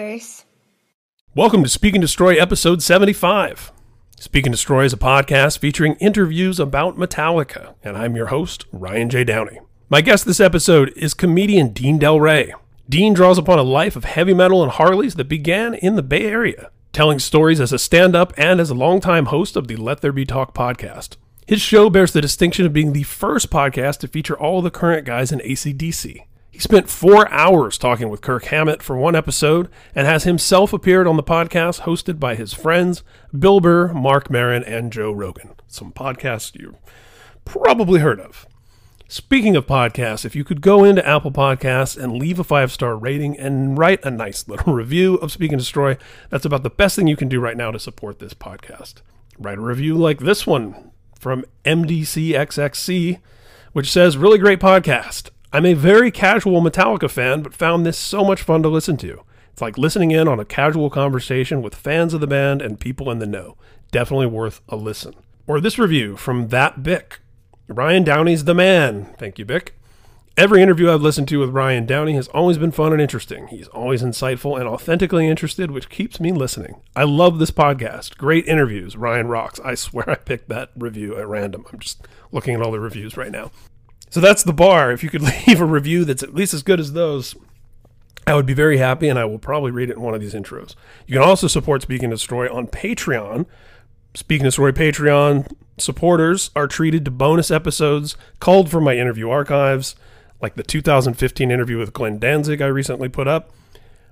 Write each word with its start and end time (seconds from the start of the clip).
Curse. 0.00 0.46
Welcome 1.34 1.62
to 1.62 1.68
Speak 1.68 1.94
and 1.94 2.00
Destroy 2.00 2.40
episode 2.40 2.82
75. 2.82 3.70
Speak 4.18 4.46
and 4.46 4.52
Destroy 4.54 4.84
is 4.84 4.94
a 4.94 4.96
podcast 4.96 5.58
featuring 5.58 5.96
interviews 5.96 6.58
about 6.58 6.96
Metallica, 6.96 7.74
and 7.84 7.98
I'm 7.98 8.16
your 8.16 8.28
host, 8.28 8.64
Ryan 8.72 9.10
J. 9.10 9.24
Downey. 9.24 9.60
My 9.90 10.00
guest 10.00 10.24
this 10.24 10.40
episode 10.40 10.90
is 10.96 11.12
comedian 11.12 11.74
Dean 11.74 12.00
Delray. 12.00 12.50
Dean 12.88 13.12
draws 13.12 13.36
upon 13.36 13.58
a 13.58 13.62
life 13.62 13.94
of 13.94 14.04
heavy 14.04 14.32
metal 14.32 14.62
and 14.62 14.72
Harleys 14.72 15.16
that 15.16 15.28
began 15.28 15.74
in 15.74 15.96
the 15.96 16.02
Bay 16.02 16.24
Area, 16.24 16.70
telling 16.94 17.18
stories 17.18 17.60
as 17.60 17.70
a 17.70 17.78
stand 17.78 18.16
up 18.16 18.32
and 18.38 18.58
as 18.58 18.70
a 18.70 18.74
longtime 18.74 19.26
host 19.26 19.54
of 19.54 19.68
the 19.68 19.76
Let 19.76 20.00
There 20.00 20.12
Be 20.12 20.24
Talk 20.24 20.54
podcast. 20.54 21.16
His 21.46 21.60
show 21.60 21.90
bears 21.90 22.14
the 22.14 22.22
distinction 22.22 22.64
of 22.64 22.72
being 22.72 22.94
the 22.94 23.02
first 23.02 23.50
podcast 23.50 23.98
to 23.98 24.08
feature 24.08 24.38
all 24.38 24.62
the 24.62 24.70
current 24.70 25.04
guys 25.04 25.30
in 25.30 25.40
ACDC. 25.40 26.22
He 26.60 26.64
spent 26.64 26.90
four 26.90 27.26
hours 27.32 27.78
talking 27.78 28.10
with 28.10 28.20
Kirk 28.20 28.44
Hammett 28.44 28.82
for 28.82 28.94
one 28.94 29.16
episode 29.16 29.70
and 29.94 30.06
has 30.06 30.24
himself 30.24 30.74
appeared 30.74 31.06
on 31.06 31.16
the 31.16 31.22
podcast 31.22 31.80
hosted 31.84 32.20
by 32.20 32.34
his 32.34 32.52
friends 32.52 33.02
Bill 33.36 33.60
Burr, 33.60 33.94
Marc 33.94 34.28
Maron, 34.28 34.62
and 34.64 34.92
Joe 34.92 35.10
Rogan. 35.10 35.54
Some 35.66 35.90
podcasts 35.90 36.54
you 36.54 36.76
probably 37.46 38.00
heard 38.00 38.20
of. 38.20 38.46
Speaking 39.08 39.56
of 39.56 39.66
podcasts, 39.66 40.26
if 40.26 40.36
you 40.36 40.44
could 40.44 40.60
go 40.60 40.84
into 40.84 41.08
Apple 41.08 41.32
Podcasts 41.32 41.96
and 41.96 42.18
leave 42.18 42.38
a 42.38 42.44
five 42.44 42.70
star 42.70 42.94
rating 42.94 43.38
and 43.38 43.78
write 43.78 44.04
a 44.04 44.10
nice 44.10 44.46
little 44.46 44.74
review 44.74 45.14
of 45.14 45.32
Speak 45.32 45.52
and 45.52 45.60
Destroy, 45.60 45.96
that's 46.28 46.44
about 46.44 46.62
the 46.62 46.68
best 46.68 46.94
thing 46.94 47.06
you 47.06 47.16
can 47.16 47.30
do 47.30 47.40
right 47.40 47.56
now 47.56 47.70
to 47.70 47.78
support 47.78 48.18
this 48.18 48.34
podcast. 48.34 48.96
Write 49.38 49.56
a 49.56 49.62
review 49.62 49.94
like 49.94 50.18
this 50.18 50.46
one 50.46 50.90
from 51.18 51.46
MDCXXC, 51.64 53.18
which 53.72 53.90
says, 53.90 54.18
Really 54.18 54.36
great 54.36 54.60
podcast. 54.60 55.30
I'm 55.52 55.66
a 55.66 55.74
very 55.74 56.12
casual 56.12 56.62
Metallica 56.62 57.10
fan, 57.10 57.42
but 57.42 57.54
found 57.54 57.84
this 57.84 57.98
so 57.98 58.22
much 58.22 58.42
fun 58.42 58.62
to 58.62 58.68
listen 58.68 58.96
to. 58.98 59.22
It's 59.52 59.60
like 59.60 59.76
listening 59.76 60.12
in 60.12 60.28
on 60.28 60.38
a 60.38 60.44
casual 60.44 60.90
conversation 60.90 61.60
with 61.60 61.74
fans 61.74 62.14
of 62.14 62.20
the 62.20 62.28
band 62.28 62.62
and 62.62 62.78
people 62.78 63.10
in 63.10 63.18
the 63.18 63.26
know. 63.26 63.56
Definitely 63.90 64.26
worth 64.26 64.60
a 64.68 64.76
listen. 64.76 65.14
Or 65.48 65.60
this 65.60 65.76
review 65.76 66.16
from 66.16 66.48
That 66.48 66.84
Bick. 66.84 67.18
Ryan 67.66 68.04
Downey's 68.04 68.44
the 68.44 68.54
man. 68.54 69.06
Thank 69.18 69.40
you, 69.40 69.44
Bick. 69.44 69.74
Every 70.36 70.62
interview 70.62 70.88
I've 70.88 71.02
listened 71.02 71.26
to 71.28 71.40
with 71.40 71.50
Ryan 71.50 71.84
Downey 71.84 72.14
has 72.14 72.28
always 72.28 72.56
been 72.56 72.70
fun 72.70 72.92
and 72.92 73.02
interesting. 73.02 73.48
He's 73.48 73.66
always 73.68 74.04
insightful 74.04 74.58
and 74.58 74.68
authentically 74.68 75.26
interested, 75.26 75.72
which 75.72 75.90
keeps 75.90 76.20
me 76.20 76.30
listening. 76.30 76.80
I 76.94 77.02
love 77.02 77.40
this 77.40 77.50
podcast. 77.50 78.16
Great 78.16 78.46
interviews. 78.46 78.96
Ryan 78.96 79.26
rocks. 79.26 79.58
I 79.64 79.74
swear 79.74 80.08
I 80.08 80.14
picked 80.14 80.48
that 80.48 80.70
review 80.76 81.18
at 81.18 81.26
random. 81.26 81.66
I'm 81.72 81.80
just 81.80 82.06
looking 82.30 82.54
at 82.54 82.62
all 82.62 82.70
the 82.70 82.78
reviews 82.78 83.16
right 83.16 83.32
now. 83.32 83.50
So 84.10 84.20
that's 84.20 84.42
the 84.42 84.52
bar. 84.52 84.92
If 84.92 85.02
you 85.02 85.10
could 85.10 85.22
leave 85.46 85.60
a 85.60 85.64
review 85.64 86.04
that's 86.04 86.22
at 86.22 86.34
least 86.34 86.54
as 86.54 86.62
good 86.62 86.80
as 86.80 86.92
those, 86.92 87.34
I 88.26 88.34
would 88.34 88.46
be 88.46 88.54
very 88.54 88.78
happy, 88.78 89.08
and 89.08 89.18
I 89.18 89.24
will 89.24 89.38
probably 89.38 89.70
read 89.70 89.90
it 89.90 89.96
in 89.96 90.02
one 90.02 90.14
of 90.14 90.20
these 90.20 90.34
intros. 90.34 90.74
You 91.06 91.14
can 91.14 91.22
also 91.22 91.46
support 91.46 91.82
Speak 91.82 92.02
and 92.02 92.12
Destroy 92.12 92.52
on 92.54 92.66
Patreon. 92.66 93.46
Speaking 94.14 94.44
and 94.44 94.48
Destroy 94.48 94.72
Patreon 94.72 95.52
supporters 95.78 96.50
are 96.54 96.66
treated 96.66 97.04
to 97.06 97.10
bonus 97.10 97.50
episodes 97.50 98.16
called 98.38 98.70
from 98.70 98.84
my 98.84 98.96
interview 98.96 99.30
archives 99.30 99.94
like 100.40 100.54
the 100.54 100.62
2015 100.62 101.50
interview 101.50 101.78
with 101.78 101.92
Glenn 101.92 102.18
Danzig 102.18 102.62
I 102.62 102.66
recently 102.66 103.08
put 103.08 103.28
up, 103.28 103.52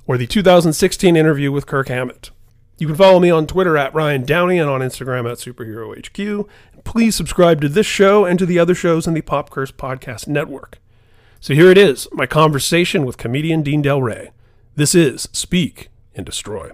or 0.07 0.19
the 0.19 0.27
2016 0.27 1.17
interview 1.17 1.51
with 1.51 1.67
Kirk 1.67 1.89
Hammett. 1.89 2.31
You 2.79 2.87
can 2.87 2.97
follow 2.97 3.19
me 3.19 3.31
on 3.31 3.47
Twitter 3.47 3.77
at 3.77 3.95
Ryan 3.95 4.25
Downey 4.25 4.59
and 4.59 4.71
on 4.71 4.81
Instagram 4.81 5.31
at 5.31 5.39
SuperheroHQ. 5.39 6.47
Please 6.89 7.15
subscribe 7.15 7.61
to 7.61 7.69
this 7.69 7.85
show 7.85 8.25
and 8.25 8.39
to 8.39 8.47
the 8.47 8.59
other 8.59 8.75
shows 8.75 9.07
in 9.07 9.13
the 9.13 9.21
Pop 9.21 9.51
Curse 9.51 9.71
Podcast 9.71 10.27
Network. 10.27 10.79
So 11.39 11.53
here 11.53 11.71
it 11.71 11.77
is, 11.77 12.09
my 12.13 12.25
conversation 12.25 13.05
with 13.05 13.19
comedian 13.19 13.63
Dean 13.63 13.83
Delray. 13.83 14.31
This 14.75 14.95
is 14.95 15.29
Speak 15.35 15.91
and 16.15 16.25
Destroy. 16.25 16.71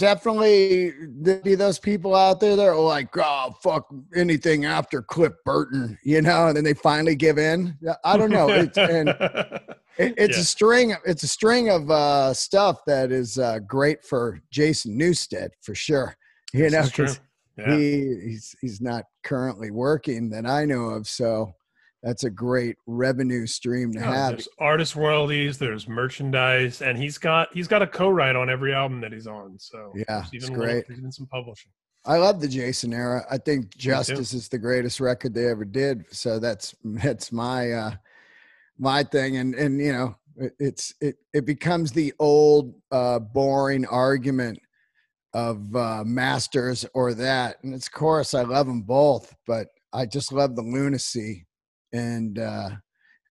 Definitely 0.00 0.92
there'd 1.08 1.42
be 1.44 1.54
those 1.54 1.78
people 1.78 2.14
out 2.14 2.40
there 2.40 2.56
that 2.56 2.66
are 2.66 2.74
like, 2.80 3.10
oh, 3.18 3.54
fuck 3.62 3.86
anything 4.16 4.64
after 4.64 5.02
Cliff 5.02 5.34
Burton, 5.44 5.98
you 6.02 6.22
know, 6.22 6.46
and 6.48 6.56
then 6.56 6.64
they 6.64 6.72
finally 6.72 7.14
give 7.14 7.36
in. 7.36 7.76
I 8.02 8.16
don't 8.16 8.30
know. 8.30 8.48
It's, 8.48 8.78
and 8.78 9.08
it, 9.98 10.14
it's 10.16 10.36
Yeah. 10.36 10.40
a 10.40 10.44
string. 10.44 10.94
It's 11.04 11.22
a 11.22 11.28
string 11.28 11.68
of 11.68 11.90
uh, 11.90 12.32
stuff 12.32 12.80
that 12.86 13.12
is 13.12 13.36
uh, 13.38 13.58
great 13.60 14.02
for 14.02 14.40
Jason 14.50 14.98
Newsted 14.98 15.50
for 15.60 15.74
sure. 15.74 16.16
You 16.54 16.64
This 16.64 16.72
know, 16.72 16.80
is 16.80 16.90
true. 16.92 17.06
'cause 17.06 17.20
Yeah. 17.58 17.76
he 17.76 18.20
he's 18.24 18.54
he's 18.62 18.80
not 18.80 19.04
currently 19.22 19.70
working 19.70 20.30
that 20.30 20.46
I 20.46 20.64
know 20.64 20.84
of, 20.90 21.06
so 21.06 21.52
that's 22.02 22.24
a 22.24 22.30
great 22.30 22.76
revenue 22.86 23.46
stream 23.46 23.92
to 23.92 23.98
Yeah, 24.00 24.14
have. 24.14 24.30
there's 24.32 24.48
artist 24.58 24.96
royalties, 24.96 25.58
there's 25.58 25.86
merchandise, 25.88 26.80
and 26.82 26.96
he's 26.98 27.18
got 27.18 27.52
he's 27.52 27.68
got 27.68 27.82
a 27.82 27.86
co-write 27.86 28.36
on 28.36 28.48
every 28.50 28.72
album 28.74 29.00
that 29.02 29.12
he's 29.12 29.26
on. 29.26 29.58
So 29.58 29.92
Yeah, 29.94 30.04
there's 30.08 30.24
it's 30.32 30.44
even 30.46 30.58
little- 30.58 30.64
great. 30.74 30.84
even 30.90 31.12
some 31.12 31.26
publishing. 31.26 31.72
I 32.06 32.16
love 32.16 32.40
the 32.40 32.48
Jason 32.48 32.94
era. 32.94 33.26
I 33.30 33.36
think. 33.36 33.76
Justice 33.76 34.32
is 34.32 34.48
the 34.48 34.58
greatest 34.58 35.00
record 35.00 35.34
they 35.34 35.48
ever 35.48 35.66
did. 35.66 36.04
So 36.10 36.38
that's 36.38 36.74
that's 36.84 37.30
my 37.30 37.72
uh 37.72 37.94
my 38.78 39.02
thing. 39.02 39.36
And 39.36 39.54
and 39.54 39.78
you 39.78 39.92
know, 39.92 40.16
it, 40.36 40.52
it's 40.58 40.94
it 41.02 41.16
it 41.34 41.44
becomes 41.44 41.92
the 41.92 42.14
old 42.18 42.74
uh 42.90 43.18
boring 43.18 43.84
argument 43.84 44.58
of 45.34 45.76
uh 45.76 46.02
masters 46.06 46.86
or 46.94 47.12
that. 47.12 47.56
And 47.62 47.74
it's 47.74 47.88
of 47.88 47.92
course 47.92 48.32
I 48.32 48.44
love 48.44 48.66
them 48.66 48.80
both, 48.80 49.34
but 49.46 49.68
I 49.92 50.06
just 50.06 50.32
love 50.32 50.56
the 50.56 50.62
lunacy 50.62 51.46
and 51.92 52.38
uh 52.38 52.70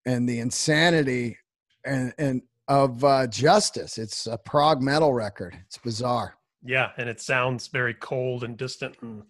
and 0.05 0.27
the 0.27 0.39
insanity 0.39 1.37
and 1.85 2.13
and 2.17 2.41
of 2.67 3.03
uh 3.03 3.27
justice. 3.27 3.97
It's 3.97 4.27
a 4.27 4.37
prog 4.37 4.81
metal 4.81 5.13
record. 5.13 5.57
It's 5.67 5.77
bizarre. 5.77 6.35
Yeah, 6.63 6.91
and 6.97 7.09
it 7.09 7.21
sounds 7.21 7.67
very 7.67 7.93
cold 7.93 8.43
and 8.43 8.57
distant 8.57 8.97
and 9.01 9.23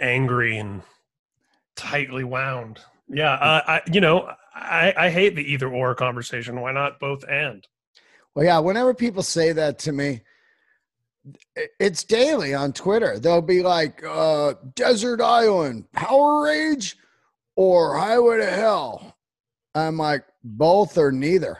angry 0.00 0.58
and 0.58 0.82
tightly 1.76 2.24
wound. 2.24 2.80
Yeah, 3.08 3.34
uh, 3.34 3.62
I 3.66 3.80
you 3.92 4.00
know 4.00 4.30
I 4.54 4.94
I 4.96 5.10
hate 5.10 5.36
the 5.36 5.52
either 5.52 5.68
or 5.68 5.94
conversation. 5.94 6.60
Why 6.60 6.72
not 6.72 6.98
both 6.98 7.24
and? 7.28 7.66
Well, 8.34 8.46
yeah, 8.46 8.58
whenever 8.60 8.94
people 8.94 9.22
say 9.22 9.52
that 9.52 9.78
to 9.80 9.92
me, 9.92 10.22
it's 11.78 12.04
daily 12.04 12.54
on 12.54 12.72
Twitter. 12.72 13.18
They'll 13.18 13.42
be 13.42 13.62
like, 13.62 14.02
uh, 14.04 14.54
Desert 14.74 15.20
Island, 15.20 15.84
Powerage, 15.94 16.94
or 17.56 17.96
Highway 17.98 18.38
to 18.38 18.46
Hell. 18.50 19.16
I'm 19.74 19.96
like, 19.96 20.24
both 20.44 20.98
or 20.98 21.12
neither. 21.12 21.58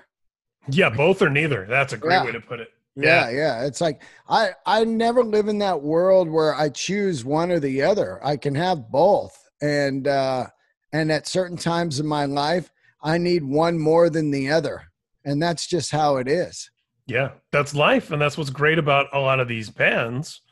Yeah, 0.69 0.91
both 0.91 1.23
or 1.23 1.31
neither. 1.31 1.67
That's 1.69 1.93
a 1.93 1.97
great 1.97 2.15
Yeah. 2.17 2.25
way 2.25 2.33
to 2.33 2.41
put 2.41 2.61
it. 2.61 2.69
Yeah, 2.95 3.31
yeah. 3.31 3.65
It's 3.65 3.81
like 3.81 4.03
I 4.29 4.51
I 4.67 4.85
never 4.85 5.25
live 5.25 5.49
in 5.49 5.59
that 5.61 5.81
world 5.81 6.29
where 6.29 6.55
I 6.55 6.69
choose 6.69 7.25
one 7.25 7.51
or 7.51 7.59
the 7.59 7.83
other. 7.83 8.21
I 8.25 8.37
can 8.37 8.55
have 8.55 8.91
both. 8.91 9.37
And 9.63 10.07
uh 10.07 10.49
and 10.93 11.11
at 11.11 11.27
certain 11.27 11.57
times 11.57 12.01
in 12.01 12.07
my 12.07 12.27
life, 12.27 12.71
I 13.03 13.17
need 13.17 13.45
one 13.45 13.79
more 13.79 14.11
than 14.11 14.31
the 14.31 14.51
other. 14.51 14.83
And 15.25 15.43
that's 15.43 15.67
just 15.67 15.91
how 15.91 16.17
it 16.17 16.29
is. 16.29 16.71
Yeah, 17.07 17.31
that's 17.51 17.75
life, 17.75 18.11
and 18.11 18.21
that's 18.21 18.37
what's 18.37 18.51
great 18.51 18.79
about 18.79 19.07
a 19.13 19.19
lot 19.19 19.41
of 19.41 19.49
these 19.49 19.71
bands 19.71 20.43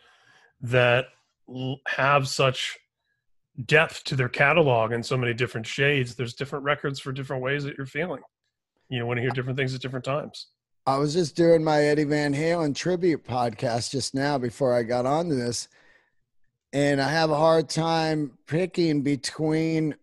that 0.62 1.06
have 1.86 2.26
such 2.26 2.78
depth 3.66 4.04
to 4.04 4.16
their 4.16 4.28
catalog 4.28 4.92
and 4.92 5.04
so 5.04 5.16
many 5.16 5.34
different 5.34 5.66
shades. 5.66 6.14
There's 6.14 6.34
different 6.34 6.64
records 6.64 7.00
for 7.00 7.12
different 7.12 7.42
ways 7.42 7.64
that 7.64 7.76
you're 7.76 7.86
feeling. 7.86 8.22
You 8.88 8.98
know, 8.98 9.06
want 9.06 9.18
to 9.18 9.22
hear 9.22 9.30
different 9.30 9.58
things 9.58 9.74
at 9.74 9.80
different 9.80 10.04
times. 10.04 10.48
I 10.86 10.96
was 10.96 11.12
just 11.12 11.36
doing 11.36 11.62
my 11.62 11.82
Eddie 11.82 12.04
Van 12.04 12.34
Halen 12.34 12.74
tribute 12.74 13.24
podcast 13.24 13.90
just 13.90 14.14
now 14.14 14.38
before 14.38 14.74
I 14.74 14.82
got 14.82 15.06
onto 15.06 15.34
this. 15.34 15.68
and 16.72 17.02
I 17.02 17.08
have 17.10 17.30
a 17.30 17.36
hard 17.36 17.68
time 17.68 18.38
picking 18.46 19.02
between 19.02 19.96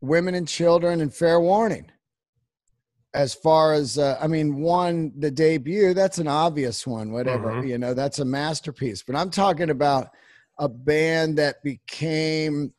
women 0.00 0.34
and 0.34 0.48
children 0.48 1.02
and 1.02 1.12
fair 1.12 1.38
warning. 1.38 1.90
As 3.12 3.34
far 3.34 3.74
as, 3.74 3.98
uh, 3.98 4.16
I 4.18 4.26
mean, 4.26 4.56
one, 4.56 5.12
the 5.18 5.30
debut, 5.30 5.92
that's 5.92 6.16
an 6.16 6.26
obvious 6.26 6.86
one, 6.86 7.10
whatever, 7.12 7.52
Mhm. 7.52 7.68
you 7.68 7.76
know, 7.76 7.92
that's 7.92 8.20
a 8.20 8.24
masterpiece. 8.24 9.02
But 9.02 9.16
I'm 9.16 9.28
talking 9.28 9.68
about 9.68 10.08
a 10.58 10.68
band 10.68 11.38
that 11.38 11.62
became, 11.62 12.72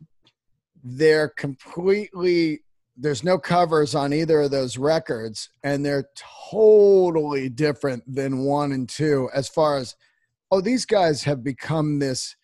they're 0.83 1.29
completely, 1.29 2.61
there's 2.97 3.23
no 3.23 3.37
covers 3.37 3.95
on 3.95 4.13
either 4.13 4.41
of 4.41 4.51
those 4.51 4.77
records, 4.77 5.49
and 5.63 5.85
they're 5.85 6.09
totally 6.51 7.49
different 7.49 8.03
than 8.13 8.39
one 8.39 8.71
and 8.71 8.89
two 8.89 9.29
as 9.33 9.47
far 9.47 9.77
as, 9.77 9.95
oh, 10.51 10.61
these 10.61 10.85
guys 10.85 11.23
have 11.23 11.43
become 11.43 11.99
this 11.99 12.35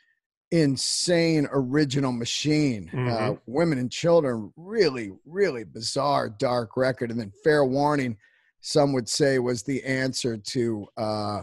insane 0.51 1.47
original 1.51 2.11
machine. 2.11 2.89
Uh, 2.93 2.95
Mhm. 2.95 3.41
Women 3.47 3.79
and 3.79 3.91
Children, 3.91 4.53
really, 4.55 5.11
really 5.25 5.63
bizarre, 5.63 6.29
dark 6.29 6.77
record. 6.77 7.11
And 7.11 7.19
then 7.19 7.33
Fair 7.43 7.65
Warning, 7.65 8.17
some 8.61 8.93
would 8.93 9.09
say, 9.09 9.39
was 9.39 9.63
the 9.63 9.83
answer 9.83 10.37
to 10.37 10.87
uh, 10.95 11.41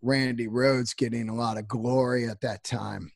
Randy 0.00 0.46
Rhoads 0.46 0.96
getting 0.96 1.28
a 1.28 1.34
lot 1.34 1.58
of 1.58 1.68
glory 1.68 2.28
at 2.28 2.40
that 2.40 2.64
time. 2.64 3.12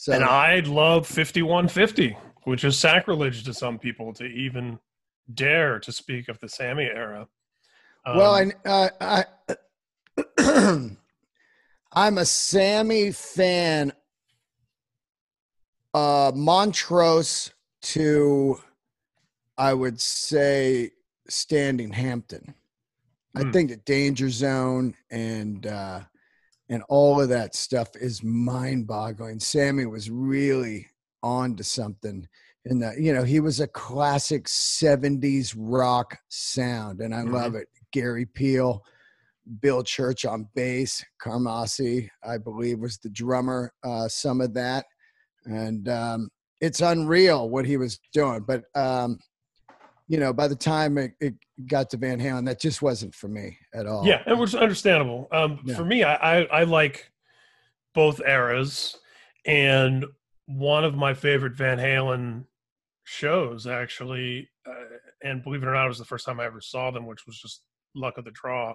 So, 0.00 0.14
and 0.14 0.24
I'd 0.24 0.66
love 0.66 1.06
5150, 1.06 2.16
which 2.44 2.64
is 2.64 2.78
sacrilege 2.78 3.44
to 3.44 3.52
some 3.52 3.78
people 3.78 4.14
to 4.14 4.24
even 4.24 4.78
dare 5.34 5.78
to 5.78 5.92
speak 5.92 6.30
of 6.30 6.40
the 6.40 6.48
Sammy 6.48 6.84
era. 6.84 7.28
well, 8.06 8.34
Um, 8.34 8.52
I, 8.64 8.88
uh, 8.98 9.24
I, 10.38 10.88
I'm 11.92 12.16
a 12.16 12.24
Sammy 12.24 13.12
fan. 13.12 13.92
Uh, 15.92 16.32
Montrose 16.34 17.52
to, 17.82 18.58
I 19.58 19.74
would 19.74 20.00
say, 20.00 20.92
Standing 21.28 21.92
Hampton. 21.92 22.54
I 23.36 23.42
Hmm. 23.42 23.50
think 23.50 23.68
the 23.68 23.76
Danger 23.76 24.30
Zone 24.30 24.94
and 25.10 25.66
uh, 25.66 26.00
and 26.70 26.82
all 26.88 27.20
of 27.20 27.28
that 27.28 27.54
stuff 27.54 27.88
is 27.96 28.22
mind-boggling. 28.22 29.40
Sammy 29.40 29.84
was 29.84 30.08
really 30.08 30.86
on 31.22 31.56
to 31.56 31.64
something. 31.64 32.26
In 32.66 32.78
that, 32.78 32.98
you 32.98 33.12
know, 33.12 33.24
he 33.24 33.40
was 33.40 33.60
a 33.60 33.66
classic 33.66 34.46
'70s 34.46 35.54
rock 35.56 36.16
sound, 36.28 37.00
and 37.00 37.14
I 37.14 37.22
Mhm. 37.22 37.32
love 37.32 37.54
it. 37.54 37.68
Gary 37.92 38.24
Pihl, 38.26 38.82
Bill 39.60 39.82
Church 39.82 40.24
on 40.24 40.48
bass, 40.54 41.04
Carmassi, 41.20 42.08
I 42.22 42.38
believe, 42.38 42.78
was 42.78 42.98
the 42.98 43.10
drummer. 43.10 43.72
Uh, 43.82 44.08
some 44.08 44.40
of 44.40 44.54
that, 44.54 44.86
and 45.46 45.88
um, 45.88 46.30
it's 46.60 46.80
unreal 46.80 47.48
what 47.50 47.64
he 47.66 47.76
was 47.76 47.98
doing. 48.12 48.44
But 48.46 48.64
um, 48.74 49.18
you 50.10 50.18
know, 50.18 50.32
by 50.32 50.48
the 50.48 50.56
time 50.56 50.98
it, 50.98 51.12
it 51.20 51.34
got 51.68 51.88
to 51.90 51.96
Van 51.96 52.18
Halen, 52.18 52.44
that 52.46 52.60
just 52.60 52.82
wasn't 52.82 53.14
for 53.14 53.28
me 53.28 53.56
at 53.72 53.86
all. 53.86 54.04
Yeah, 54.04 54.20
and 54.26 54.40
which 54.40 54.50
is 54.50 54.56
understandable. 54.56 55.28
Um, 55.30 55.60
Yeah. 55.64 55.76
For 55.76 55.84
me, 55.84 56.02
I, 56.02 56.40
I 56.40 56.42
I 56.46 56.64
like 56.64 57.12
both 57.94 58.20
eras, 58.26 58.98
and 59.46 60.04
one 60.46 60.84
of 60.84 60.96
my 60.96 61.14
favorite 61.14 61.54
Van 61.54 61.78
Halen 61.78 62.44
shows 63.04 63.68
actually, 63.68 64.50
uh, 64.66 64.96
and 65.22 65.44
believe 65.44 65.62
it 65.62 65.68
or 65.68 65.74
not, 65.74 65.84
it 65.84 65.88
was 65.88 65.98
the 65.98 66.04
first 66.04 66.26
time 66.26 66.40
I 66.40 66.44
ever 66.44 66.60
saw 66.60 66.90
them, 66.90 67.06
which 67.06 67.24
was 67.24 67.40
just 67.40 67.62
luck 67.94 68.18
of 68.18 68.24
the 68.24 68.32
draw, 68.32 68.74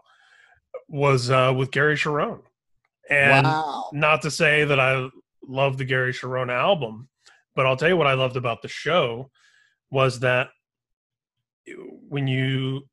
was 0.88 1.30
uh, 1.30 1.54
with 1.54 1.70
Gary 1.70 1.98
Cherone. 1.98 2.44
And 3.10 3.46
wow. 3.46 3.90
not 3.92 4.22
to 4.22 4.32
say 4.32 4.64
that 4.64 4.80
I 4.80 5.10
love 5.46 5.78
the 5.78 5.86
Gary 5.86 6.14
Cherone 6.14 6.50
album, 6.50 7.10
but 7.58 7.66
I'll 7.66 7.76
tell 7.76 7.90
you 7.90 7.98
what 7.98 8.08
I 8.08 8.14
loved 8.14 8.38
about 8.38 8.62
the 8.62 8.70
show 8.70 9.30
was 9.92 10.22
that 10.22 10.48
when 12.10 12.28
you 12.28 12.88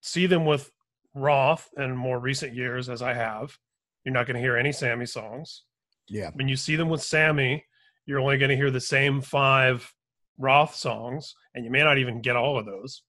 see 0.00 0.26
them 0.26 0.44
with 0.44 0.70
Roth 1.14 1.68
in 1.76 1.96
more 1.96 2.18
recent 2.18 2.54
years, 2.54 2.88
as 2.88 3.02
I 3.02 3.14
have, 3.14 3.56
you're 4.04 4.12
not 4.14 4.26
going 4.26 4.36
to 4.36 4.40
hear 4.40 4.56
any 4.56 4.72
Sammy 4.72 5.06
songs. 5.06 5.64
Yeah. 6.08 6.30
When 6.34 6.48
you 6.48 6.56
see 6.56 6.76
them 6.76 6.88
with 6.88 7.02
Sammy, 7.02 7.64
you're 8.06 8.20
only 8.20 8.38
going 8.38 8.50
to 8.50 8.56
hear 8.56 8.70
the 8.70 8.80
same 8.80 9.20
five 9.20 9.92
Roth 10.38 10.74
songs, 10.74 11.34
and 11.54 11.64
you 11.64 11.70
may 11.70 11.82
not 11.82 11.98
even 11.98 12.22
get 12.22 12.36
all 12.36 12.58
of 12.58 12.64
those. 12.66 13.02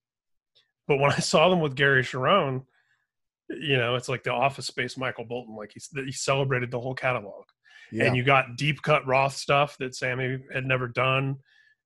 But 0.87 0.99
when 0.99 1.11
I 1.17 1.19
saw 1.19 1.49
them 1.49 1.61
with 1.61 1.75
Gary 1.75 2.03
Cherone, 2.03 2.63
you 3.49 3.77
know, 3.77 3.95
it's 3.95 4.09
like 4.09 4.23
the 4.23 4.33
Office 4.33 4.67
Space 4.67 4.97
Michael 4.97 5.25
Bolton. 5.25 5.55
Like 5.55 5.71
he, 5.73 6.03
he 6.03 6.11
celebrated 6.11 6.69
the 6.69 6.79
whole 6.79 6.93
catalog 6.93 7.45
Yeah. 7.91 8.05
and 8.05 8.15
you 8.15 8.23
got 8.23 8.57
deep 8.57 8.81
cut 8.81 9.07
Roth 9.07 9.35
stuff 9.35 9.77
that 9.79 9.95
Sammy 9.95 10.39
had 10.53 10.65
never 10.65 10.87
done. 10.87 11.37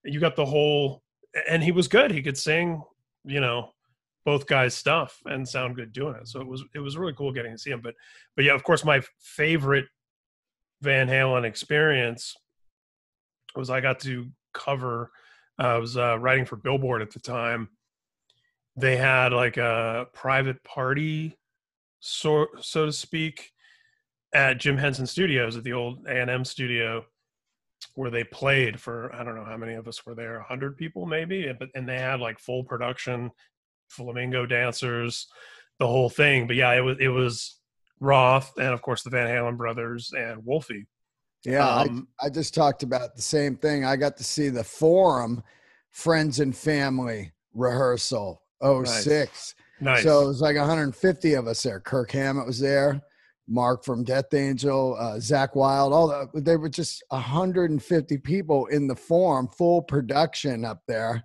You 0.03 0.19
got 0.19 0.35
the 0.35 0.45
whole, 0.45 1.02
and 1.47 1.63
he 1.63 1.71
was 1.71 1.87
good. 1.87 2.11
He 2.11 2.21
could 2.21 2.37
sing, 2.37 2.83
you 3.23 3.39
know, 3.39 3.71
both 4.25 4.47
guys' 4.47 4.73
stuff 4.73 5.19
and 5.25 5.47
sound 5.47 5.75
good 5.75 5.91
doing 5.91 6.15
it. 6.15 6.27
So 6.27 6.39
it 6.39 6.47
was 6.47 6.63
it 6.73 6.79
was 6.79 6.97
really 6.97 7.13
cool 7.13 7.31
getting 7.31 7.51
to 7.51 7.57
see 7.57 7.71
him. 7.71 7.81
But 7.81 7.95
but 8.35 8.45
yeah, 8.45 8.53
of 8.53 8.63
course, 8.63 8.85
my 8.85 9.01
favorite 9.19 9.85
Van 10.81 11.07
Halen 11.07 11.45
experience 11.45 12.35
was 13.55 13.69
I 13.69 13.81
got 13.81 13.99
to 14.01 14.27
cover. 14.53 15.11
Uh, 15.59 15.67
I 15.67 15.77
was 15.77 15.97
uh, 15.97 16.17
writing 16.19 16.45
for 16.45 16.55
Billboard 16.55 17.01
at 17.01 17.11
the 17.11 17.19
time. 17.19 17.69
They 18.75 18.97
had 18.97 19.33
like 19.33 19.57
a 19.57 20.07
private 20.13 20.63
party, 20.63 21.37
so 21.99 22.47
so 22.59 22.85
to 22.87 22.91
speak, 22.91 23.51
at 24.33 24.59
Jim 24.59 24.77
Henson 24.77 25.05
Studios 25.05 25.55
at 25.55 25.63
the 25.63 25.73
old 25.73 26.07
A 26.07 26.21
and 26.21 26.29
M 26.29 26.43
studio, 26.43 27.05
where 27.95 28.09
they 28.09 28.23
played 28.23 28.79
for 28.79 29.13
I 29.13 29.23
don't 29.23 29.35
know 29.35 29.45
how 29.45 29.57
many 29.57 29.73
of 29.73 29.87
us 29.87 30.05
were 30.05 30.15
there, 30.15 30.41
hundred 30.41 30.77
people 30.77 31.05
maybe, 31.05 31.51
but 31.57 31.69
and 31.75 31.87
they 31.87 31.97
had 31.99 32.19
like 32.19 32.39
full 32.39 32.63
production, 32.63 33.31
flamingo 33.89 34.45
dancers, 34.45 35.27
the 35.79 35.87
whole 35.87 36.09
thing. 36.09 36.47
But 36.47 36.55
yeah, 36.55 36.73
it 36.73 36.81
was 36.81 36.97
it 36.99 37.09
was 37.09 37.59
Roth 37.99 38.53
and 38.57 38.73
of 38.73 38.81
course 38.81 39.03
the 39.03 39.09
Van 39.09 39.27
Halen 39.27 39.57
brothers 39.57 40.11
and 40.17 40.43
Wolfie. 40.45 40.87
Yeah, 41.45 41.67
Um, 41.67 42.07
I, 42.21 42.27
I 42.27 42.29
just 42.29 42.53
talked 42.53 42.83
about 42.83 43.15
the 43.15 43.21
same 43.21 43.57
thing. 43.57 43.83
I 43.83 43.97
got 43.97 44.15
to 44.17 44.23
see 44.23 44.49
the 44.49 44.63
Forum 44.63 45.43
Friends 45.91 46.39
and 46.39 46.55
Family 46.55 47.33
rehearsal 47.53 48.41
06. 48.61 49.55
Nice. 49.81 50.03
So 50.03 50.21
it 50.21 50.27
was 50.27 50.41
like 50.41 50.55
150 50.55 51.33
of 51.33 51.47
us 51.47 51.63
there. 51.63 51.81
Kirk 51.81 52.11
Hammett 52.11 52.47
was 52.47 52.59
there, 52.59 53.01
Mark 53.47 53.83
from 53.83 54.03
Death 54.03 54.33
Angel, 54.33 54.95
uh, 54.97 55.15
Zakk 55.15 55.55
Wylde, 55.55 55.93
all 55.93 56.07
the, 56.07 56.41
they 56.41 56.55
were 56.55 56.69
just 56.69 57.03
150 57.09 58.17
people 58.19 58.65
in 58.67 58.87
the 58.87 58.95
Forum, 58.95 59.47
full 59.47 59.81
production 59.81 60.63
up 60.63 60.81
there. 60.87 61.23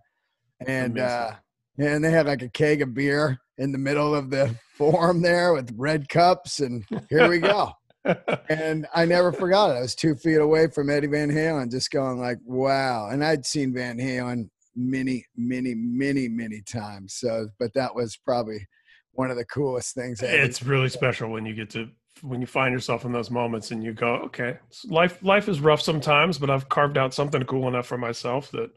And, 0.66 0.98
uh, 0.98 1.32
and 1.78 2.04
they 2.04 2.10
had 2.10 2.26
like 2.26 2.42
a 2.42 2.48
keg 2.48 2.82
of 2.82 2.94
beer 2.94 3.38
in 3.58 3.70
the 3.70 3.78
middle 3.78 4.14
of 4.14 4.30
the 4.30 4.54
forum 4.76 5.22
there 5.22 5.52
with 5.52 5.72
red 5.76 6.08
cups. 6.08 6.58
And 6.58 6.84
here 7.08 7.28
we 7.28 7.38
go 7.38 7.72
and 8.48 8.86
I 8.94 9.04
never 9.04 9.32
forgot 9.32 9.70
it. 9.70 9.74
I 9.74 9.80
was 9.80 9.94
two 9.94 10.14
feet 10.14 10.36
away 10.36 10.68
from 10.68 10.90
Eddie 10.90 11.08
Van 11.08 11.30
Halen, 11.30 11.70
just 11.70 11.90
going 11.90 12.18
like, 12.18 12.38
"Wow!" 12.44 13.08
And 13.10 13.24
I'd 13.24 13.46
seen 13.46 13.74
Van 13.74 13.98
Halen 13.98 14.48
many, 14.74 15.24
many, 15.36 15.74
many, 15.74 16.28
many 16.28 16.62
times. 16.62 17.14
So, 17.14 17.48
but 17.58 17.74
that 17.74 17.94
was 17.94 18.16
probably 18.16 18.66
one 19.12 19.30
of 19.30 19.36
the 19.36 19.44
coolest 19.44 19.94
things. 19.94 20.22
I 20.22 20.26
it's 20.26 20.62
really 20.62 20.88
special 20.88 21.30
when 21.30 21.44
you 21.44 21.54
get 21.54 21.70
to 21.70 21.88
when 22.22 22.40
you 22.40 22.46
find 22.46 22.72
yourself 22.72 23.04
in 23.04 23.12
those 23.12 23.30
moments 23.30 23.70
and 23.70 23.82
you 23.82 23.92
go, 23.92 24.14
okay, 24.26 24.58
life 24.86 25.22
life 25.22 25.48
is 25.48 25.60
rough 25.60 25.80
sometimes, 25.80 26.38
but 26.38 26.50
I've 26.50 26.68
carved 26.68 26.98
out 26.98 27.14
something 27.14 27.42
cool 27.44 27.68
enough 27.68 27.86
for 27.86 27.98
myself 27.98 28.50
that 28.52 28.70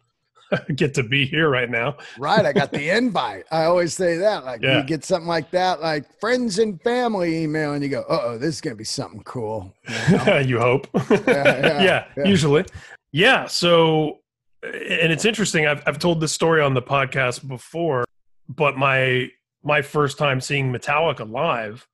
I 0.52 0.60
get 0.76 0.94
to 0.96 1.04
be 1.04 1.26
here 1.26 1.50
right 1.50 1.70
now. 1.70 1.98
right. 2.20 2.46
I 2.46 2.52
got 2.54 2.72
the 2.72 2.90
invite. 2.98 3.46
I 3.52 3.64
always 3.66 3.94
say 3.94 4.18
that. 4.18 4.44
Like 4.46 4.62
Yeah. 4.62 4.78
you 4.80 4.84
get 4.84 5.04
something 5.06 5.28
like 5.28 5.52
that, 5.52 5.82
like 5.82 6.06
friends 6.20 6.60
and 6.60 6.82
family 6.82 7.44
email, 7.44 7.74
and 7.74 7.82
you 7.84 7.90
go, 7.90 8.04
"Oh, 8.10 8.38
this 8.38 8.56
is 8.56 8.62
gonna 8.62 8.76
be 8.76 8.84
something 8.84 9.24
cool." 9.24 9.74
you 10.10 10.18
know? 10.18 10.38
you 10.46 10.60
hope. 10.60 10.88
yeah, 11.10 11.24
yeah, 11.28 12.06
yeah. 12.18 12.24
usually. 12.26 12.66
Yeah. 13.14 13.48
So, 13.48 14.20
and 14.64 15.12
it's 15.12 15.26
interesting. 15.26 15.68
I've 15.68 15.84
I've 15.88 16.00
told 16.00 16.20
this 16.22 16.34
story 16.34 16.62
on 16.62 16.74
the 16.74 16.82
podcast 16.82 17.48
before, 17.48 18.04
but 18.50 18.78
my 18.78 19.30
my 19.64 19.82
first 19.82 20.18
time 20.18 20.42
seeing 20.42 20.74
Metallica 20.74 21.30
live 21.30 21.88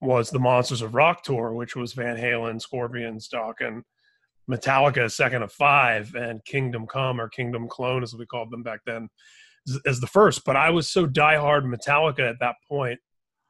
was 0.00 0.30
the 0.30 0.38
Monsters 0.38 0.82
of 0.82 0.94
Rock 0.94 1.22
tour, 1.22 1.52
which 1.52 1.76
was 1.76 1.92
Van 1.92 2.16
Halen, 2.16 2.60
Scorpions, 2.60 3.28
Dokken, 3.28 3.82
Metallica, 4.50 5.10
second 5.10 5.42
of 5.42 5.52
five, 5.52 6.14
and 6.14 6.44
Kingdom 6.44 6.86
Come 6.86 7.20
or 7.20 7.28
Kingdom 7.28 7.68
Clone, 7.68 8.02
as 8.02 8.14
we 8.14 8.26
called 8.26 8.50
them 8.50 8.62
back 8.62 8.80
then, 8.86 9.08
as- 9.68 9.80
as 9.86 10.00
the 10.00 10.06
first. 10.06 10.44
But 10.44 10.56
I 10.56 10.70
was 10.70 10.88
so 10.90 11.06
diehard 11.06 11.64
Metallica 11.64 12.28
at 12.28 12.40
that 12.40 12.56
point, 12.68 13.00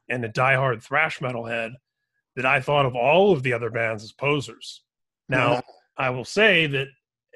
and 0.09 0.23
a 0.25 0.29
diehard 0.29 0.83
thrash 0.83 1.21
metal 1.21 1.45
head 1.45 1.71
that 2.35 2.45
I 2.45 2.59
thought 2.61 2.85
of 2.85 2.95
all 2.95 3.31
of 3.31 3.43
the 3.43 3.53
other 3.53 3.69
bands 3.69 4.03
as 4.03 4.11
posers. 4.11 4.83
Now, 5.29 5.61
I 5.97 6.09
will 6.09 6.25
say 6.25 6.67
that 6.67 6.87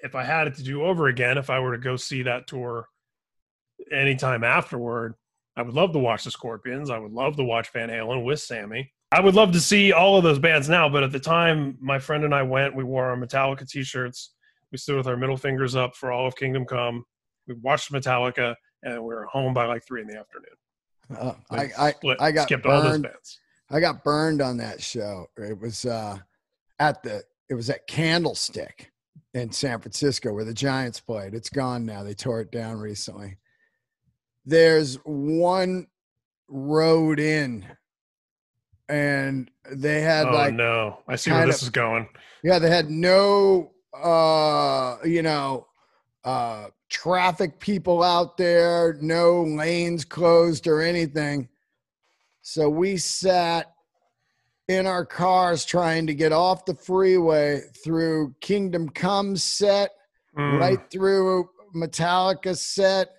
if 0.04 0.16
I 0.16 0.24
had 0.24 0.48
it 0.48 0.56
to 0.56 0.64
do 0.64 0.84
over 0.84 1.08
again, 1.08 1.38
if 1.38 1.50
I 1.50 1.60
were 1.60 1.72
to 1.76 1.82
go 1.82 1.96
see 1.96 2.24
that 2.24 2.48
tour 2.48 2.88
anytime 3.92 4.44
afterward, 4.44 5.16
I 5.56 5.62
would 5.62 5.74
love 5.74 5.94
to 5.94 6.00
watch 6.00 6.26
the 6.26 6.32
Scorpions. 6.32 6.90
I 6.90 6.98
would 6.98 7.12
love 7.14 7.38
to 7.38 7.44
watch 7.44 7.72
Van 7.72 7.90
Halen 7.90 8.26
with 8.26 8.42
Sammy. 8.42 8.92
I 9.16 9.22
would 9.22 9.34
love 9.34 9.54
to 9.54 9.62
see 9.62 9.94
all 9.94 10.18
of 10.18 10.24
those 10.26 10.40
bands 10.40 10.68
now, 10.68 10.90
but 10.90 11.02
at 11.02 11.14
the 11.14 11.22
time, 11.22 11.78
my 11.80 12.00
friend 12.00 12.26
and 12.26 12.36
I 12.36 12.44
went. 12.44 12.76
We 12.76 12.84
wore 12.84 13.06
our 13.06 13.16
Metallica 13.16 13.66
T-shirts. 13.66 14.34
We 14.74 14.78
stood 14.78 14.98
with 14.98 15.08
our 15.08 15.16
middle 15.16 15.38
fingers 15.38 15.74
up 15.74 15.96
for 15.96 16.12
all 16.12 16.28
of 16.28 16.36
Kingdom 16.36 16.66
Come. 16.66 17.06
We 17.48 17.54
watched 17.62 17.94
Metallica, 17.94 18.56
and 18.84 18.96
we 18.96 19.16
were 19.16 19.24
home 19.28 19.54
by 19.54 19.68
like 19.68 19.86
three 19.88 20.02
in 20.02 20.08
the 20.08 20.18
afternoon. 20.20 21.18
Uh, 21.18 21.34
I, 21.50 21.94
Like, 22.04 22.20
I, 22.20 22.26
I 22.26 22.32
got 22.34 22.44
skipped 22.44 22.66
all 22.66 22.82
those 22.82 22.92
burned. 22.92 23.04
bands. 23.04 23.40
I 23.70 23.80
got 23.80 24.04
burned 24.04 24.42
on 24.42 24.58
that 24.58 24.82
show. 24.82 25.28
It 25.38 25.58
was 25.58 25.86
uh, 25.86 26.18
at 26.80 27.02
the 27.02 27.24
it 27.48 27.54
was 27.54 27.70
at 27.70 27.88
Candlestick 27.88 28.92
in 29.34 29.50
San 29.50 29.80
Francisco 29.80 30.34
where 30.34 30.44
the 30.44 30.54
Giants 30.54 31.00
played. 31.00 31.34
It's 31.34 31.50
gone 31.50 31.86
now. 31.86 32.04
They 32.04 32.16
tore 32.16 32.42
it 32.42 32.52
down 32.52 32.80
recently. 32.80 33.38
There's 34.46 34.96
one 35.06 35.88
road 36.50 37.22
in, 37.22 37.66
and 38.90 39.50
they 39.72 40.02
had 40.02 40.28
Oh 40.28 40.32
like 40.34 40.54
no, 40.54 41.00
I 41.08 41.16
see 41.16 41.32
where 41.32 41.46
this 41.46 41.58
of- 41.62 41.64
is 41.64 41.70
going. 41.70 42.08
yeah, 42.44 42.60
they 42.60 42.70
had 42.70 42.90
no 42.90 43.72
uh 43.94 44.98
you 45.06 45.22
know 45.22 45.68
uh 46.24 46.68
traffic 46.90 47.60
people 47.60 48.04
out 48.04 48.38
there, 48.38 48.98
no 49.02 49.44
lanes 49.44 50.06
closed 50.06 50.68
or 50.68 50.82
anything. 50.82 51.50
So 52.42 52.70
we 52.70 52.98
sat 52.98 53.72
in 54.68 54.86
our 54.88 55.06
cars 55.06 55.66
trying 55.66 56.08
to 56.08 56.14
get 56.14 56.32
off 56.32 56.66
the 56.66 56.76
freeway 56.76 57.62
through 57.84 58.36
Kingdom 58.42 58.90
Come 58.90 59.36
set, 59.38 59.92
Mm, 60.38 60.60
right 60.60 60.80
through 60.92 61.50
Metallica 61.74 62.58
set. 62.58 63.10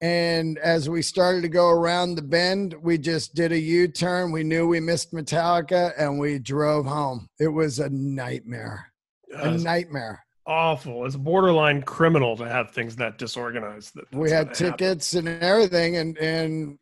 And 0.00 0.58
as 0.58 0.88
we 0.88 1.02
started 1.02 1.42
to 1.42 1.48
go 1.48 1.68
around 1.68 2.14
the 2.14 2.22
bend, 2.22 2.74
we 2.80 2.98
just 2.98 3.34
did 3.34 3.50
a 3.52 3.58
U 3.58 3.88
turn. 3.88 4.30
We 4.30 4.44
knew 4.44 4.68
we 4.68 4.78
missed 4.80 5.12
Metallica 5.12 5.92
and 5.98 6.18
we 6.20 6.38
drove 6.38 6.86
home. 6.86 7.26
It 7.40 7.48
was 7.48 7.78
a 7.80 7.88
nightmare 7.88 8.92
a 9.32 9.50
nightmare. 9.50 10.24
awful. 10.46 11.04
It's 11.04 11.16
borderline 11.16 11.82
criminal 11.82 12.36
to 12.36 12.48
have 12.48 12.70
things 12.70 12.96
that 12.96 13.18
disorganized. 13.18 13.94
That 13.94 14.12
We 14.14 14.30
had 14.30 14.48
gonna 14.48 14.56
happen. 14.70 14.78
tickets 14.78 15.14
and 15.14 15.28
everything, 15.28 15.96
and 15.96 16.16
and 16.18 16.78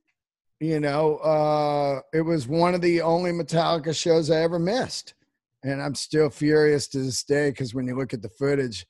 you 0.61 0.81
know, 0.81 1.17
uh, 1.17 2.01
it 2.15 2.23
was 2.23 2.49
one 2.49 2.75
of 2.75 2.81
the 2.81 3.03
only 3.03 3.33
Metallica 3.33 3.95
shows 3.95 4.31
I 4.31 4.43
ever 4.43 4.59
missed, 4.59 5.15
and 5.63 5.83
I'm 5.83 5.95
still 5.95 6.31
furious 6.31 6.89
to 6.89 6.99
this 6.99 7.25
day 7.25 7.51
because 7.51 7.75
when 7.75 7.87
you 7.87 7.97
look 7.97 8.15
at 8.15 8.23
the 8.23 8.29
footage, 8.31 8.87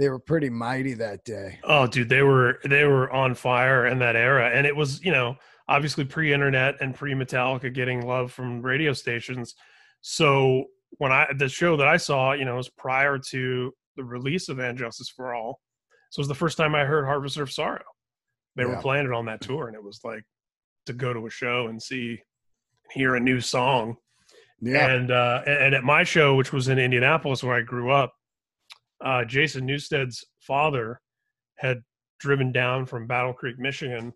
they 0.00 0.08
were 0.08 0.18
pretty 0.18 0.48
mighty 0.48 0.94
that 0.94 1.24
day. 1.24 1.60
Oh, 1.62 1.86
dude, 1.86 2.08
they 2.08 2.22
were 2.22 2.58
they 2.64 2.84
were 2.84 3.10
on 3.12 3.34
fire 3.34 3.86
in 3.86 3.98
that 3.98 4.16
era, 4.16 4.48
and 4.48 4.66
it 4.66 4.74
was 4.74 5.04
you 5.04 5.12
know 5.12 5.36
obviously 5.68 6.04
pre-internet 6.04 6.76
and 6.80 6.94
pre-Metallica 6.94 7.72
getting 7.72 8.06
love 8.06 8.32
from 8.32 8.62
radio 8.62 8.94
stations. 8.94 9.54
So 10.00 10.64
when 10.92 11.12
I 11.12 11.26
the 11.36 11.50
show 11.50 11.76
that 11.76 11.86
I 11.86 11.98
saw, 11.98 12.32
you 12.32 12.46
know, 12.46 12.56
was 12.56 12.70
prior 12.70 13.18
to 13.28 13.74
the 13.96 14.02
release 14.02 14.48
of 14.48 14.58
And 14.58 14.78
Justice 14.78 15.10
for 15.10 15.34
All. 15.34 15.60
So 16.10 16.20
it 16.20 16.22
was 16.22 16.28
the 16.28 16.34
first 16.34 16.56
time 16.56 16.74
I 16.74 16.86
heard 16.86 17.04
Harvester 17.04 17.42
of 17.42 17.52
Sorrow. 17.52 17.84
They 18.56 18.64
were 18.64 18.78
playing 18.78 19.06
it 19.06 19.12
on 19.12 19.26
that 19.26 19.42
tour, 19.42 19.68
and 19.68 19.76
it 19.76 19.84
was 19.84 20.00
like 20.02 20.24
to 20.86 20.92
go 20.94 21.12
to 21.12 21.26
a 21.26 21.30
show 21.30 21.66
and 21.68 21.80
see 21.80 22.20
hear 22.90 23.16
a 23.16 23.20
new 23.20 23.40
song. 23.40 23.96
Yeah, 24.62 24.88
And 24.88 25.10
uh, 25.10 25.42
and 25.46 25.74
at 25.74 25.84
my 25.84 26.04
show, 26.04 26.34
which 26.36 26.52
was 26.54 26.68
in 26.68 26.78
Indianapolis 26.78 27.44
where 27.44 27.54
I 27.54 27.60
grew 27.60 27.90
up, 27.90 28.14
uh, 29.04 29.24
Jason 29.24 29.66
Newsted's 29.66 30.24
father 30.40 31.00
had 31.56 31.82
driven 32.18 32.52
down 32.52 32.86
from 32.86 33.06
Battle 33.06 33.32
Creek, 33.32 33.58
Michigan, 33.58 34.12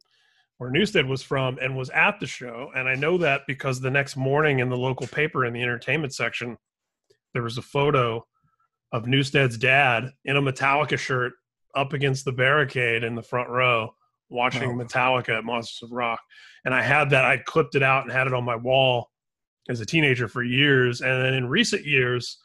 where 0.58 0.70
Newsted 0.70 1.08
was 1.08 1.22
from, 1.22 1.58
and 1.60 1.76
was 1.76 1.90
at 1.90 2.20
the 2.20 2.26
show. 2.26 2.70
And 2.76 2.88
I 2.88 2.94
know 2.94 3.18
that 3.18 3.42
because 3.46 3.80
the 3.80 3.90
next 3.90 4.16
morning 4.16 4.60
in 4.60 4.68
the 4.68 4.76
local 4.76 5.06
paper 5.06 5.44
in 5.44 5.52
the 5.52 5.62
entertainment 5.62 6.14
section, 6.14 6.56
there 7.32 7.42
was 7.42 7.58
a 7.58 7.62
photo 7.62 8.24
of 8.92 9.04
Newsted's 9.04 9.58
dad 9.58 10.10
in 10.24 10.36
a 10.36 10.42
Metallica 10.42 10.98
shirt 10.98 11.32
up 11.74 11.92
against 11.92 12.24
the 12.24 12.32
barricade 12.32 13.02
in 13.02 13.14
the 13.14 13.22
front 13.22 13.48
row 13.48 13.92
watching. 14.30 14.78
Metallica 14.78 15.38
at 15.38 15.44
Monsters 15.44 15.82
of 15.82 15.92
Rock. 15.92 16.20
And 16.64 16.74
I 16.74 16.82
had 16.82 17.10
that, 17.10 17.24
I 17.24 17.38
clipped 17.38 17.74
it 17.74 17.82
out 17.82 18.04
and 18.04 18.12
had 18.12 18.26
it 18.26 18.34
on 18.34 18.44
my 18.44 18.56
wall 18.56 19.10
as 19.68 19.80
a 19.80 19.86
teenager 19.86 20.28
for 20.28 20.42
years. 20.42 21.00
And 21.00 21.24
then 21.24 21.34
in 21.34 21.48
recent 21.48 21.84
years, 21.84 22.38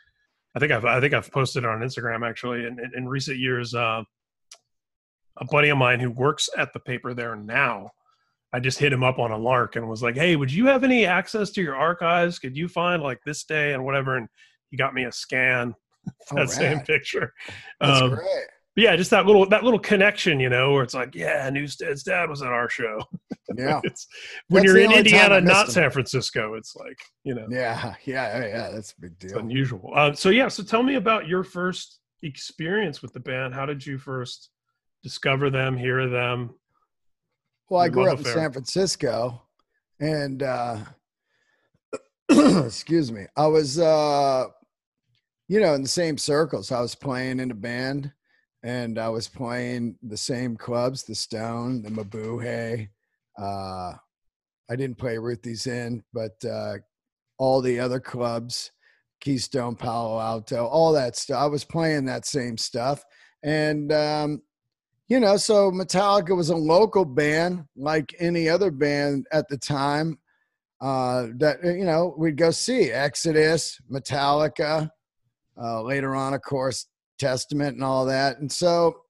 I 0.55 0.59
think 0.59 0.71
I've 0.71 0.85
I 0.85 0.99
think 0.99 1.13
I've 1.13 1.31
posted 1.31 1.63
it 1.63 1.69
on 1.69 1.79
Instagram 1.81 2.27
actually. 2.27 2.65
In, 2.65 2.79
in, 2.79 2.91
in 2.95 3.07
recent 3.07 3.37
years, 3.37 3.73
uh, 3.75 4.03
a 5.37 5.45
buddy 5.45 5.69
of 5.69 5.77
mine 5.77 5.99
who 5.99 6.11
works 6.11 6.49
at 6.57 6.73
the 6.73 6.79
paper 6.79 7.13
there 7.13 7.35
now, 7.35 7.91
I 8.51 8.59
just 8.59 8.79
hit 8.79 8.91
him 8.91 9.03
up 9.03 9.19
on 9.19 9.31
a 9.31 9.37
lark 9.37 9.75
and 9.75 9.87
was 9.87 10.01
like, 10.03 10.15
"Hey, 10.15 10.35
would 10.35 10.51
you 10.51 10.65
have 10.67 10.83
any 10.83 11.05
access 11.05 11.51
to 11.51 11.61
your 11.61 11.75
archives? 11.75 12.39
Could 12.39 12.57
you 12.57 12.67
find 12.67 13.01
like 13.03 13.19
this 13.25 13.43
day 13.43 13.73
and 13.73 13.85
whatever?" 13.85 14.17
And 14.17 14.27
he 14.71 14.77
got 14.77 14.93
me 14.93 15.05
a 15.05 15.11
scan 15.11 15.73
of 16.31 16.35
that 16.35 16.49
same 16.49 16.79
picture. 16.81 17.33
that's 17.79 18.01
Um, 18.01 18.09
great. 18.15 18.45
But 18.75 18.83
yeah, 18.83 18.95
just 18.95 19.11
that 19.11 19.25
little 19.25 19.45
that 19.47 19.63
little 19.63 19.79
connection, 19.79 20.39
you 20.39 20.49
know, 20.49 20.73
where 20.73 20.83
it's 20.83 20.93
like, 20.93 21.15
yeah, 21.15 21.49
Newsted's 21.49 22.03
dad 22.03 22.29
was 22.29 22.41
at 22.41 22.49
our 22.49 22.69
show. 22.69 23.03
Yeah, 23.57 23.81
it's 23.83 24.05
when 24.49 24.61
That's 24.61 24.73
you're 24.75 24.83
in 24.83 24.91
only 24.91 25.03
time 25.09 25.31
I 25.31 25.37
Indiana, 25.37 25.41
not 25.41 25.65
him. 25.65 25.71
San 25.71 25.89
Francisco. 25.89 26.53
It's 26.53 26.75
like 26.75 26.99
you 27.23 27.33
know, 27.33 27.47
yeah, 27.49 27.95
yeah, 28.05 28.45
yeah. 28.45 28.69
That's 28.69 28.91
a 28.91 29.01
big 29.01 29.13
it's 29.19 29.33
deal. 29.33 29.41
unusual. 29.41 29.91
Uh, 29.95 30.13
so 30.13 30.29
yeah, 30.29 30.49
so 30.49 30.61
tell 30.61 30.83
me 30.83 30.95
about 30.95 31.27
your 31.27 31.43
first 31.43 31.97
experience 32.21 33.01
with 33.01 33.11
the 33.11 33.19
band. 33.19 33.55
How 33.55 33.65
did 33.65 33.83
you 33.83 33.97
first 33.97 34.51
discover 35.01 35.49
them, 35.49 35.75
hear 35.75 36.07
them? 36.07 36.51
Well, 37.69 37.81
I 37.81 37.89
grew 37.89 38.11
up 38.11 38.19
in. 38.19 38.25
San 38.25 38.51
Francisco, 38.51 39.41
and 39.99 40.43
uh, 40.43 40.77
excuse 42.29 43.11
me, 43.11 43.25
I 43.35 43.47
was, 43.47 43.79
uh, 43.79 44.45
you 45.47 45.59
know, 45.59 45.73
in 45.73 45.81
the 45.81 45.87
same 45.87 46.17
circles. 46.17 46.71
I 46.71 46.81
was 46.81 46.93
playing 46.95 47.39
in 47.39 47.49
a 47.49 47.55
band, 47.55 48.11
and 48.63 48.99
I 48.99 49.09
was 49.09 49.27
playing 49.27 49.97
the 50.03 50.17
same 50.17 50.55
clubs: 50.57 51.03
the 51.03 51.15
Stone, 51.15 51.81
the 51.81 51.89
Mabuhay. 51.89 52.89
Uh, 53.37 53.93
I 54.69 54.75
didn't 54.75 54.97
play 54.97 55.17
Ruthie's 55.17 55.65
Inn, 55.65 56.03
but 56.13 56.43
uh, 56.45 56.75
all 57.37 57.61
the 57.61 57.79
other 57.79 57.99
clubs, 57.99 58.71
Keystone, 59.21 59.75
Palo 59.75 60.19
Alto, 60.19 60.65
all 60.65 60.91
that 60.93 61.15
stuff. 61.15 61.41
I 61.41 61.45
was 61.47 61.63
playing 61.63 62.05
that 62.05 62.25
same 62.25 62.57
stuff, 62.57 63.03
and 63.43 63.91
um, 63.91 64.41
you 65.07 65.19
know, 65.19 65.37
so 65.37 65.71
Metallica 65.71 66.35
was 66.35 66.49
a 66.49 66.55
local 66.55 67.03
band 67.03 67.65
like 67.75 68.13
any 68.19 68.47
other 68.47 68.71
band 68.71 69.25
at 69.31 69.47
the 69.49 69.57
time. 69.57 70.19
Uh, 70.81 71.27
that 71.37 71.57
you 71.63 71.83
know, 71.83 72.13
we'd 72.17 72.37
go 72.37 72.51
see 72.51 72.91
Exodus, 72.91 73.81
Metallica, 73.91 74.89
uh, 75.61 75.81
later 75.81 76.15
on, 76.15 76.33
of 76.33 76.41
course, 76.41 76.85
Testament 77.19 77.75
and 77.75 77.83
all 77.83 78.05
that. 78.05 78.39
And 78.39 78.51
so 78.51 79.01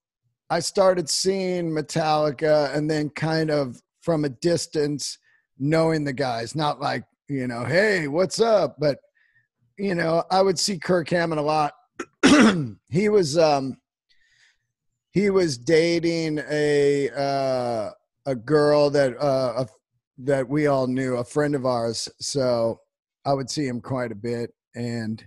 I 0.50 0.60
started 0.60 1.10
seeing 1.10 1.70
Metallica 1.70 2.76
and 2.76 2.90
then 2.90 3.10
kind 3.12 3.52
of 3.52 3.82
from 4.02 4.26
a 4.26 4.30
distance 4.30 5.18
knowing 5.60 6.04
the 6.04 6.14
guys, 6.14 6.56
not 6.56 6.80
like, 6.80 7.04
you 7.28 7.48
know, 7.48 7.64
hey, 7.64 8.08
what's 8.08 8.42
up? 8.42 8.78
But, 8.80 9.00
you 9.78 9.94
know, 9.94 10.24
I 10.32 10.42
would 10.42 10.58
see 10.58 10.80
Kirk 10.80 11.10
Hammett 11.10 11.38
a 11.38 11.42
lot. 11.42 11.74
he 12.90 13.10
was, 13.10 13.38
um, 13.38 13.78
he 15.12 15.30
was 15.30 15.58
dating 15.58 16.40
a, 16.50 17.10
uh, 17.10 17.92
a 18.26 18.36
girl 18.36 18.90
that, 18.90 19.16
uh, 19.22 19.66
a, 19.66 19.68
that 20.20 20.50
we 20.50 20.68
all 20.68 20.88
knew, 20.88 21.18
a 21.18 21.24
friend 21.24 21.56
of 21.56 21.66
ours. 21.66 22.10
So 22.20 22.82
I 23.26 23.34
would 23.34 23.50
see 23.50 23.68
him 23.68 23.82
quite 23.82 24.12
a 24.12 24.16
bit. 24.16 24.54
And, 24.76 25.24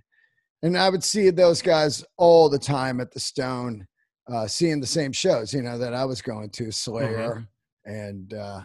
and 0.62 0.78
I 0.78 0.88
would 0.88 1.02
see 1.02 1.30
those 1.30 1.60
guys 1.60 2.04
all 2.16 2.48
the 2.48 2.58
time 2.58 3.00
at 3.00 3.12
the 3.12 3.20
Stone, 3.20 3.86
uh, 4.32 4.46
seeing 4.46 4.80
the 4.80 4.86
same 4.86 5.12
shows, 5.12 5.52
you 5.52 5.62
know, 5.62 5.76
that 5.78 5.94
I 5.94 6.04
was 6.04 6.22
going 6.22 6.50
to 6.50 6.70
Slayer 6.70 7.46
and, 7.84 8.32
uh, 8.32 8.60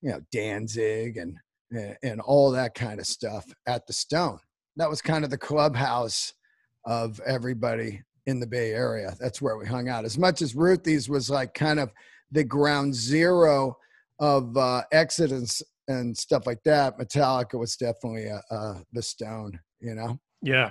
you 0.00 0.10
know, 0.10 0.20
Danzig 0.32 1.16
and, 1.16 1.36
and, 1.72 1.96
and 2.02 2.20
all 2.20 2.50
that 2.52 2.74
kind 2.74 3.00
of 3.00 3.06
stuff 3.06 3.46
at 3.66 3.86
the 3.86 3.92
Stone. 3.92 4.38
That 4.76 4.88
was 4.88 5.02
kind 5.02 5.24
of 5.24 5.30
the 5.30 5.38
clubhouse 5.38 6.32
of 6.84 7.20
everybody 7.26 8.02
in 8.26 8.38
the 8.38 8.46
Bay 8.46 8.72
Area. 8.72 9.14
That's 9.20 9.42
where 9.42 9.56
we 9.56 9.66
hung 9.66 9.88
out. 9.88 10.04
As 10.04 10.16
much 10.18 10.42
as 10.42 10.54
Ruthie's 10.54 11.08
was 11.08 11.28
like 11.28 11.52
kind 11.54 11.80
of 11.80 11.92
the 12.30 12.44
ground 12.44 12.94
zero 12.94 13.76
of 14.20 14.56
uh, 14.56 14.82
Exodus 14.92 15.62
and 15.88 16.16
stuff 16.16 16.46
like 16.46 16.62
that, 16.64 16.96
Metallica 16.98 17.58
was 17.58 17.76
definitely 17.76 18.30
uh, 18.30 18.54
uh, 18.54 18.78
the 18.92 19.02
Stone, 19.02 19.58
you 19.80 19.96
know? 19.96 20.18
Yeah. 20.42 20.70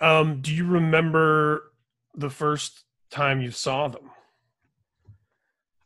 Um, 0.00 0.40
do 0.40 0.52
you 0.52 0.66
remember 0.66 1.72
the 2.14 2.30
first 2.30 2.84
time 3.10 3.40
you 3.40 3.50
saw 3.50 3.88
them? 3.88 4.10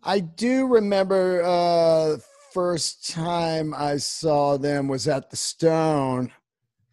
I 0.03 0.21
do 0.21 0.67
remember 0.67 1.43
uh 1.43 2.19
first 2.53 3.11
time 3.11 3.75
I 3.75 3.97
saw 3.97 4.57
them 4.57 4.87
was 4.87 5.09
at 5.09 5.31
the 5.31 5.37
Stone, 5.37 6.31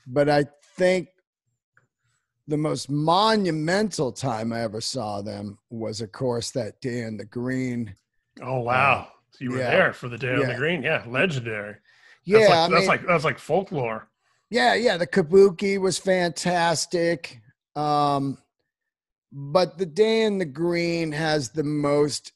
but 0.07 0.29
I 0.29 0.45
think 0.77 1.09
the 2.47 2.57
most 2.57 2.89
monumental 2.89 4.11
time 4.11 4.51
I 4.51 4.61
ever 4.61 4.81
saw 4.81 5.21
them 5.21 5.59
was 5.69 6.01
of 6.01 6.11
course 6.11 6.51
that 6.51 6.81
day 6.81 7.01
in 7.01 7.17
the 7.17 7.25
green. 7.25 7.95
Oh 8.41 8.61
wow. 8.61 9.09
So 9.31 9.43
you 9.43 9.51
were 9.51 9.59
yeah. 9.59 9.69
there 9.69 9.93
for 9.93 10.09
the 10.09 10.17
day 10.17 10.33
on 10.33 10.47
the 10.47 10.55
green. 10.55 10.81
Yeah, 10.81 11.03
legendary. 11.07 11.75
Yeah, 12.23 12.39
That's 12.39 12.49
like 12.49 12.57
I 12.57 12.61
that's 12.61 12.79
mean, 12.79 12.87
like 12.87 13.07
that's 13.07 13.23
like 13.23 13.39
folklore. 13.39 14.07
Yeah, 14.51 14.75
yeah, 14.75 14.97
the 14.97 15.07
Kabuki 15.07 15.79
was 15.79 15.97
fantastic. 15.97 17.41
Um, 17.75 18.37
but 19.31 19.77
the 19.77 19.85
day 19.85 20.23
in 20.23 20.37
the 20.37 20.45
green 20.45 21.11
has 21.11 21.49
the 21.49 21.63
most 21.63 22.33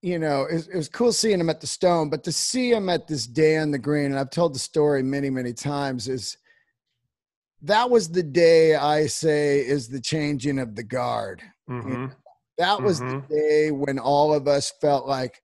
you 0.00 0.16
know 0.16 0.44
it, 0.44 0.68
it, 0.72 0.76
was 0.76 0.88
cool 0.88 1.12
seeing 1.12 1.40
him 1.40 1.50
at 1.50 1.60
the 1.60 1.66
stone 1.66 2.08
but 2.08 2.22
to 2.22 2.30
see 2.30 2.70
him 2.70 2.88
at 2.88 3.08
this 3.08 3.26
day 3.26 3.56
in 3.56 3.72
the 3.72 3.78
green 3.78 4.06
and 4.06 4.18
i've 4.18 4.30
told 4.30 4.54
the 4.54 4.58
story 4.60 5.02
many 5.02 5.28
many 5.28 5.52
times 5.52 6.06
is 6.06 6.36
that 7.60 7.90
was 7.90 8.08
the 8.08 8.22
day 8.22 8.76
i 8.76 9.06
say 9.08 9.58
is 9.58 9.88
the 9.88 10.00
changing 10.00 10.60
of 10.60 10.76
the 10.76 10.84
guard 10.84 11.42
mm-hmm. 11.68 11.88
you 11.88 11.98
know, 11.98 12.10
that 12.58 12.80
was 12.80 13.00
mm-hmm. 13.00 13.18
the 13.28 13.34
day 13.34 13.70
when 13.72 13.98
all 13.98 14.32
of 14.32 14.46
us 14.46 14.72
felt 14.80 15.08
like 15.08 15.42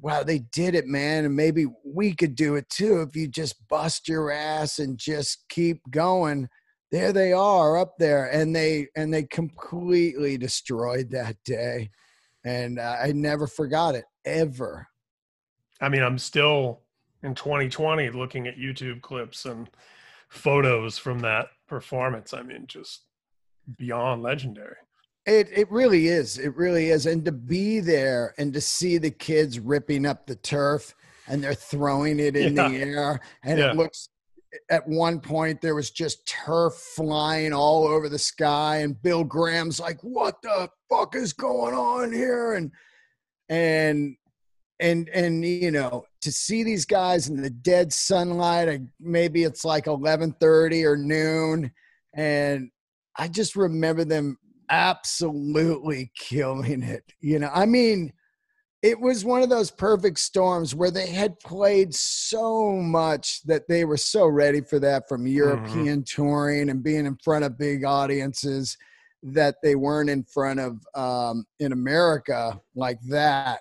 wow 0.00 0.22
they 0.22 0.38
did 0.38 0.74
it 0.74 0.86
man 0.86 1.24
and 1.24 1.34
maybe 1.34 1.66
we 1.84 2.14
could 2.14 2.34
do 2.34 2.56
it 2.56 2.68
too 2.68 3.00
if 3.00 3.16
you 3.16 3.26
just 3.26 3.66
bust 3.68 4.08
your 4.08 4.30
ass 4.30 4.78
and 4.78 4.98
just 4.98 5.44
keep 5.48 5.80
going. 5.90 6.48
There 6.90 7.12
they 7.12 7.32
are 7.32 7.76
up 7.76 7.98
there 7.98 8.26
and 8.26 8.54
they 8.54 8.88
and 8.96 9.12
they 9.12 9.24
completely 9.24 10.38
destroyed 10.38 11.10
that 11.10 11.36
day 11.44 11.90
and 12.44 12.78
uh, 12.78 12.96
i 13.02 13.12
never 13.12 13.46
forgot 13.46 13.94
it 13.94 14.04
ever. 14.24 14.86
I 15.80 15.88
mean 15.88 16.02
i'm 16.02 16.18
still 16.18 16.80
in 17.22 17.34
2020 17.34 18.10
looking 18.10 18.46
at 18.46 18.56
youtube 18.56 19.02
clips 19.02 19.44
and 19.44 19.68
photos 20.28 20.98
from 20.98 21.20
that 21.20 21.48
performance. 21.66 22.32
I 22.32 22.42
mean 22.42 22.66
just 22.66 23.02
beyond 23.76 24.22
legendary 24.22 24.76
it 25.28 25.48
it 25.52 25.70
really 25.70 26.08
is 26.08 26.38
it 26.38 26.56
really 26.56 26.88
is 26.88 27.06
and 27.06 27.24
to 27.24 27.32
be 27.32 27.80
there 27.80 28.34
and 28.38 28.52
to 28.52 28.60
see 28.60 28.98
the 28.98 29.10
kids 29.10 29.60
ripping 29.60 30.06
up 30.06 30.26
the 30.26 30.36
turf 30.36 30.94
and 31.28 31.44
they're 31.44 31.54
throwing 31.54 32.18
it 32.18 32.34
in 32.34 32.56
yeah. 32.56 32.68
the 32.68 32.76
air 32.76 33.20
and 33.44 33.58
yeah. 33.58 33.70
it 33.70 33.76
looks 33.76 34.08
at 34.70 34.88
one 34.88 35.20
point 35.20 35.60
there 35.60 35.74
was 35.74 35.90
just 35.90 36.26
turf 36.26 36.74
flying 36.74 37.52
all 37.52 37.86
over 37.86 38.08
the 38.08 38.18
sky 38.18 38.78
and 38.78 39.00
bill 39.02 39.22
graham's 39.22 39.78
like 39.78 40.00
what 40.00 40.40
the 40.42 40.68
fuck 40.88 41.14
is 41.14 41.34
going 41.34 41.74
on 41.74 42.10
here 42.10 42.54
and 42.54 42.72
and 43.50 44.16
and 44.80 45.08
and 45.10 45.44
you 45.44 45.70
know 45.70 46.04
to 46.22 46.32
see 46.32 46.62
these 46.62 46.86
guys 46.86 47.28
in 47.28 47.42
the 47.42 47.50
dead 47.50 47.92
sunlight 47.92 48.80
maybe 48.98 49.44
it's 49.44 49.64
like 49.64 49.84
11:30 49.84 50.84
or 50.84 50.96
noon 50.96 51.70
and 52.14 52.70
i 53.16 53.28
just 53.28 53.54
remember 53.56 54.04
them 54.04 54.38
absolutely 54.70 56.10
killing 56.16 56.82
it 56.82 57.04
you 57.20 57.38
know 57.38 57.50
i 57.54 57.64
mean 57.64 58.12
it 58.82 59.00
was 59.00 59.24
one 59.24 59.42
of 59.42 59.48
those 59.48 59.70
perfect 59.70 60.18
storms 60.20 60.74
where 60.74 60.90
they 60.90 61.08
had 61.08 61.38
played 61.40 61.92
so 61.92 62.72
much 62.72 63.42
that 63.42 63.66
they 63.68 63.84
were 63.84 63.96
so 63.96 64.26
ready 64.26 64.60
for 64.60 64.78
that 64.78 65.08
from 65.08 65.22
mm-hmm. 65.22 65.36
European 65.36 66.02
mm-hmm. 66.02 66.22
touring 66.22 66.70
and 66.70 66.82
being 66.82 67.06
in 67.06 67.16
front 67.24 67.44
of 67.44 67.58
big 67.58 67.84
audiences 67.84 68.76
that 69.22 69.56
they 69.62 69.74
weren't 69.74 70.10
in 70.10 70.22
front 70.22 70.60
of 70.60 70.78
um, 70.94 71.44
in 71.58 71.72
America 71.72 72.60
like 72.76 73.00
that. 73.08 73.60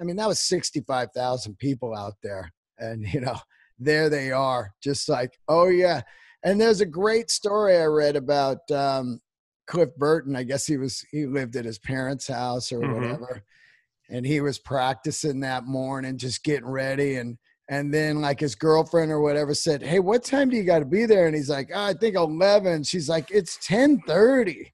I 0.00 0.04
mean, 0.04 0.16
that 0.16 0.28
was 0.28 0.38
65,000 0.40 1.58
people 1.58 1.96
out 1.96 2.14
there. 2.22 2.52
And, 2.78 3.02
you 3.12 3.20
know, 3.20 3.38
there 3.78 4.08
they 4.08 4.30
are, 4.30 4.72
just 4.80 5.08
like, 5.08 5.38
oh, 5.48 5.68
yeah. 5.68 6.02
And 6.44 6.60
there's 6.60 6.80
a 6.80 6.86
great 6.86 7.30
story 7.30 7.76
I 7.76 7.86
read 7.86 8.14
about 8.14 8.70
um, 8.70 9.20
Cliff 9.66 9.94
Burton. 9.96 10.36
I 10.36 10.42
guess 10.42 10.66
he 10.66 10.76
was, 10.76 11.04
he 11.10 11.26
lived 11.26 11.56
at 11.56 11.64
his 11.64 11.78
parents' 11.78 12.28
house 12.28 12.72
or 12.72 12.80
mm-hmm. 12.80 12.94
whatever 12.94 13.42
and 14.08 14.26
he 14.26 14.40
was 14.40 14.58
practicing 14.58 15.40
that 15.40 15.64
morning, 15.64 16.18
just 16.18 16.44
getting 16.44 16.68
ready. 16.68 17.16
And 17.16 17.38
and 17.68 17.92
then 17.92 18.20
like 18.20 18.38
his 18.38 18.54
girlfriend 18.54 19.10
or 19.10 19.20
whatever 19.20 19.52
said, 19.52 19.82
"Hey, 19.82 19.98
what 19.98 20.24
time 20.24 20.50
do 20.50 20.56
you 20.56 20.62
got 20.62 20.78
to 20.80 20.84
be 20.84 21.04
there?" 21.04 21.26
And 21.26 21.34
he's 21.34 21.50
like, 21.50 21.70
oh, 21.74 21.82
"I 21.82 21.94
think 21.94 22.14
11." 22.14 22.84
She's 22.84 23.08
like, 23.08 23.30
"It's 23.30 23.58
10:30." 23.66 24.72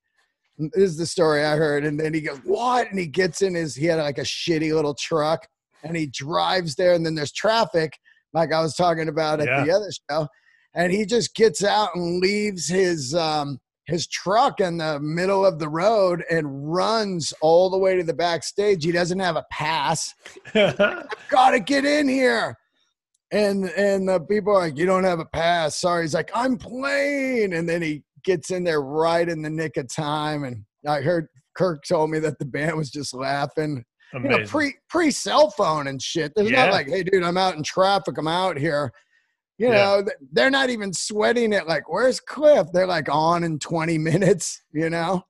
This 0.59 0.91
is 0.91 0.97
the 0.99 1.07
story 1.07 1.43
I 1.45 1.57
heard. 1.57 1.85
And 1.85 1.99
then 1.99 2.13
he 2.13 2.21
goes, 2.21 2.39
"What?" 2.45 2.91
And 2.91 2.99
he 2.99 3.07
gets 3.07 3.43
in 3.43 3.55
his 3.55 3.75
he 3.75 3.87
had 3.87 3.99
like 3.99 4.19
a 4.19 4.23
shitty 4.23 4.75
little 4.75 4.95
truck, 4.95 5.47
and 5.83 5.97
he 5.97 6.07
drives 6.07 6.75
there. 6.75 6.93
And 6.93 7.05
then 7.05 7.15
there's 7.15 7.33
traffic, 7.33 7.99
like 8.35 8.53
I 8.53 8.61
was 8.61 8.75
talking 8.75 9.09
about 9.09 9.41
at 9.41 9.47
yeah. 9.47 9.65
the 9.65 9.73
other 9.73 9.91
show. 10.11 10.29
And 10.75 10.91
he 10.93 11.05
just 11.05 11.35
gets 11.35 11.63
out 11.63 11.91
and 11.95 12.21
leaves 12.21 12.67
his 12.67 13.15
um, 13.15 13.59
his 13.93 14.07
truck 14.07 14.59
in 14.61 14.79
the 14.79 14.99
middle 15.01 15.45
of 15.45 15.59
the 15.59 15.69
road 15.69 16.25
and 16.31 16.73
runs 16.73 17.33
all 17.43 17.69
the 17.69 17.79
way 17.79 17.95
to 17.95 18.03
the 18.03 18.15
backstage. 18.15 18.85
He 18.85 18.91
doesn't 18.91 19.19
have 19.19 19.37
a 19.37 19.45
pass. 19.51 20.15
I've 20.55 21.07
got 21.29 21.51
to 21.51 21.61
get 21.61 21.85
in 21.85 22.09
here. 22.09 22.57
And 23.31 23.67
and 23.71 24.09
the 24.09 24.21
people 24.21 24.55
are 24.55 24.61
like, 24.61 24.79
you 24.79 24.87
don't 24.87 25.05
have 25.05 25.21
a 25.21 25.27
pass. 25.27 25.79
Sorry. 25.79 26.05
He's 26.05 26.15
like, 26.15 26.31
I'm 26.35 26.57
playing. 26.57 27.53
And 27.53 27.69
then 27.69 27.83
he 27.83 28.03
gets 28.25 28.51
in 28.51 28.65
there 28.65 28.83
right 28.83 29.29
in 29.29 29.43
the 29.43 29.51
nick 29.51 29.77
of 29.77 29.93
time. 29.93 30.45
And 30.45 30.65
I 30.87 31.03
heard 31.03 31.29
Kirk 31.55 31.85
told 31.85 32.11
me 32.11 32.19
that 32.21 32.39
the 32.39 32.47
band 32.47 32.77
was 32.77 32.91
just 32.91 33.15
laughing. 33.15 33.85
You 34.15 34.21
know, 34.21 34.45
pre 34.47 34.75
pre 34.91 35.11
cell 35.11 35.51
phone 35.51 35.87
and 35.87 36.01
shit. 36.01 36.33
There's 36.35 36.51
yeah. 36.51 36.67
not 36.67 36.73
like, 36.73 36.89
hey, 36.89 37.03
dude, 37.03 37.23
I'm 37.23 37.39
out 37.39 37.57
in 37.57 37.63
traffic. 37.63 38.19
I'm 38.19 38.29
out 38.29 38.59
here. 38.59 38.93
You 39.59 39.69
yeah. 39.69 39.75
know, 39.75 40.05
they're 40.33 40.51
not 40.51 40.71
even 40.71 40.93
sweating 40.93 41.53
it 41.53 41.67
like, 41.67 41.91
where's 41.91 42.21
Cliff? 42.21 42.69
They're 42.73 42.87
like 42.87 43.09
on 43.09 43.45
in 43.45 43.59
20 43.59 43.99
minutes, 43.99 44.63
you 44.73 44.91
know? 44.91 45.25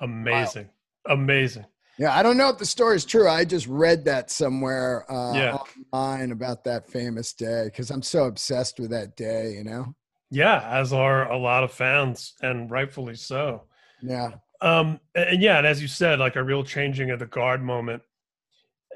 Amazing. 0.00 0.68
Wow. 1.06 1.14
Amazing. 1.14 1.66
Yeah, 1.96 2.16
I 2.16 2.24
don't 2.24 2.36
know 2.36 2.48
if 2.48 2.58
the 2.58 2.66
story 2.66 2.96
is 2.96 3.04
true. 3.04 3.28
I 3.28 3.44
just 3.44 3.68
read 3.68 4.04
that 4.06 4.30
somewhere 4.30 5.10
uh, 5.10 5.32
yeah. 5.34 5.58
online 5.92 6.32
about 6.32 6.64
that 6.64 6.88
famous 6.88 7.32
day 7.32 7.66
because 7.66 7.90
I'm 7.90 8.02
so 8.02 8.24
obsessed 8.24 8.80
with 8.80 8.90
that 8.90 9.16
day, 9.16 9.52
you 9.52 9.62
know? 9.62 9.94
Yeah, 10.30 10.68
as 10.68 10.92
are 10.92 11.30
a 11.30 11.38
lot 11.38 11.62
of 11.62 11.70
fans, 11.70 12.34
and 12.42 12.68
rightfully 12.68 13.14
so. 13.14 13.62
Yeah. 14.02 14.32
Um, 14.60 14.98
and 15.14 15.40
yeah, 15.40 15.58
and 15.58 15.66
as 15.66 15.80
you 15.80 15.86
said, 15.86 16.18
like 16.18 16.34
a 16.34 16.42
real 16.42 16.64
changing 16.64 17.10
of 17.10 17.20
the 17.20 17.26
guard 17.26 17.62
moment, 17.62 18.02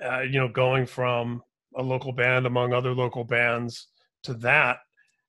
uh, 0.04 0.22
you 0.22 0.40
know, 0.40 0.48
going 0.48 0.84
from 0.84 1.42
a 1.76 1.82
local 1.82 2.12
band 2.12 2.46
among 2.46 2.72
other 2.72 2.92
local 2.92 3.22
bands 3.22 3.86
to 4.24 4.34
that. 4.34 4.78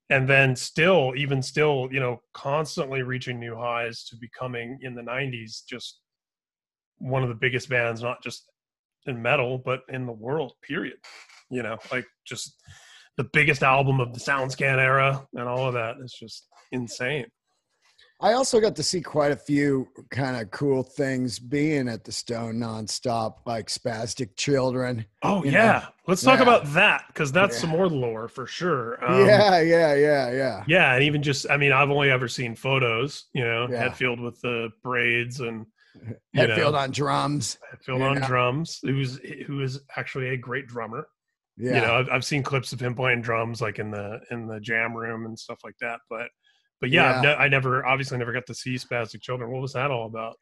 And 0.08 0.28
then 0.28 0.56
still 0.56 1.12
even 1.16 1.42
still 1.42 1.88
you 1.92 2.00
know 2.00 2.20
constantly 2.34 3.02
reaching 3.02 3.38
new 3.38 3.56
highs 3.56 4.04
to 4.06 4.16
becoming 4.16 4.78
in 4.82 4.94
the 4.94 5.02
90s 5.02 5.62
just 5.68 6.00
one 6.98 7.22
of 7.22 7.28
the 7.28 7.34
biggest 7.34 7.68
bands 7.68 8.02
not 8.02 8.22
just 8.22 8.50
in 9.06 9.22
metal 9.22 9.58
but 9.64 9.80
in 9.88 10.06
the 10.06 10.12
world 10.12 10.52
period. 10.66 10.98
You 11.48 11.62
know 11.62 11.78
like 11.92 12.06
just 12.26 12.56
the 13.16 13.28
biggest 13.32 13.62
album 13.62 14.00
of 14.00 14.12
the 14.12 14.20
soundscan 14.20 14.78
era 14.78 15.24
and 15.34 15.48
all 15.48 15.68
of 15.68 15.74
that 15.74 15.96
is 16.02 16.12
just 16.12 16.48
insane 16.72 17.26
I 18.22 18.34
also 18.34 18.60
got 18.60 18.76
to 18.76 18.82
see 18.82 19.00
quite 19.00 19.32
a 19.32 19.36
few 19.36 19.88
kind 20.10 20.36
of 20.36 20.50
cool 20.50 20.82
things 20.82 21.38
being 21.38 21.88
at 21.88 22.04
the 22.04 22.12
Stone 22.12 22.56
nonstop, 22.56 23.36
like 23.46 23.68
Spastic 23.68 24.36
Children. 24.36 25.06
Oh 25.22 25.42
yeah, 25.42 25.50
know? 25.50 25.82
let's 26.06 26.22
talk 26.22 26.38
yeah. 26.38 26.42
about 26.42 26.66
that 26.74 27.04
because 27.08 27.32
that's 27.32 27.56
yeah. 27.56 27.60
some 27.62 27.70
more 27.70 27.88
lore 27.88 28.28
for 28.28 28.46
sure. 28.46 29.02
Um, 29.02 29.26
yeah, 29.26 29.60
yeah, 29.60 29.94
yeah, 29.94 30.30
yeah. 30.32 30.64
Yeah, 30.66 30.94
and 30.94 31.02
even 31.02 31.22
just, 31.22 31.50
I 31.50 31.56
mean, 31.56 31.72
I've 31.72 31.90
only 31.90 32.10
ever 32.10 32.28
seen 32.28 32.54
photos. 32.54 33.26
You 33.32 33.44
know, 33.44 33.68
yeah. 33.70 33.88
Hetfield 33.88 34.22
with 34.22 34.38
the 34.42 34.68
braids 34.82 35.40
and 35.40 35.64
Hetfield 36.36 36.72
know, 36.72 36.78
on 36.78 36.90
drums. 36.90 37.56
Hetfield 37.74 38.02
on 38.02 38.20
know? 38.20 38.26
drums. 38.26 38.80
Who's 38.82 39.18
who 39.46 39.62
is 39.62 39.80
actually 39.96 40.28
a 40.28 40.36
great 40.36 40.66
drummer. 40.66 41.08
Yeah. 41.56 41.74
You 41.74 41.80
know, 41.80 41.94
I've, 41.94 42.08
I've 42.10 42.24
seen 42.24 42.42
clips 42.42 42.72
of 42.72 42.80
him 42.80 42.94
playing 42.94 43.22
drums 43.22 43.60
like 43.60 43.78
in 43.78 43.90
the 43.90 44.20
in 44.30 44.46
the 44.46 44.60
jam 44.60 44.94
room 44.94 45.24
and 45.26 45.38
stuff 45.38 45.58
like 45.64 45.76
that, 45.80 46.00
but 46.08 46.28
but 46.80 46.90
yeah, 46.90 47.22
yeah. 47.22 47.34
I 47.34 47.48
never 47.48 47.84
obviously 47.84 48.18
never 48.18 48.32
got 48.32 48.46
to 48.46 48.54
see 48.54 48.74
Spastic 48.76 49.20
Children. 49.20 49.50
What 49.50 49.60
was 49.60 49.74
that 49.74 49.90
all 49.90 50.06
about? 50.06 50.36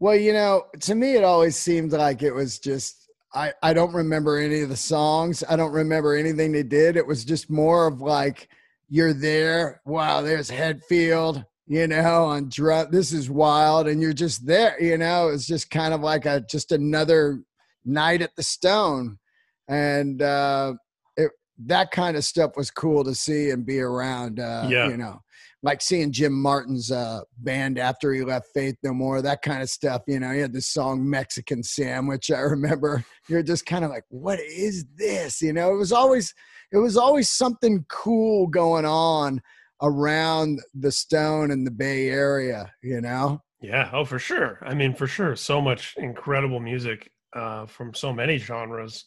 Well, 0.00 0.16
you 0.16 0.32
know, 0.32 0.64
to 0.80 0.94
me, 0.94 1.14
it 1.14 1.24
always 1.24 1.56
seemed 1.56 1.92
like 1.92 2.22
it 2.22 2.32
was 2.32 2.58
just 2.58 3.08
I 3.32 3.52
I 3.62 3.72
don't 3.72 3.94
remember 3.94 4.38
any 4.38 4.62
of 4.62 4.68
the 4.68 4.76
songs. 4.76 5.44
I 5.48 5.56
don't 5.56 5.72
remember 5.72 6.16
anything 6.16 6.52
they 6.52 6.62
did. 6.62 6.96
It 6.96 7.06
was 7.06 7.24
just 7.24 7.50
more 7.50 7.86
of 7.86 8.00
like 8.00 8.48
you're 8.88 9.12
there. 9.12 9.80
Wow, 9.84 10.22
there's 10.22 10.50
Hetfield. 10.50 11.44
You 11.66 11.86
know, 11.86 12.24
on 12.24 12.48
drum. 12.48 12.88
This 12.90 13.12
is 13.12 13.30
wild, 13.30 13.86
and 13.86 14.02
you're 14.02 14.12
just 14.12 14.44
there. 14.44 14.80
You 14.82 14.98
know, 14.98 15.28
it's 15.28 15.46
just 15.46 15.70
kind 15.70 15.94
of 15.94 16.00
like 16.00 16.26
a 16.26 16.40
just 16.40 16.72
another 16.72 17.44
night 17.84 18.22
at 18.22 18.34
the 18.34 18.42
Stone, 18.42 19.20
and 19.68 20.20
uh, 20.20 20.74
it 21.16 21.30
that 21.66 21.92
kind 21.92 22.16
of 22.16 22.24
stuff 22.24 22.56
was 22.56 22.72
cool 22.72 23.04
to 23.04 23.14
see 23.14 23.50
and 23.50 23.64
be 23.64 23.78
around. 23.78 24.40
Uh, 24.40 24.66
yeah, 24.68 24.88
you 24.88 24.96
know 24.96 25.20
like 25.62 25.82
seeing 25.82 26.12
Jim 26.12 26.32
Martin's 26.32 26.90
uh, 26.90 27.20
band 27.38 27.78
after 27.78 28.12
he 28.12 28.22
left 28.22 28.48
Faith 28.54 28.76
No 28.82 28.94
More, 28.94 29.20
that 29.20 29.42
kind 29.42 29.62
of 29.62 29.68
stuff. 29.68 30.02
You 30.06 30.20
know, 30.20 30.30
he 30.30 30.40
had 30.40 30.52
this 30.52 30.68
song 30.68 31.08
Mexican 31.08 31.62
Sandwich. 31.62 32.30
I 32.30 32.40
remember 32.40 33.04
you're 33.28 33.42
just 33.42 33.66
kind 33.66 33.84
of 33.84 33.90
like, 33.90 34.04
what 34.08 34.40
is 34.40 34.86
this? 34.96 35.42
You 35.42 35.52
know, 35.52 35.72
it 35.72 35.76
was 35.76 35.92
always 35.92 36.34
it 36.72 36.78
was 36.78 36.96
always 36.96 37.28
something 37.28 37.84
cool 37.88 38.46
going 38.46 38.86
on 38.86 39.40
around 39.82 40.60
the 40.74 40.92
Stone 40.92 41.50
and 41.50 41.66
the 41.66 41.70
Bay 41.70 42.08
Area. 42.08 42.72
You 42.82 43.00
know. 43.00 43.42
Yeah. 43.60 43.90
Oh, 43.92 44.06
for 44.06 44.18
sure. 44.18 44.58
I 44.62 44.74
mean, 44.74 44.94
for 44.94 45.06
sure. 45.06 45.36
So 45.36 45.60
much 45.60 45.94
incredible 45.98 46.60
music 46.60 47.10
uh, 47.34 47.66
from 47.66 47.92
so 47.92 48.12
many 48.12 48.38
genres 48.38 49.04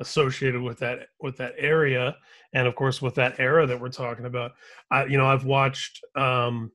associated 0.00 0.60
with 0.62 0.78
that 0.80 1.06
with 1.20 1.36
that 1.36 1.54
area. 1.58 2.16
And 2.54 2.66
of 2.66 2.74
course 2.74 3.00
with 3.00 3.14
that 3.16 3.38
era 3.38 3.66
that 3.66 3.80
we're 3.80 3.88
talking 3.88 4.26
about 4.26 4.52
i 4.90 5.04
you 5.06 5.16
know 5.16 5.26
i've 5.26 5.44
watched 5.44 6.00
um 6.16 6.70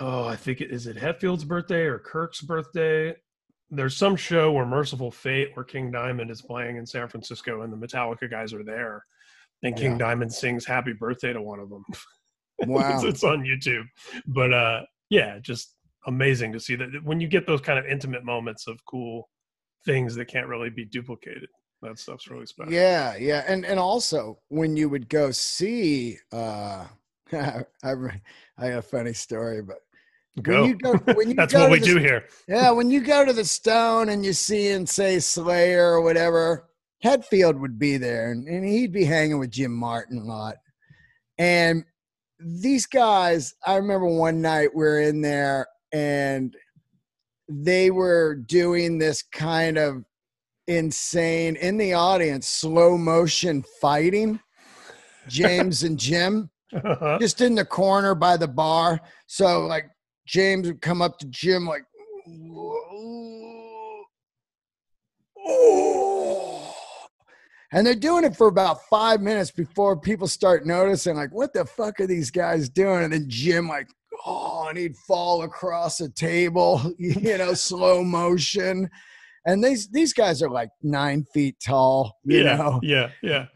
oh 0.00 0.24
i 0.24 0.36
think 0.36 0.60
it 0.60 0.70
is 0.70 0.86
it 0.86 0.96
hetfield's 0.96 1.44
birthday 1.44 1.82
or 1.82 1.98
kirk's 1.98 2.40
birthday? 2.40 3.14
There's 3.70 3.96
some 3.96 4.14
show 4.14 4.52
where 4.52 4.66
mercyful 4.66 5.10
fate 5.10 5.50
where 5.54 5.64
king 5.64 5.90
diamond 5.90 6.30
is 6.30 6.42
playing 6.42 6.76
in 6.76 6.86
san 6.86 7.08
francisco 7.08 7.62
and 7.62 7.72
the 7.72 7.76
metallica 7.86 8.30
guys 8.30 8.52
are 8.52 8.64
there. 8.64 9.04
And 9.62 9.76
king 9.76 9.92
Yeah. 9.92 9.98
diamond 9.98 10.32
sings 10.32 10.64
happy 10.66 10.92
birthday 10.92 11.32
to 11.32 11.42
one 11.42 11.60
of 11.60 11.70
them. 11.70 11.84
Wow. 12.66 12.88
it's, 12.88 13.02
it's 13.02 13.24
on 13.24 13.42
youtube. 13.42 13.84
But 14.26 14.52
uh 14.52 14.82
yeah 15.10 15.38
just 15.40 15.74
amazing 16.06 16.52
to 16.52 16.60
see 16.60 16.76
that 16.76 16.88
when 17.02 17.20
you 17.20 17.26
get 17.26 17.46
those 17.46 17.60
kind 17.60 17.78
of 17.78 17.86
intimate 17.86 18.24
moments 18.24 18.66
of 18.68 18.78
cool 18.84 19.28
things 19.84 20.14
that 20.14 20.26
can't 20.26 20.46
really 20.46 20.70
be 20.70 20.84
duplicated. 20.84 21.48
That 21.82 21.98
stuff's 21.98 22.28
really 22.28 22.46
special. 22.46 22.72
Yeah, 22.72 23.16
yeah, 23.16 23.44
and 23.46 23.64
and 23.66 23.78
also 23.78 24.38
when 24.48 24.76
you 24.76 24.88
would 24.88 25.08
go 25.08 25.30
see, 25.30 26.18
uh, 26.32 26.86
I 27.32 27.64
I 27.82 28.68
got 28.70 28.78
a 28.78 28.82
funny 28.82 29.12
story, 29.12 29.62
but 29.62 29.78
go. 30.42 30.62
when 30.62 30.70
you 30.70 30.76
go 30.76 30.92
when 31.14 31.28
you 31.28 31.34
that's 31.34 31.52
go 31.52 31.62
what 31.62 31.72
we 31.72 31.78
the 31.80 31.86
do 31.86 31.98
here. 31.98 32.24
Yeah, 32.48 32.70
when 32.70 32.90
you 32.90 33.00
go 33.00 33.24
to 33.24 33.32
the 33.32 33.44
Stone 33.44 34.08
and 34.08 34.24
you 34.24 34.32
see 34.32 34.70
and 34.70 34.88
say 34.88 35.18
Slayer 35.18 35.92
or 35.92 36.00
whatever, 36.00 36.68
Hetfield 37.04 37.60
would 37.60 37.78
be 37.78 37.98
there 37.98 38.32
and, 38.32 38.48
and 38.48 38.66
he'd 38.66 38.92
be 38.92 39.04
hanging 39.04 39.38
with 39.38 39.50
Jim 39.50 39.72
Martin 39.72 40.18
a 40.18 40.24
lot. 40.24 40.56
And 41.36 41.84
these 42.38 42.86
guys, 42.86 43.54
I 43.66 43.76
remember 43.76 44.06
one 44.06 44.40
night 44.40 44.74
we 44.74 44.84
are 44.84 45.00
in 45.00 45.20
there 45.20 45.66
and 45.92 46.56
they 47.48 47.90
were 47.90 48.34
doing 48.34 48.98
this 48.98 49.22
kind 49.22 49.78
of 49.78 50.04
insane 50.66 51.56
in 51.56 51.76
the 51.76 51.92
audience, 51.92 52.48
slow 52.48 52.96
motion 52.96 53.64
fighting. 53.80 54.40
James 55.28 55.82
and 55.84 55.98
Jim 55.98 56.50
uh-huh. 56.74 57.18
just 57.18 57.40
in 57.40 57.54
the 57.54 57.64
corner 57.64 58.14
by 58.14 58.36
the 58.36 58.48
bar. 58.48 59.00
So 59.26 59.66
like 59.66 59.86
James 60.26 60.66
would 60.66 60.80
come 60.80 61.02
up 61.02 61.18
to 61.18 61.26
Jim 61.26 61.66
like, 61.66 61.84
oh. 65.46 66.74
And 67.72 67.86
they're 67.86 67.94
doing 67.94 68.24
it 68.24 68.36
for 68.36 68.46
about 68.46 68.84
five 68.88 69.20
minutes 69.20 69.50
before 69.50 69.96
people 69.98 70.28
start 70.28 70.64
noticing, 70.64 71.16
like, 71.16 71.32
what 71.32 71.52
the 71.52 71.64
fuck 71.64 71.98
are 71.98 72.06
these 72.06 72.30
guys 72.30 72.68
doing? 72.68 73.02
And 73.02 73.12
then 73.12 73.24
Jim, 73.26 73.66
like, 73.68 73.88
oh, 74.26 74.66
and 74.68 74.78
he'd 74.78 74.96
fall 74.96 75.42
across 75.42 76.00
a 76.00 76.08
table, 76.08 76.80
you 76.98 77.38
know, 77.38 77.54
slow 77.54 78.02
motion. 78.04 78.88
And 79.46 79.62
these 79.62 79.88
these 79.88 80.12
guys 80.12 80.42
are 80.42 80.50
like 80.50 80.70
nine 80.82 81.24
feet 81.34 81.56
tall, 81.64 82.16
you 82.24 82.42
yeah 82.42 82.56
know 82.56 82.80
yeah 82.82 83.10
yeah 83.22 83.46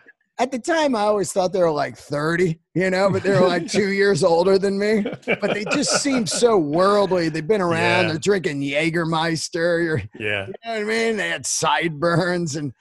at 0.41 0.53
the 0.53 0.59
time 0.59 0.95
I 0.95 1.01
always 1.01 1.33
thought 1.33 1.53
they 1.53 1.59
were 1.61 1.71
like 1.73 1.97
30, 1.97 2.61
you 2.75 2.91
know, 2.91 3.11
but 3.11 3.25
they're 3.25 3.41
like 3.41 3.67
two 3.67 3.89
years 3.93 4.23
older 4.23 4.57
than 4.57 4.79
me. 4.79 5.05
But 5.27 5.53
they 5.53 5.65
just 5.73 6.01
seem 6.01 6.27
so 6.43 6.57
worldly. 6.57 7.29
They've 7.29 7.47
been 7.47 7.61
around, 7.61 8.05
Yeah. 8.05 8.09
they're 8.11 8.19
drinking 8.21 8.61
Jägermeister, 8.61 10.01
you 10.01 10.09
yeah 10.25 10.47
know 10.47 10.53
what 10.75 10.81
I 10.81 10.85
mean? 10.85 11.17
They 11.17 11.29
had 11.31 11.45
sideburns 11.45 12.55
and 12.57 12.73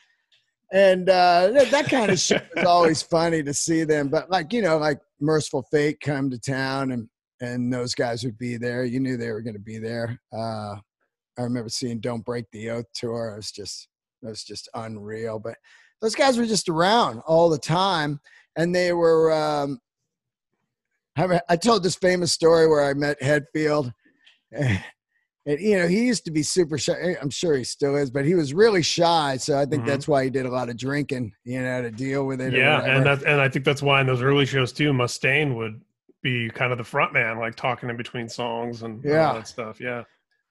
and 0.72 1.10
uh 1.10 1.50
that, 1.54 1.72
that 1.72 1.90
kind 1.90 2.12
of 2.12 2.20
shit 2.20 2.46
was 2.56 2.66
always 2.66 3.02
funny 3.02 3.42
to 3.42 3.54
see 3.54 3.84
them. 3.86 4.10
But 4.10 4.30
like, 4.30 4.54
you 4.54 4.62
know, 4.62 4.78
like 4.78 5.00
Mercyful 5.20 5.63
Fate 5.72 6.00
come 6.02 6.30
to 6.30 6.38
town 6.38 6.92
and 6.92 7.08
and 7.41 7.71
those 7.71 7.93
guys 7.95 8.23
would 8.23 8.38
be 8.38 8.58
there. 8.58 8.84
You 8.86 9.00
knew 9.00 9.17
they 9.17 9.32
were 9.32 9.41
gonna 9.41 9.60
be 9.60 9.78
there. 9.80 10.19
Uh 10.32 10.76
I 11.39 11.43
remember 11.43 11.69
seeing 11.69 12.00
Don't 12.00 12.26
Break 12.26 12.45
the 12.52 12.69
Oath 12.71 12.88
tour. 12.93 13.32
It 13.34 13.38
was 13.38 13.52
just 13.52 13.88
it 14.23 14.28
was 14.28 14.43
just 14.43 14.67
unreal. 14.73 15.39
But 15.39 15.56
those 16.02 16.15
guys 16.15 16.38
were 16.38 16.45
just 16.45 16.69
around 16.69 17.21
all 17.28 17.50
the 17.50 17.58
time 17.58 18.19
and 18.56 18.73
they 18.73 18.93
were 18.93 19.32
um 19.32 19.80
I, 21.17 21.41
I 21.50 21.56
told 21.56 21.82
this 21.84 21.95
famous 21.95 22.32
story 22.32 22.67
where 22.67 22.84
i 22.88 22.93
met 22.93 23.19
hetfield 23.21 23.91
and, 24.52 24.80
you 25.45 25.78
know 25.78 25.88
he 25.88 26.06
used 26.06 26.26
to 26.26 26.32
be 26.32 26.43
super 26.43 26.78
shy 26.78 27.15
i'm 27.21 27.30
sure 27.30 27.56
he 27.56 27.63
still 27.63 27.95
is 27.95 28.12
but 28.12 28.26
he 28.26 28.36
was 28.36 28.54
really 28.54 28.84
shy 28.84 29.38
so 29.38 29.58
i 29.58 29.65
think 29.65 29.84
Mhm. 29.84 29.88
that's 29.88 30.08
why 30.08 30.23
he 30.26 30.30
did 30.30 30.45
a 30.45 30.50
lot 30.52 30.69
of 30.69 30.78
drinking 30.78 31.32
you 31.43 31.62
know 31.62 31.82
to 31.82 31.89
deal 31.91 32.26
with 32.28 32.41
it 32.41 32.54
yeah 32.54 32.82
and 32.84 33.06
that 33.06 33.23
and 33.23 33.41
i 33.41 33.50
think 33.50 33.65
that's 33.65 33.82
why 33.82 34.02
in 34.02 34.08
those 34.08 34.21
early 34.21 34.45
shows 34.45 34.71
too 34.71 34.91
mustaine 34.91 35.56
would 35.56 35.82
be 36.28 36.50
kind 36.50 36.72
of 36.72 36.78
the 36.78 36.84
front 36.84 37.13
man 37.13 37.40
like 37.40 37.56
talking 37.56 37.90
in 37.90 37.96
between 37.96 38.28
songs 38.28 38.84
and 38.84 39.04
all 39.06 39.12
Yeah. 39.12 39.34
that 39.34 39.48
stuff 39.48 39.80
yeah 39.80 40.04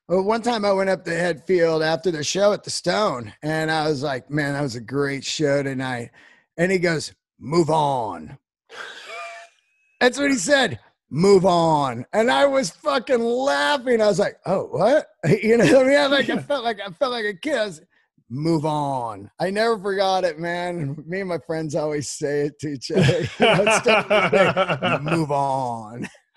Well, 0.09 0.23
one 0.23 0.41
time 0.43 0.65
I 0.65 0.73
went 0.73 0.89
up 0.89 1.05
to 1.05 1.11
Hetfield 1.11 1.85
after 1.85 2.11
the 2.11 2.23
show 2.25 2.53
at 2.53 2.63
the 2.65 2.71
Stone, 2.71 3.33
and 3.43 3.71
I 3.73 3.89
was 3.89 4.03
like, 4.05 4.31
"Man, 4.31 4.53
that 4.55 4.63
was 4.63 4.77
a 4.77 4.81
great 4.81 5.25
show 5.25 5.65
tonight." 5.65 6.11
And 6.57 6.71
he 6.71 6.79
goes, 6.79 7.13
"Move 7.41 7.71
on." 7.71 8.39
That's 10.01 10.19
what 10.19 10.31
he 10.31 10.37
said. 10.37 10.79
Move 11.11 11.45
on. 11.45 12.05
And 12.13 12.31
I 12.31 12.47
was 12.47 12.71
fucking 12.71 13.21
laughing. 13.21 14.01
I 14.01 14.07
was 14.07 14.19
like, 14.21 14.37
"Oh, 14.47 14.67
what?" 14.67 15.07
You 15.43 15.57
know 15.57 15.65
what 15.65 15.87
I 15.87 15.89
mean? 15.89 15.99
I 15.99 16.07
like 16.07 16.31
I 16.31 16.39
felt 16.51 16.65
like 16.65 16.81
I 16.81 16.91
felt 16.91 17.13
like 17.13 17.25
a 17.25 17.35
kid. 17.35 17.81
I 18.29 18.35
Move 18.35 18.67
on. 18.67 19.31
I 19.39 19.51
never 19.51 19.79
forgot 19.79 20.25
it, 20.25 20.39
man. 20.39 20.97
Me 21.07 21.21
and 21.21 21.29
my 21.29 21.39
friends 21.47 21.75
always 21.75 22.11
say 22.11 22.47
it 22.47 22.59
to 22.61 22.69
each 22.69 22.91
other. 22.91 23.21
You 23.21 23.47
know, 23.47 23.65
it's 23.67 23.77
still 23.79 24.03
to 24.03 24.29
this 24.33 24.81
day, 24.81 24.99
Move 25.03 25.31
on. 25.31 26.09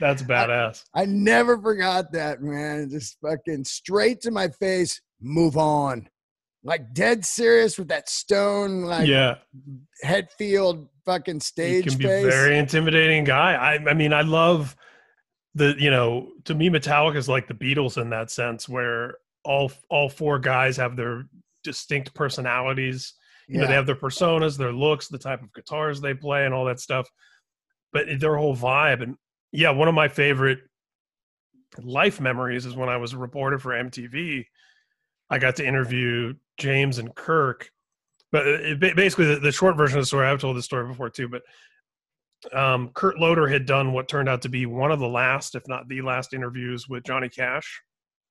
that's 0.00 0.22
badass 0.22 0.82
I 0.94 1.06
never 1.06 1.58
forgot 1.58 2.12
that, 2.12 2.42
man. 2.42 2.90
Just 2.90 3.16
fucking 3.22 3.64
straight 3.64 4.20
to 4.22 4.30
my 4.30 4.48
face, 4.48 5.00
move 5.20 5.56
on. 5.56 6.06
Like 6.62 6.92
dead 6.92 7.24
serious 7.24 7.78
with 7.78 7.88
that 7.88 8.10
stone, 8.10 8.82
like 8.82 9.06
yeah 9.08 9.36
Hetfield 10.04 10.88
fucking 11.06 11.36
he 11.36 11.40
stage 11.40 11.86
can 11.86 11.96
be 11.96 12.04
face. 12.04 12.26
very 12.26 12.58
intimidating 12.58 13.24
guy. 13.24 13.54
I, 13.54 13.90
I 13.90 13.94
mean, 13.94 14.12
I 14.12 14.20
love 14.22 14.76
the 15.54 15.74
you 15.78 15.90
know 15.90 16.32
to 16.44 16.54
me 16.54 16.68
Metallica 16.68 17.16
is 17.16 17.30
like 17.30 17.48
the 17.48 17.54
Beatles 17.54 18.00
in 18.00 18.10
that 18.10 18.30
sense, 18.30 18.68
where 18.68 19.16
all 19.46 19.72
all 19.88 20.08
four 20.08 20.38
guys 20.38 20.76
have 20.76 20.96
their 20.96 21.24
distinct 21.64 22.14
personalities. 22.14 23.14
You 23.48 23.58
know, 23.58 23.62
they 23.68 23.74
have 23.74 23.86
their 23.86 23.94
personas, 23.96 24.58
their 24.58 24.72
looks, 24.72 25.08
the 25.08 25.18
type 25.18 25.42
of 25.42 25.52
guitars 25.54 26.00
they 26.00 26.14
play, 26.14 26.44
and 26.44 26.52
all 26.52 26.64
that 26.66 26.80
stuff. 26.80 27.08
But 27.92 28.06
their 28.20 28.36
whole 28.36 28.56
vibe, 28.56 29.02
and 29.02 29.16
yeah, 29.52 29.70
one 29.70 29.88
of 29.88 29.94
my 29.94 30.08
favorite 30.08 30.58
life 31.78 32.20
memories 32.20 32.66
is 32.66 32.74
when 32.76 32.88
I 32.88 32.96
was 32.96 33.12
a 33.12 33.18
reporter 33.18 33.58
for 33.58 33.72
MTV. 33.72 34.44
I 35.30 35.38
got 35.38 35.56
to 35.56 35.66
interview 35.66 36.34
James 36.58 36.98
and 36.98 37.14
Kirk, 37.14 37.70
but 38.32 38.46
it, 38.46 38.82
it- 38.82 38.96
basically 38.96 39.26
the, 39.34 39.40
the 39.40 39.52
short 39.52 39.76
version 39.76 39.98
of 39.98 40.02
the 40.02 40.06
story. 40.06 40.26
I've 40.26 40.40
told 40.40 40.56
this 40.56 40.64
story 40.64 40.86
before 40.88 41.10
too, 41.10 41.28
but 41.28 41.42
um, 42.52 42.90
Kurt 42.94 43.18
Loder 43.18 43.46
had 43.48 43.66
done 43.66 43.92
what 43.92 44.08
turned 44.08 44.28
out 44.28 44.42
to 44.42 44.48
be 44.48 44.66
one 44.66 44.92
of 44.92 44.98
the 45.00 45.08
last, 45.08 45.54
if 45.54 45.66
not 45.68 45.88
the 45.88 46.02
last, 46.02 46.34
interviews 46.34 46.88
with 46.88 47.02
Johnny 47.04 47.28
Cash 47.28 47.82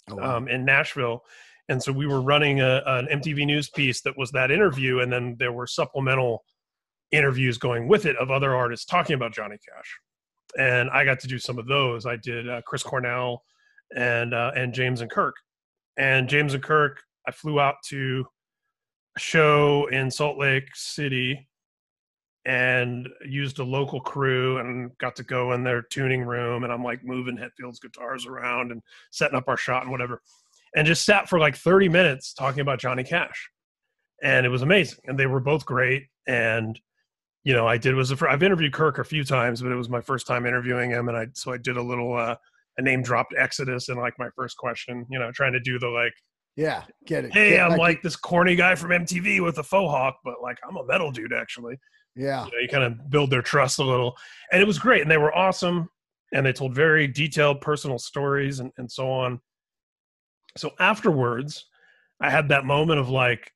Oh, 0.09 0.15
wow. 0.15 0.37
um, 0.37 0.47
in 0.47 0.65
Nashville. 0.65 1.23
And 1.69 1.81
so 1.81 1.91
we 1.91 2.05
were 2.05 2.21
running 2.21 2.61
a, 2.61 2.83
an 2.85 3.07
MTV 3.11 3.45
news 3.45 3.69
piece 3.69 4.01
that 4.01 4.17
was 4.17 4.31
that 4.31 4.51
interview, 4.51 4.99
and 4.99 5.11
then 5.11 5.35
there 5.39 5.51
were 5.51 5.65
supplemental 5.65 6.43
interviews 7.11 7.57
going 7.57 7.87
with 7.87 8.05
it 8.05 8.15
of 8.17 8.29
other 8.29 8.55
artists 8.55 8.85
talking 8.85 9.15
about 9.15 9.33
Johnny 9.33 9.57
Cash. 9.67 9.99
And 10.59 10.89
I 10.91 11.05
got 11.05 11.19
to 11.21 11.27
do 11.27 11.39
some 11.39 11.57
of 11.57 11.67
those. 11.67 12.05
I 12.05 12.17
did 12.17 12.47
uh, 12.47 12.61
Chris 12.65 12.83
Cornell 12.83 13.43
and 13.95 14.33
uh, 14.33 14.51
and 14.55 14.73
James 14.73 15.01
and 15.01 15.09
Kirk. 15.09 15.35
And 15.97 16.29
James 16.29 16.53
and 16.53 16.63
Kirk, 16.63 17.01
I 17.27 17.31
flew 17.31 17.59
out 17.59 17.75
to 17.87 18.25
a 19.17 19.19
show 19.19 19.87
in 19.87 20.11
Salt 20.11 20.37
Lake 20.37 20.67
City 20.75 21.47
and 22.45 23.09
used 23.27 23.57
a 23.57 23.63
local 23.63 23.99
crew 23.99 24.59
and 24.59 24.95
got 24.99 25.15
to 25.15 25.23
go 25.23 25.53
in 25.53 25.63
their 25.63 25.81
tuning 25.81 26.21
room 26.21 26.63
and 26.63 26.71
I'm 26.71 26.83
like 26.83 27.03
moving 27.03 27.37
Hetfield's 27.37 27.79
guitars 27.79 28.27
around 28.27 28.71
and 28.71 28.81
setting 29.11 29.35
up 29.35 29.45
our 29.47 29.57
shot 29.57 29.83
and 29.83 29.91
whatever. 29.91 30.21
And 30.75 30.85
just 30.85 31.05
sat 31.05 31.27
for 31.27 31.39
like 31.39 31.55
30 31.55 31.89
minutes 31.89 32.33
talking 32.33 32.59
about 32.59 32.79
Johnny 32.79 33.03
Cash. 33.03 33.49
And 34.21 34.45
it 34.45 34.49
was 34.49 34.61
amazing. 34.61 34.99
And 35.05 35.17
they 35.17 35.25
were 35.25 35.39
both 35.39 35.65
great. 35.65 36.03
And, 36.27 36.79
you 37.43 37.53
know, 37.53 37.67
I 37.67 37.77
did 37.77 37.95
was 37.95 38.09
the 38.09 38.17
fir- 38.17 38.27
I've 38.27 38.43
interviewed 38.43 38.73
Kirk 38.73 38.99
a 38.99 39.03
few 39.03 39.23
times, 39.23 39.61
but 39.61 39.71
it 39.71 39.75
was 39.75 39.89
my 39.89 40.01
first 40.01 40.27
time 40.27 40.45
interviewing 40.45 40.91
him. 40.91 41.09
And 41.09 41.17
I, 41.17 41.27
so 41.33 41.51
I 41.51 41.57
did 41.57 41.77
a 41.77 41.81
little, 41.81 42.15
uh, 42.15 42.35
a 42.77 42.81
name 42.81 43.01
dropped 43.01 43.33
Exodus 43.37 43.89
in 43.89 43.97
like 43.97 44.13
my 44.19 44.29
first 44.35 44.57
question, 44.57 45.05
you 45.09 45.17
know, 45.17 45.31
trying 45.31 45.53
to 45.53 45.59
do 45.59 45.79
the 45.79 45.87
like, 45.87 46.13
yeah, 46.57 46.83
get 47.05 47.25
it. 47.25 47.33
hey, 47.33 47.51
Get- 47.51 47.71
I'm 47.71 47.77
like 47.77 48.01
this 48.01 48.15
corny 48.15 48.55
guy 48.55 48.75
from 48.75 48.91
MTV 48.91 49.43
with 49.43 49.57
a 49.57 49.63
faux 49.63 49.89
hawk, 49.89 50.17
but 50.23 50.35
like 50.43 50.57
I'm 50.67 50.75
a 50.77 50.85
metal 50.85 51.11
dude 51.11 51.33
actually 51.33 51.77
yeah, 52.15 52.45
you 52.45 52.51
know, 52.51 52.57
you 52.59 52.67
kind 52.67 52.83
of 52.83 53.09
build 53.09 53.29
their 53.29 53.41
trust 53.41 53.79
a 53.79 53.83
little. 53.83 54.17
And 54.51 54.61
it 54.61 54.67
was 54.67 54.79
great 54.79 55.01
and 55.01 55.11
they 55.11 55.17
were 55.17 55.35
awesome 55.35 55.89
and 56.33 56.45
they 56.45 56.53
told 56.53 56.73
very 56.73 57.07
detailed 57.07 57.61
personal 57.61 57.99
stories 57.99 58.59
and, 58.59 58.71
and 58.77 58.91
so 58.91 59.09
on. 59.11 59.39
So 60.57 60.71
afterwards 60.79 61.65
i 62.21 62.29
had 62.29 62.47
that 62.47 62.65
moment 62.65 62.99
of 62.99 63.09
like 63.09 63.51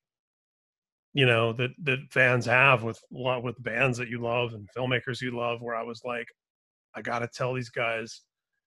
you 1.14 1.26
know 1.26 1.52
that 1.52 1.70
that 1.82 1.98
fans 2.10 2.46
have 2.46 2.82
with 2.82 3.00
with 3.10 3.62
bands 3.62 3.98
that 3.98 4.08
you 4.08 4.20
love 4.20 4.52
and 4.52 4.68
filmmakers 4.76 5.20
you 5.20 5.36
love 5.36 5.62
where 5.62 5.74
i 5.74 5.82
was 5.82 6.02
like 6.04 6.26
i 6.94 7.02
gotta 7.02 7.26
tell 7.26 7.54
these 7.54 7.70
guys 7.70 8.20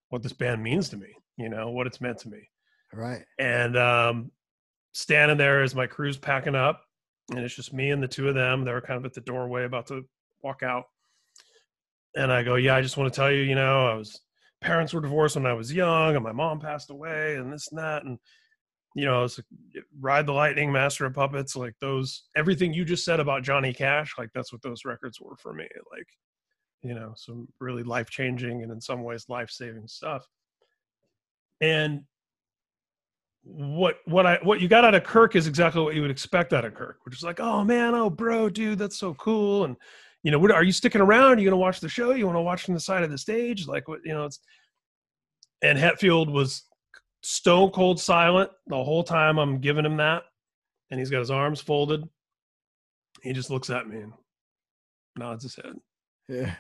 what 0.09 0.23
this 0.23 0.33
band 0.33 0.61
means 0.61 0.89
to 0.89 0.97
me 0.97 1.13
you 1.37 1.49
know 1.49 1.69
what 1.69 1.87
it's 1.87 2.01
meant 2.01 2.17
to 2.19 2.29
me. 2.29 2.49
Right. 2.91 3.23
and 3.39 3.77
um 3.77 4.31
standing 4.93 5.37
there 5.37 5.63
as 5.63 5.73
my 5.73 5.87
crew's 5.87 6.17
packing 6.17 6.55
up, 6.55 6.83
and 7.29 7.39
it's 7.39 7.55
just 7.55 7.73
me 7.73 7.91
and 7.91 8.01
the 8.01 8.07
two 8.07 8.27
of 8.27 8.35
them. 8.35 8.63
They 8.63 8.71
were 8.71 8.81
kind 8.81 8.97
of 8.97 9.05
at 9.05 9.13
the 9.13 9.21
doorway, 9.21 9.65
about 9.65 9.87
to 9.87 10.03
walk 10.41 10.63
out. 10.63 10.85
And 12.15 12.31
I 12.31 12.43
go, 12.43 12.55
"Yeah, 12.55 12.75
I 12.75 12.81
just 12.81 12.97
want 12.97 13.11
to 13.11 13.15
tell 13.17 13.31
you, 13.31 13.41
you 13.41 13.55
know, 13.55 13.87
I 13.87 13.95
was 13.95 14.21
parents 14.61 14.93
were 14.93 15.01
divorced 15.01 15.35
when 15.35 15.45
I 15.45 15.53
was 15.53 15.73
young, 15.73 16.15
and 16.15 16.23
my 16.23 16.31
mom 16.31 16.59
passed 16.59 16.89
away, 16.89 17.35
and 17.35 17.51
this 17.51 17.67
and 17.71 17.79
that, 17.79 18.03
and 18.03 18.17
you 18.95 19.05
know, 19.05 19.23
it's 19.23 19.39
like, 19.39 19.83
Ride 19.99 20.25
the 20.27 20.33
Lightning, 20.33 20.71
Master 20.71 21.05
of 21.05 21.13
Puppets, 21.13 21.55
like 21.55 21.73
those. 21.81 22.23
Everything 22.35 22.73
you 22.73 22.85
just 22.85 23.05
said 23.05 23.19
about 23.19 23.43
Johnny 23.43 23.73
Cash, 23.73 24.13
like 24.17 24.29
that's 24.33 24.51
what 24.51 24.61
those 24.61 24.85
records 24.85 25.19
were 25.19 25.35
for 25.37 25.53
me. 25.53 25.67
Like, 25.91 26.07
you 26.83 26.93
know, 26.93 27.13
some 27.15 27.47
really 27.59 27.83
life 27.83 28.09
changing 28.09 28.61
and 28.61 28.71
in 28.71 28.79
some 28.79 29.03
ways 29.03 29.25
life 29.29 29.49
saving 29.49 29.87
stuff. 29.87 30.27
And 31.61 32.03
what 33.43 33.97
what 34.05 34.25
I 34.25 34.39
what 34.43 34.61
you 34.61 34.67
got 34.67 34.85
out 34.85 34.95
of 34.95 35.03
Kirk 35.03 35.35
is 35.35 35.47
exactly 35.47 35.81
what 35.81 35.95
you 35.95 36.01
would 36.01 36.11
expect 36.11 36.53
out 36.53 36.65
of 36.65 36.73
Kirk, 36.73 36.99
which 37.03 37.15
is 37.15 37.23
like, 37.23 37.39
oh 37.39 37.63
man, 37.63 37.93
oh 37.93 38.09
bro, 38.09 38.49
dude, 38.49 38.79
that's 38.79 38.97
so 38.97 39.13
cool. 39.15 39.65
And 39.65 39.75
you 40.23 40.31
know, 40.31 40.39
what 40.39 40.51
are 40.51 40.63
you 40.63 40.71
sticking 40.71 41.01
around? 41.01 41.37
Are 41.37 41.39
you 41.39 41.45
gonna 41.49 41.57
watch 41.57 41.79
the 41.79 41.89
show? 41.89 42.11
You 42.11 42.25
want 42.25 42.37
to 42.37 42.41
watch 42.41 42.63
from 42.63 42.73
the 42.73 42.79
side 42.79 43.03
of 43.03 43.11
the 43.11 43.17
stage? 43.17 43.67
Like 43.67 43.87
what 43.87 43.99
you 44.05 44.13
know, 44.13 44.25
it's 44.25 44.39
and 45.61 45.77
Hetfield 45.77 46.31
was 46.31 46.63
stone 47.21 47.71
cold 47.71 47.99
silent 47.99 48.49
the 48.67 48.81
whole 48.83 49.03
time 49.03 49.37
I'm 49.37 49.59
giving 49.59 49.85
him 49.85 49.97
that. 49.97 50.23
And 50.91 50.99
he's 50.99 51.09
got 51.09 51.19
his 51.19 51.31
arms 51.31 51.59
folded. 51.61 52.03
He 53.23 53.33
just 53.33 53.49
looks 53.49 53.69
at 53.69 53.87
me 53.87 54.01
and 54.01 54.13
nods 55.17 55.43
his 55.43 55.55
head. 55.55 55.75
Yeah. 56.29 56.53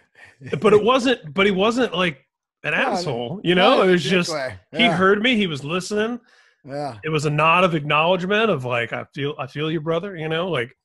but 0.59 0.73
it 0.73 0.83
wasn't 0.91 1.33
but 1.33 1.45
he 1.45 1.51
wasn't 1.51 1.93
like 1.93 2.25
an 2.63 2.73
asshole, 2.73 3.41
you 3.43 3.55
know? 3.55 3.77
No, 3.77 3.83
It 3.83 3.91
was 3.91 4.03
just 4.03 4.33
way. 4.33 4.57
he 4.71 4.83
Yeah, 4.83 4.95
heard 4.95 5.21
me, 5.21 5.35
he 5.35 5.47
was 5.47 5.63
listening. 5.63 6.19
Yeah. 6.65 6.97
It 7.03 7.09
was 7.09 7.25
a 7.25 7.29
nod 7.29 7.63
of 7.63 7.75
acknowledgement 7.75 8.49
of 8.49 8.65
like 8.65 8.93
I 8.93 9.05
feel 9.13 9.35
I 9.37 9.47
feel 9.47 9.69
you 9.71 9.81
brother, 9.81 10.15
you 10.15 10.29
know, 10.29 10.49
like 10.49 10.75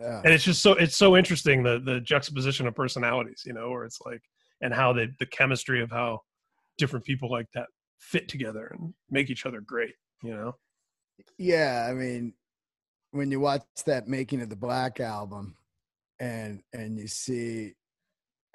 Yeah. 0.00 0.22
and 0.24 0.32
it's 0.32 0.44
just 0.44 0.62
so 0.62 0.72
it's 0.72 0.96
so 0.96 1.16
interesting 1.16 1.62
the 1.62 1.80
the 1.80 2.00
juxtaposition 2.00 2.66
of 2.66 2.74
personalities, 2.74 3.42
you 3.44 3.52
know, 3.52 3.70
where 3.70 3.84
it's 3.84 4.00
like 4.06 4.22
and 4.62 4.72
how 4.72 4.92
the 4.92 5.08
the 5.18 5.26
chemistry 5.26 5.82
of 5.82 5.90
how 5.90 6.20
different 6.78 7.04
people 7.04 7.30
like 7.30 7.46
that 7.54 7.66
fit 7.98 8.28
together 8.28 8.68
and 8.78 8.94
make 9.10 9.28
each 9.30 9.44
other 9.44 9.60
great, 9.60 9.94
you 10.22 10.34
know. 10.34 10.54
Yeah, 11.36 11.86
I 11.90 11.94
mean, 11.94 12.34
when 13.10 13.30
you 13.30 13.40
watch 13.40 13.62
that 13.86 14.06
making 14.08 14.40
of 14.42 14.48
the 14.48 14.56
Black 14.56 15.00
album, 15.00 15.56
and 16.20 16.62
and 16.72 16.98
you 16.98 17.08
see 17.08 17.74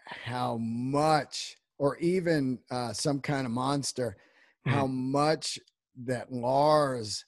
how 0.08 0.58
much, 0.58 1.56
or 1.78 1.98
even 1.98 2.60
uh, 2.72 2.94
some 2.94 3.20
kind 3.20 3.46
of 3.46 3.52
monster, 3.52 4.18
Mm-hmm. 4.66 4.78
how 4.78 4.88
much 4.88 5.60
that 6.06 6.32
Lars 6.32 7.26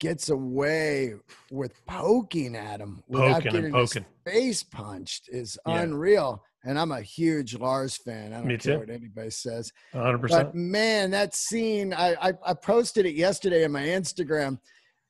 gets 0.00 0.30
away 0.30 1.12
with 1.50 1.84
poking 1.86 2.56
at 2.56 2.80
him 2.80 3.02
without 3.06 3.34
Poking 3.42 3.52
getting 3.52 3.64
and 3.66 3.76
his 3.76 3.98
face 4.26 4.62
punched 4.62 5.28
is 5.28 5.58
Yeah. 5.66 5.82
unreal. 5.82 6.42
And 6.64 6.78
I'm 6.78 6.92
a 6.92 7.00
huge 7.00 7.54
Lars 7.56 7.96
fan. 7.96 8.32
I 8.32 8.38
don't 8.38 8.46
Me 8.46 8.58
care 8.58 8.74
too. 8.74 8.80
what 8.80 8.90
anybody 8.90 9.30
says. 9.30 9.72
hundred 9.92 10.28
But 10.28 10.54
man, 10.54 11.10
that 11.12 11.34
scene, 11.34 11.94
I, 11.94 12.14
I 12.28 12.32
I 12.44 12.54
posted 12.54 13.06
it 13.06 13.14
yesterday 13.14 13.64
on 13.64 13.72
my 13.72 13.82
Instagram 13.82 14.58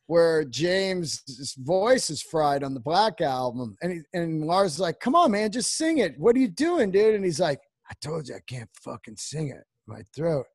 where 0.07 0.45
James' 0.45 1.55
voice 1.59 2.11
is 2.11 2.21
fried 2.23 2.65
on 2.65 2.75
the 2.75 2.81
Black 2.81 3.21
album. 3.21 3.77
And 3.83 3.93
he, 3.93 4.01
and 4.13 4.45
Lars 4.45 4.75
is 4.75 4.81
like, 4.81 4.99
come 4.99 5.15
on, 5.15 5.31
man, 5.31 5.53
just 5.53 5.77
sing 5.77 5.99
it. 5.99 6.19
What 6.19 6.35
are 6.35 6.41
you 6.41 6.49
doing, 6.49 6.91
dude? 6.91 7.15
And 7.15 7.25
he's 7.25 7.39
like, 7.41 7.61
I 7.89 7.95
told 8.01 8.29
you 8.29 8.35
I 8.35 8.41
can't 8.49 8.71
fucking 8.85 9.17
sing 9.17 9.49
it. 9.51 9.63
My 9.87 10.03
throat. 10.15 10.47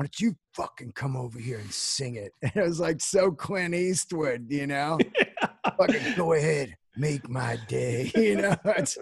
Why 0.00 0.04
don't 0.04 0.18
you 0.20 0.34
fucking 0.54 0.92
come 0.92 1.14
over 1.14 1.38
here 1.38 1.58
and 1.58 1.70
sing 1.70 2.14
it? 2.14 2.32
And 2.42 2.52
it 2.56 2.62
was 2.62 2.80
like 2.80 3.02
so 3.02 3.30
Clint 3.32 3.74
Eastwood, 3.74 4.46
you 4.48 4.66
know? 4.66 4.98
fucking 5.76 6.14
go 6.16 6.32
ahead, 6.32 6.74
make 6.96 7.28
my 7.28 7.58
day. 7.68 8.10
You 8.16 8.36
know, 8.36 8.56
it's 8.64 8.96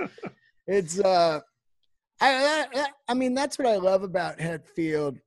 it's 0.67 0.99
uh 0.99 1.39
I, 2.21 2.67
I 2.75 2.87
I 3.07 3.15
mean 3.15 3.33
that's 3.33 3.59
what 3.61 3.69
I 3.69 3.77
love 3.77 4.03
about 4.03 4.39
Hetfield 4.39 5.21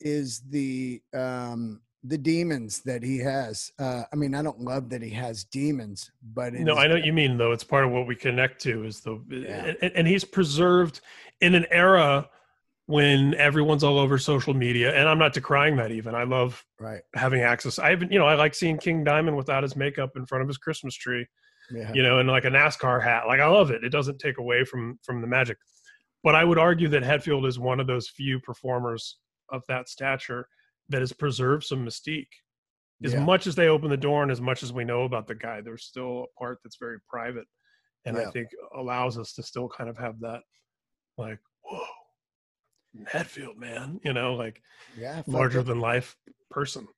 is 0.00 0.42
the 0.48 1.02
um 1.12 1.80
the 2.04 2.18
demons 2.18 2.82
that 2.84 3.02
he 3.02 3.18
has. 3.18 3.72
Uh 3.80 4.04
I 4.12 4.14
mean 4.14 4.32
I 4.32 4.42
don't 4.42 4.60
love 4.60 4.88
that 4.90 5.02
he 5.02 5.10
has 5.10 5.42
demons, 5.42 6.08
but 6.34 6.52
No, 6.52 6.74
is- 6.74 6.78
I 6.78 6.86
know 6.86 6.94
what 6.94 7.04
you 7.04 7.12
mean 7.12 7.36
though. 7.36 7.50
It's 7.50 7.64
part 7.64 7.84
of 7.84 7.90
what 7.90 8.06
we 8.06 8.14
connect 8.14 8.60
to 8.62 8.84
is 8.84 9.00
the 9.00 9.20
Yeah. 9.28 9.72
and, 9.82 9.92
and 9.96 10.06
he's 10.06 10.22
preserved 10.24 11.00
in 11.40 11.56
an 11.56 11.66
era 11.72 12.28
when 12.86 13.34
everyone's 13.34 13.82
all 13.82 13.98
over 13.98 14.16
social 14.16 14.54
media. 14.54 14.94
And 14.94 15.08
I'm 15.08 15.18
not 15.18 15.32
decrying 15.32 15.76
that 15.76 15.90
even. 15.90 16.14
I 16.14 16.22
love 16.22 16.64
right. 16.80 17.02
having 17.14 17.42
access. 17.42 17.78
I 17.80 17.90
haven't, 17.90 18.12
you 18.12 18.18
know, 18.18 18.26
I 18.26 18.34
like 18.34 18.54
seeing 18.54 18.78
King 18.78 19.02
Diamond 19.02 19.36
without 19.36 19.64
his 19.64 19.74
makeup 19.76 20.12
in 20.16 20.24
front 20.24 20.42
of 20.42 20.48
his 20.48 20.56
Christmas 20.56 20.94
tree, 20.94 21.26
Yeah. 21.70 21.92
you 21.92 22.02
know, 22.04 22.20
and 22.20 22.28
like 22.28 22.44
a 22.44 22.50
NASCAR 22.50 23.02
hat. 23.02 23.24
Like 23.26 23.40
I 23.40 23.46
love 23.48 23.70
it. 23.72 23.82
It 23.82 23.90
doesn't 23.90 24.20
take 24.20 24.38
away 24.38 24.64
from 24.64 24.98
from 25.02 25.20
the 25.20 25.26
magic. 25.26 25.58
But 26.22 26.34
I 26.36 26.44
would 26.44 26.58
argue 26.58 26.88
that 26.88 27.02
Hetfield 27.02 27.46
is 27.46 27.58
one 27.58 27.80
of 27.80 27.86
those 27.86 28.08
few 28.08 28.38
performers 28.40 29.18
of 29.50 29.62
that 29.68 29.88
stature 29.88 30.48
that 30.88 31.00
has 31.00 31.12
preserved 31.12 31.64
some 31.64 31.84
mystique. 31.84 32.28
As 33.04 33.12
Yeah. 33.12 33.24
much 33.24 33.46
as 33.48 33.56
they 33.56 33.68
open 33.68 33.90
the 33.90 33.96
door 33.96 34.22
and 34.22 34.30
as 34.30 34.40
much 34.40 34.62
as 34.62 34.72
we 34.72 34.84
know 34.84 35.02
about 35.02 35.26
the 35.26 35.34
guy, 35.34 35.60
there's 35.60 35.84
still 35.84 36.24
a 36.24 36.38
part 36.38 36.58
that's 36.62 36.76
very 36.76 36.98
private. 37.08 37.46
And 38.04 38.16
I 38.16 38.30
think 38.30 38.48
allows 38.76 39.18
us 39.18 39.32
to 39.34 39.42
still 39.42 39.68
kind 39.68 39.90
of 39.90 39.98
have 39.98 40.20
that 40.20 40.42
like, 41.18 41.40
whoa, 41.62 41.84
Hetfield, 43.04 43.56
man, 43.56 44.00
you 44.04 44.12
know, 44.12 44.34
like 44.34 44.62
Yeah. 44.96 45.22
larger 45.26 45.62
than 45.62 45.80
life 45.80 46.16
person. 46.50 46.88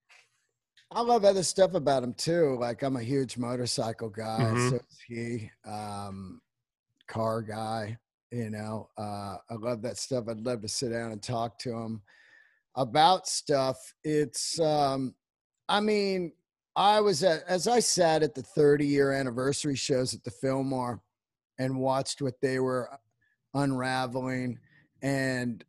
I 0.91 1.03
love 1.03 1.25
other 1.25 1.43
stuff 1.43 1.75
about 1.75 2.03
him 2.03 2.15
too. 2.15 2.57
Like 2.59 2.83
I'm 2.83 2.97
a 2.97 3.03
huge 3.03 3.37
motorcycle 3.37 4.09
guy, 4.09 4.53
Mhm. 4.55 4.71
so 4.71 4.77
is 4.77 5.01
he. 5.07 5.51
Um, 5.67 6.41
car 7.07 7.43
guy, 7.43 7.99
you 8.31 8.51
know. 8.51 8.89
Uh, 8.97 9.37
I 9.51 9.55
love 9.55 9.83
that 9.83 9.99
stuff. 9.99 10.29
I'd 10.29 10.41
love 10.41 10.63
to 10.63 10.69
sit 10.69 10.91
down 10.91 11.13
and 11.13 11.23
talk 11.23 11.59
to 11.61 11.73
him 11.77 12.03
about 12.75 13.27
stuff. 13.27 13.93
It's, 14.05 14.59
um, 14.61 15.15
I 15.69 15.81
mean, 15.81 16.33
I 16.77 17.01
was 17.01 17.23
at 17.25 17.43
as 17.49 17.67
I 17.67 17.81
sat 17.81 18.23
at 18.23 18.35
the 18.35 18.43
30 18.43 18.87
year 18.87 19.13
anniversary 19.13 19.75
shows 19.75 20.15
at 20.15 20.23
the 20.23 20.31
Fillmore 20.31 21.03
and 21.59 21.81
watched 21.81 22.23
what 22.23 22.41
they 22.41 22.61
were 22.61 22.89
unraveling, 23.53 24.59
and 25.03 25.65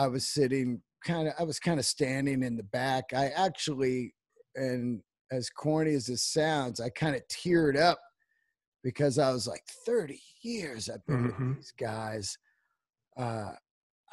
I 0.00 0.06
was 0.08 0.26
sitting 0.26 0.80
kind 1.04 1.28
of, 1.28 1.34
I 1.38 1.42
was 1.42 1.60
kind 1.60 1.78
of 1.78 1.84
standing 1.84 2.42
in 2.42 2.56
the 2.56 2.62
back. 2.62 3.12
I 3.14 3.26
actually 3.36 4.14
and 4.54 5.02
as 5.30 5.50
corny 5.50 5.94
as 5.94 6.06
this 6.06 6.22
sounds, 6.22 6.80
I 6.80 6.88
kind 6.88 7.14
of 7.14 7.22
teared 7.28 7.76
up 7.78 8.00
because 8.82 9.18
I 9.18 9.30
was 9.30 9.46
like, 9.46 9.62
30 9.86 10.20
years 10.42 10.88
I've 10.88 11.04
been 11.06 11.30
Mhm. 11.30 11.48
with 11.48 11.56
these 11.56 11.72
guys. 11.78 12.36
Uh, 13.16 13.52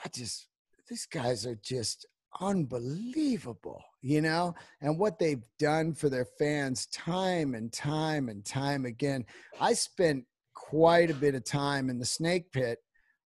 I 0.04 0.10
just, 0.14 0.50
these 0.90 1.06
guys 1.08 1.46
are 1.46 1.56
just 1.56 2.06
unbelievable, 2.42 3.82
you 4.02 4.22
know, 4.22 4.54
and 4.82 5.00
what 5.00 5.18
they've 5.18 5.44
done 5.58 5.94
for 5.94 6.10
their 6.10 6.26
fans 6.38 6.86
time 6.88 7.56
and 7.56 7.72
time 7.72 8.28
and 8.30 8.46
time 8.46 8.86
again. 8.86 9.26
I 9.60 9.74
spent 9.74 10.26
quite 10.54 11.10
a 11.10 11.16
bit 11.16 11.34
of 11.34 11.46
time 11.46 11.90
in 11.90 11.98
the 11.98 12.06
snake 12.06 12.52
pit 12.52 12.80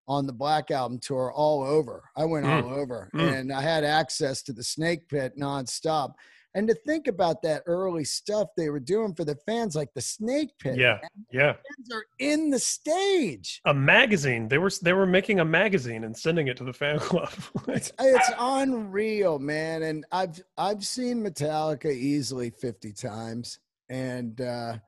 on 0.08 0.26
the 0.28 0.34
Black 0.34 0.72
Album 0.72 1.00
tour 1.00 1.32
all 1.34 1.64
over. 1.64 2.04
I 2.16 2.26
went 2.26 2.46
Mm. 2.46 2.64
all 2.64 2.74
over 2.74 3.10
Mm. 3.14 3.34
and 3.40 3.54
I 3.54 3.62
had 3.62 3.84
access 3.84 4.42
to 4.44 4.54
the 4.54 4.64
snake 4.64 5.08
pit 5.10 5.34
nonstop. 5.38 6.14
And 6.54 6.68
to 6.68 6.74
think 6.74 7.08
about 7.08 7.42
that 7.44 7.64
early 7.66 8.04
stuff 8.04 8.50
they 8.58 8.70
were 8.70 8.82
doing 8.82 9.16
for 9.16 9.24
the 9.24 9.38
fans, 9.46 9.74
like 9.74 9.94
the 9.94 10.02
snake 10.02 10.50
pit, 10.60 10.76
Yeah. 10.78 11.00
Yeah. 11.32 11.54
fans 11.54 11.94
are 11.94 12.04
in 12.20 12.50
the 12.50 12.60
stage. 12.60 13.62
A 13.64 13.74
magazine. 13.74 14.50
They 14.50 14.58
were 14.58 14.70
they 14.82 14.92
were 14.92 15.06
making 15.06 15.40
a 15.40 15.46
magazine 15.46 16.04
and 16.04 16.18
sending 16.18 16.48
it 16.48 16.58
to 16.58 16.66
the 16.66 16.74
fan 16.74 17.00
club. 17.00 17.32
It's 17.70 17.94
it's 17.98 18.32
unreal, 18.38 19.40
man. 19.40 19.84
And 19.84 20.06
I've 20.12 20.42
I've 20.58 20.86
seen 20.86 21.24
Metallica 21.24 21.90
easily 21.90 22.50
50 22.50 22.92
times. 22.92 23.60
And 23.88 24.42
uh 24.42 24.80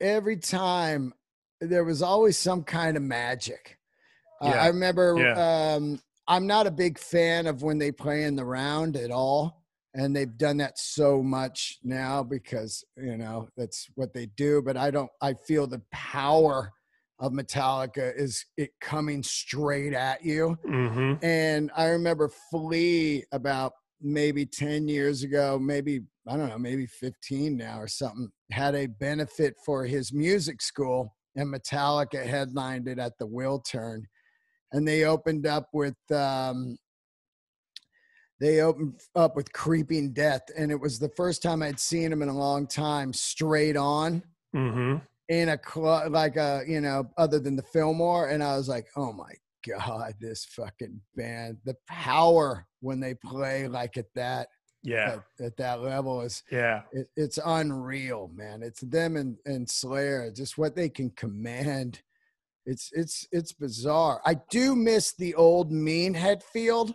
every 0.00 0.36
time 0.36 1.12
there 1.60 1.84
was 1.84 2.02
always 2.02 2.38
some 2.38 2.62
kind 2.62 2.96
of 2.96 3.02
magic. 3.02 3.78
Uh, 4.42 4.48
Yeah, 4.50 4.62
I 4.62 4.66
remember 4.68 5.18
yeah. 5.18 5.34
um 5.34 6.00
I'm 6.28 6.46
not 6.46 6.66
a 6.66 6.70
big 6.70 6.98
fan 6.98 7.46
of 7.46 7.62
when 7.62 7.78
they 7.78 7.92
play 7.92 8.24
in 8.24 8.36
the 8.36 8.44
round 8.44 8.96
at 8.96 9.10
all. 9.10 9.60
And 9.94 10.16
they've 10.16 10.38
done 10.38 10.56
that 10.58 10.78
so 10.78 11.22
much 11.22 11.78
now 11.82 12.22
because, 12.22 12.82
you 12.96 13.18
know, 13.18 13.48
that's 13.58 13.90
what 13.94 14.14
they 14.14 14.26
do. 14.26 14.62
But 14.62 14.76
I 14.76 14.90
don't 14.90 15.10
I 15.20 15.34
feel 15.34 15.66
the 15.66 15.82
power 15.92 16.72
of 17.18 17.32
Metallica 17.32 18.16
is 18.16 18.46
it 18.56 18.70
coming 18.80 19.22
straight 19.22 19.92
at 19.94 20.24
you. 20.24 20.58
hmm 20.64 21.14
And 21.22 21.70
I 21.76 21.86
remember 21.88 22.28
Flea 22.50 23.24
about 23.32 23.72
maybe 24.00 24.44
10 24.46 24.88
years 24.88 25.22
ago, 25.22 25.58
maybe, 25.58 26.00
I 26.26 26.36
don't 26.36 26.48
know, 26.48 26.58
maybe 26.58 26.86
15 26.86 27.56
now 27.56 27.78
or 27.80 27.88
something, 27.88 28.30
had 28.50 28.74
a 28.74 28.86
benefit 28.86 29.54
for 29.64 29.84
his 29.86 30.12
music 30.12 30.60
school, 30.62 31.16
and 31.36 31.52
Metallica 31.52 32.24
headlined 32.24 32.88
it 32.88 32.98
at 32.98 33.18
the 33.18 33.28
Wiltern. 33.28 34.02
And 34.72 34.86
they 34.88 35.04
opened 35.04 35.46
up 35.46 35.68
with, 35.72 35.96
um, 36.10 36.76
they 38.40 38.60
opened 38.60 39.00
up 39.14 39.36
with 39.36 39.52
Creeping 39.52 40.12
Death, 40.12 40.42
and 40.56 40.72
it 40.72 40.80
was 40.80 40.98
the 40.98 41.08
first 41.10 41.42
time 41.42 41.62
I'd 41.62 41.78
seen 41.78 42.10
them 42.10 42.22
in 42.22 42.28
a 42.28 42.36
long 42.36 42.66
time 42.66 43.12
straight 43.12 43.76
on 43.76 44.22
Mm-hmm. 44.54 44.96
in 45.30 45.48
a 45.48 45.56
club, 45.56 46.12
like 46.12 46.36
a, 46.36 46.62
you 46.66 46.82
know, 46.82 47.08
other 47.16 47.38
than 47.38 47.56
the 47.56 47.62
Fillmore. 47.62 48.28
And 48.28 48.42
I 48.42 48.54
was 48.56 48.68
like, 48.68 48.88
oh 48.96 49.10
my 49.14 49.32
God, 49.66 50.12
this 50.20 50.44
fucking 50.44 51.00
band, 51.16 51.56
the 51.64 51.74
power 51.88 52.66
when 52.80 53.00
they 53.00 53.14
play 53.14 53.66
like 53.66 53.96
at 53.96 54.12
that, 54.14 54.48
Yeah. 54.82 55.20
at, 55.40 55.46
at 55.46 55.56
that 55.56 55.80
level 55.80 56.20
is 56.20 56.42
Yeah. 56.50 56.82
it, 56.92 57.08
it's 57.16 57.38
unreal, 57.42 58.30
man. 58.34 58.62
It's 58.62 58.80
them 58.82 59.16
and, 59.16 59.38
and 59.46 59.70
Slayer, 59.70 60.30
just 60.30 60.58
what 60.58 60.76
they 60.76 60.90
can 60.90 61.08
command. 61.10 62.02
It's 62.64 62.90
it's 62.92 63.26
it's 63.32 63.52
bizarre. 63.52 64.20
I 64.24 64.34
do 64.50 64.76
miss 64.76 65.14
the 65.14 65.34
old 65.34 65.72
mean 65.72 66.14
Hetfield. 66.14 66.94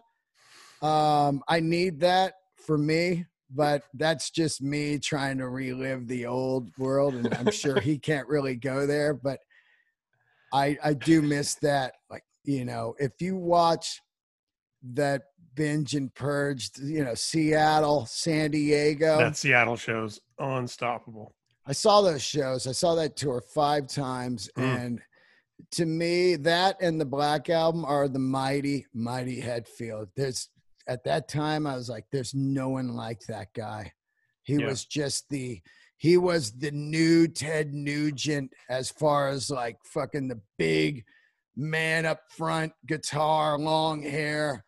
Um, 0.81 1.41
I 1.47 1.59
need 1.59 1.99
that 2.01 2.35
for 2.55 2.77
me, 2.77 3.25
but 3.49 3.83
that's 3.93 4.29
just 4.29 4.61
me 4.61 4.99
trying 4.99 5.37
to 5.39 5.49
relive 5.49 6.07
the 6.07 6.25
old 6.25 6.69
world, 6.77 7.15
and 7.15 7.33
I'm 7.33 7.51
sure 7.51 7.79
he 7.79 7.97
can't 7.97 8.27
really 8.27 8.55
go 8.55 8.85
there. 8.87 9.13
But 9.13 9.39
I 10.53 10.77
I 10.83 10.93
do 10.93 11.21
miss 11.21 11.55
that. 11.55 11.93
Like 12.09 12.23
you 12.43 12.63
know, 12.63 12.95
if 12.99 13.11
you 13.19 13.35
watch 13.35 14.01
that 14.93 15.23
binge 15.55 15.95
and 15.95 16.13
purged, 16.13 16.79
you 16.79 17.03
know, 17.03 17.15
Seattle, 17.15 18.05
San 18.05 18.51
Diego. 18.51 19.17
That 19.17 19.35
Seattle 19.35 19.75
show's 19.75 20.21
unstoppable. 20.39 21.33
I 21.65 21.73
saw 21.73 22.01
those 22.01 22.21
shows. 22.21 22.67
I 22.67 22.71
saw 22.71 22.95
that 22.95 23.17
tour 23.17 23.41
five 23.41 23.87
times, 23.87 24.49
Mm. 24.55 24.63
and 24.85 25.01
to 25.71 25.85
me, 25.85 26.35
that 26.37 26.77
and 26.81 26.99
the 26.99 27.05
Black 27.05 27.49
Album 27.49 27.83
are 27.85 28.07
the 28.07 28.19
mighty, 28.19 28.85
mighty 28.93 29.41
Hetfield. 29.41 30.07
There's 30.15 30.49
at 30.87 31.03
that 31.03 31.27
time, 31.27 31.67
I 31.67 31.75
was 31.75 31.89
like, 31.89 32.05
"There's 32.11 32.33
no 32.33 32.69
one 32.69 32.95
like 32.95 33.19
that 33.27 33.53
guy." 33.53 33.91
He 34.43 34.53
Yeah. 34.53 34.67
was 34.67 34.85
just 34.85 35.29
the 35.29 35.61
he 35.97 36.15
was 36.15 36.51
the 36.51 36.71
new 36.71 37.27
Ted 37.27 37.73
Nugent 37.73 38.53
as 38.69 38.89
far 38.91 39.29
as 39.29 39.49
like 39.49 39.77
fucking 39.83 40.27
the 40.27 40.39
big 40.57 41.03
man 41.55 42.05
up 42.05 42.21
front, 42.29 42.71
guitar, 42.85 43.57
long 43.57 44.03
hair, 44.03 44.63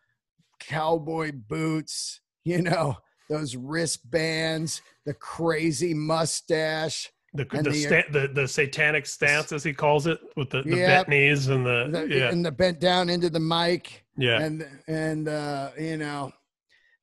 cowboy 0.60 1.32
boots, 1.32 2.19
you 2.43 2.62
know, 2.63 2.97
those 3.30 3.56
wristbands, 3.56 4.82
the 5.06 5.13
crazy 5.13 5.93
mustache. 5.93 7.12
The 7.33 7.45
the, 7.45 7.61
the- 7.63 7.73
sta- 7.73 8.11
the 8.11 8.27
the 8.27 8.47
satanic 8.47 9.05
stance, 9.05 9.51
as 9.51 9.63
he 9.63 9.71
calls 9.73 10.07
it, 10.07 10.19
with 10.35 10.49
the, 10.49 10.63
the 10.63 10.77
Yep. 10.77 10.87
bent 10.87 11.09
knees 11.09 11.47
and 11.47 11.65
the, 11.65 11.87
the, 11.91 12.07
yeah 12.15 12.29
and 12.29 12.43
the 12.45 12.51
bent 12.51 12.79
down 12.79 13.09
into 13.09 13.29
the 13.29 13.39
mic 13.39 14.03
yeah 14.17 14.41
and 14.41 14.67
and 14.87 15.27
uh 15.29 15.69
you 15.79 15.97
know 15.97 16.31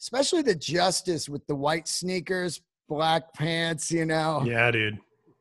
especially 0.00 0.42
the 0.42 0.54
justice 0.54 1.28
with 1.28 1.46
the 1.46 1.54
white 1.54 1.86
sneakers 1.88 2.60
black 2.88 3.32
pants 3.34 3.90
you 3.92 4.04
know 4.04 4.42
yeah 4.44 4.70
dude. 4.70 4.98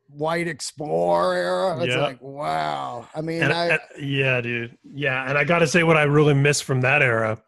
white 0.10 0.48
explorer 0.48 1.36
era 1.36 1.78
it's 1.84 1.96
Yeah. 1.96 2.02
like 2.02 2.22
wow 2.22 3.08
i 3.16 3.22
mean 3.22 3.42
And, 3.44 3.52
i 3.54 3.66
and- 3.66 3.80
yeah, 4.00 4.40
dude. 4.42 4.78
Yeah, 4.84 5.28
and 5.28 5.36
I 5.38 5.44
got 5.46 5.60
to 5.60 5.68
say 5.68 5.82
what 5.84 5.98
I 5.98 6.04
really 6.04 6.34
miss 6.36 6.62
from 6.62 6.82
that 6.82 7.02
era, 7.02 7.42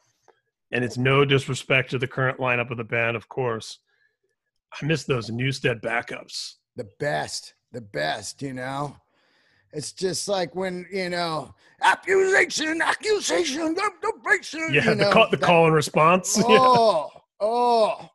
and 0.72 0.84
it's 0.84 0.98
no 0.98 1.24
disrespect 1.24 1.92
to 1.92 2.00
the 2.00 2.08
current 2.08 2.40
lineup 2.40 2.72
of 2.72 2.78
the 2.78 2.84
band, 2.84 3.16
of 3.16 3.30
course. 3.30 3.80
I 4.82 4.86
miss 4.86 5.04
those 5.04 5.30
Newsted 5.30 5.82
backups. 5.82 6.56
The 6.78 6.88
best 7.00 7.54
the 7.74 7.82
best 7.82 8.42
you 8.42 8.54
know 8.54 8.96
it's 9.74 9.92
just 9.92 10.28
like 10.30 10.56
when 10.56 10.86
you 10.92 11.10
know 11.10 11.54
accusation 11.84 12.82
accusation 12.82 13.76
accusation 13.78 14.74
Yeah, 14.74 14.90
you 14.90 14.96
know, 14.96 15.06
the 15.08 15.12
call, 15.12 15.30
the 15.30 15.38
that- 15.38 15.46
call 15.46 15.66
and 15.66 15.76
response. 15.76 16.38
Yeah. 16.48 16.58
oh 16.62 17.10
oh 17.42 18.10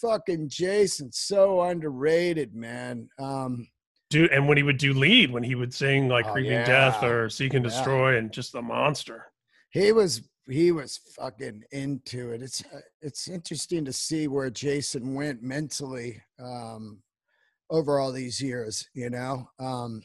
fucking 0.00 0.48
jason 0.48 1.10
so 1.12 1.62
underrated 1.62 2.54
man 2.54 3.08
um 3.18 3.68
Dude, 4.08 4.30
and 4.30 4.46
when 4.46 4.56
he 4.56 4.62
would 4.62 4.78
do 4.78 4.92
lead, 4.94 5.32
when 5.32 5.42
he 5.42 5.56
would 5.56 5.74
sing 5.74 6.06
like 6.08 6.26
Oh, 6.28 6.32
"Creeping 6.32 6.64
Death" 6.64 7.02
or 7.02 7.28
"Seek 7.28 7.54
and 7.54 7.64
Yeah. 7.64 7.70
Destroy," 7.70 8.16
and 8.18 8.30
just 8.32 8.54
a 8.54 8.62
monster. 8.62 9.26
he 9.70 9.90
was 9.90 10.22
he 10.48 10.70
was 10.70 11.00
fucking 11.16 11.64
into 11.72 12.30
it 12.30 12.40
it's 12.40 12.62
uh, 12.72 12.78
it's 13.02 13.26
interesting 13.26 13.84
to 13.84 13.92
see 13.92 14.28
where 14.28 14.48
jason 14.48 15.14
went 15.16 15.42
mentally 15.42 16.22
um 16.38 17.02
over 17.70 17.98
all 17.98 18.12
these 18.12 18.40
years 18.40 18.88
you 18.94 19.10
know? 19.10 19.48
Um 19.58 20.02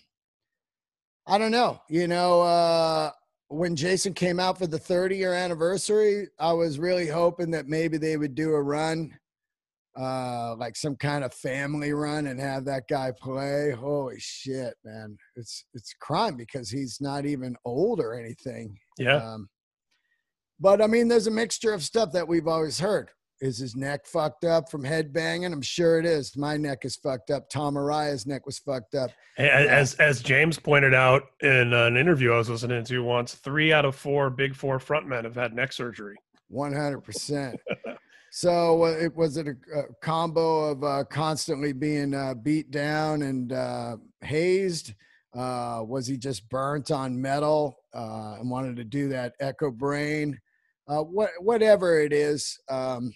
i 1.27 1.37
don't 1.37 1.51
know 1.51 1.79
you 1.87 2.07
know 2.07 2.41
uh 2.41 3.11
when 3.49 3.75
jason 3.75 4.11
came 4.11 4.39
out 4.39 4.57
for 4.57 4.65
the 4.65 4.79
30 4.79 5.17
year 5.17 5.33
anniversary 5.33 6.27
i 6.39 6.51
was 6.51 6.79
really 6.79 7.07
hoping 7.07 7.51
that 7.51 7.67
maybe 7.67 7.97
they 7.97 8.17
would 8.17 8.33
do 8.33 8.53
a 8.53 8.61
run 8.61 9.13
uh 9.99 10.55
like 10.55 10.75
some 10.75 10.95
kind 10.95 11.23
of 11.23 11.33
family 11.33 11.93
run 11.93 12.27
and 12.27 12.39
have 12.39 12.63
that 12.63 12.87
guy 12.87 13.11
play. 13.11 13.71
Holy 13.71 14.15
shit 14.19 14.73
man. 14.85 15.17
It's 15.35 15.65
it's 15.73 15.93
crime 15.99 16.37
because 16.37 16.69
he's 16.69 16.99
not 17.01 17.25
even 17.25 17.55
old 17.65 17.99
or 17.99 18.13
anything 18.13 18.77
Yeah, 18.97 19.17
um, 19.17 19.49
but 20.61 20.79
I 20.79 20.87
mean, 20.87 21.07
there's 21.07 21.27
a 21.27 21.31
mixture 21.31 21.73
of 21.73 21.83
stuff 21.83 22.11
that 22.13 22.27
we've 22.27 22.47
always 22.47 22.79
heard. 22.79 23.09
Is 23.41 23.57
his 23.57 23.75
neck 23.75 24.05
fucked 24.05 24.45
up 24.45 24.69
from 24.69 24.83
head 24.83 25.11
banging? 25.11 25.51
I'm 25.51 25.63
sure 25.63 25.97
it 25.97 26.05
is. 26.05 26.37
My 26.37 26.57
neck 26.57 26.85
is 26.85 26.95
fucked 26.95 27.31
up. 27.31 27.49
Tom 27.49 27.75
Araya's 27.75 28.27
neck 28.27 28.45
was 28.45 28.59
fucked 28.59 28.93
up. 28.93 29.09
As 29.37 29.95
as 29.95 30.21
James 30.21 30.59
pointed 30.59 30.93
out 30.93 31.23
in 31.41 31.73
an 31.73 31.97
interview 31.97 32.33
I 32.33 32.37
was 32.37 32.51
listening 32.51 32.83
to 32.85 33.03
once, 33.03 33.33
three 33.33 33.73
out 33.73 33.83
of 33.83 33.95
four 33.95 34.29
Big 34.29 34.55
Four 34.55 34.77
frontmen 34.77 35.23
have 35.23 35.33
had 35.33 35.55
neck 35.55 35.73
surgery. 35.73 36.15
100%. 36.53 37.55
so 38.31 38.83
uh, 38.83 38.89
it 38.89 39.15
was 39.15 39.37
it 39.37 39.47
a, 39.47 39.55
a 39.75 39.83
combo 40.03 40.65
of 40.65 40.83
uh, 40.83 41.03
constantly 41.05 41.73
being 41.73 42.13
uh, 42.13 42.35
beat 42.35 42.69
down 42.69 43.23
and 43.23 43.53
uh, 43.53 43.97
hazed? 44.21 44.93
Uh, 45.33 45.81
was 45.83 46.05
he 46.05 46.15
just 46.15 46.47
burnt 46.49 46.91
on 46.91 47.19
metal 47.19 47.77
uh, 47.95 48.35
and 48.39 48.51
wanted 48.51 48.75
to 48.75 48.83
do 48.83 49.09
that 49.09 49.33
Echobrain? 49.41 50.37
Uh, 50.87 51.01
what, 51.01 51.29
whatever 51.39 52.01
it 52.01 52.11
is, 52.11 52.59
um, 52.69 53.13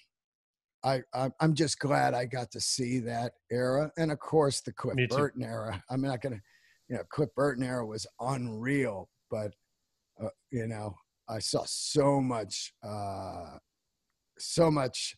I, 0.86 1.32
I'm 1.40 1.56
just 1.56 1.80
glad 1.80 2.14
I 2.14 2.26
got 2.26 2.52
to 2.52 2.62
see 2.62 3.00
that 3.00 3.34
era. 3.52 3.92
And 3.98 4.12
of 4.12 4.20
course, 4.20 4.62
the 4.62 4.72
Cliff 4.72 4.98
Burton 5.10 5.44
era. 5.44 5.84
I'm 5.90 6.02
not 6.02 6.22
going 6.22 6.36
to, 6.36 6.42
you 6.90 6.96
know, 6.98 7.04
Cliff 7.10 7.30
Burton 7.36 7.64
era 7.64 7.86
was 7.86 8.06
unreal, 8.20 9.10
but, 9.32 9.52
uh, 10.24 10.30
you 10.52 10.68
know, 10.68 10.96
I 11.28 11.40
saw 11.40 11.64
so 11.66 12.22
much, 12.22 12.72
uh, 12.84 13.58
so 14.38 14.70
much 14.70 15.18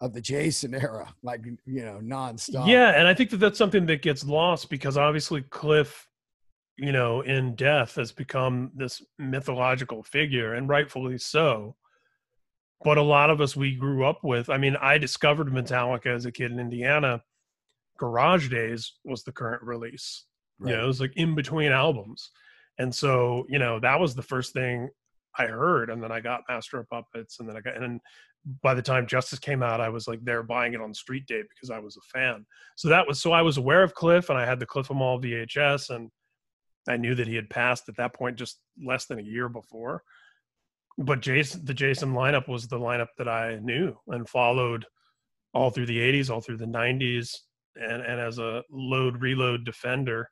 of 0.00 0.12
the 0.12 0.20
Jason 0.20 0.74
era, 0.82 1.14
like 1.22 1.44
you 1.66 1.84
know, 1.84 2.00
nonstop. 2.02 2.66
Yeah, 2.66 2.90
and 2.90 3.06
I 3.06 3.14
think 3.14 3.30
that 3.30 3.38
that's 3.38 3.58
something 3.58 3.86
that 3.86 4.02
gets 4.02 4.24
lost 4.24 4.68
because 4.68 4.96
obviously 4.96 5.42
Cliff, 5.42 6.08
you 6.76 6.92
know, 6.92 7.20
in 7.20 7.54
death 7.54 7.94
has 7.96 8.12
become 8.12 8.72
this 8.74 9.02
mythological 9.18 10.02
figure, 10.02 10.54
and 10.54 10.68
rightfully 10.68 11.18
so. 11.18 11.76
But 12.84 12.98
a 12.98 13.02
lot 13.02 13.30
of 13.30 13.40
us 13.40 13.54
we 13.56 13.74
grew 13.76 14.04
up 14.04 14.20
with. 14.22 14.50
I 14.50 14.58
mean, 14.58 14.76
I 14.76 14.98
discovered 14.98 15.48
Metallica 15.48 16.06
as 16.06 16.26
a 16.26 16.32
kid 16.32 16.50
in 16.50 16.58
Indiana. 16.58 17.22
Garage 17.98 18.48
Days 18.48 18.94
was 19.04 19.22
the 19.22 19.32
current 19.32 19.62
release. 19.62 20.24
You 20.64 20.76
know, 20.76 20.84
it 20.84 20.86
was 20.86 21.00
like 21.00 21.12
in 21.16 21.34
between 21.34 21.72
albums. 21.72 22.30
And 22.78 22.94
so, 22.94 23.46
you 23.48 23.58
know, 23.58 23.80
that 23.80 23.98
was 23.98 24.14
the 24.14 24.22
first 24.22 24.52
thing 24.52 24.88
I 25.36 25.46
heard. 25.46 25.90
And 25.90 26.02
then 26.02 26.12
I 26.12 26.20
got 26.20 26.42
Master 26.48 26.78
of 26.78 26.88
Puppets. 26.88 27.40
And 27.40 27.48
then 27.48 27.56
I 27.56 27.60
got, 27.60 27.74
and 27.74 27.82
then 27.82 28.00
by 28.62 28.74
the 28.74 28.82
time 28.82 29.06
Justice 29.06 29.38
came 29.38 29.62
out, 29.62 29.80
I 29.80 29.88
was 29.88 30.06
like 30.06 30.24
there 30.24 30.42
buying 30.42 30.74
it 30.74 30.80
on 30.80 30.94
street 30.94 31.26
day 31.26 31.42
because 31.42 31.70
I 31.70 31.78
was 31.78 31.96
a 31.96 32.18
fan. 32.18 32.46
So 32.76 32.88
that 32.88 33.06
was, 33.06 33.20
so 33.20 33.32
I 33.32 33.42
was 33.42 33.56
aware 33.56 33.82
of 33.82 33.94
Cliff 33.94 34.30
and 34.30 34.38
I 34.38 34.46
had 34.46 34.60
the 34.60 34.66
Cliff 34.66 34.90
'em 34.90 35.02
all 35.02 35.20
VHS. 35.20 35.90
And 35.90 36.10
I 36.88 36.96
knew 36.96 37.14
that 37.14 37.28
he 37.28 37.34
had 37.34 37.50
passed 37.50 37.88
at 37.88 37.96
that 37.96 38.14
point 38.14 38.36
just 38.36 38.60
less 38.84 39.06
than 39.06 39.18
a 39.18 39.22
year 39.22 39.48
before. 39.48 40.02
But 40.98 41.20
Jason, 41.20 41.64
the 41.64 41.74
Jason 41.74 42.12
lineup 42.12 42.48
was 42.48 42.68
the 42.68 42.78
lineup 42.78 43.08
that 43.18 43.28
I 43.28 43.58
knew 43.62 43.96
and 44.08 44.28
followed 44.28 44.84
all 45.54 45.70
through 45.70 45.86
the 45.86 45.98
80s, 45.98 46.30
all 46.30 46.40
through 46.40 46.58
the 46.58 46.66
90s. 46.66 47.34
And, 47.76 48.02
and 48.02 48.20
as 48.20 48.38
a 48.38 48.62
load 48.70 49.22
reload 49.22 49.64
defender, 49.64 50.28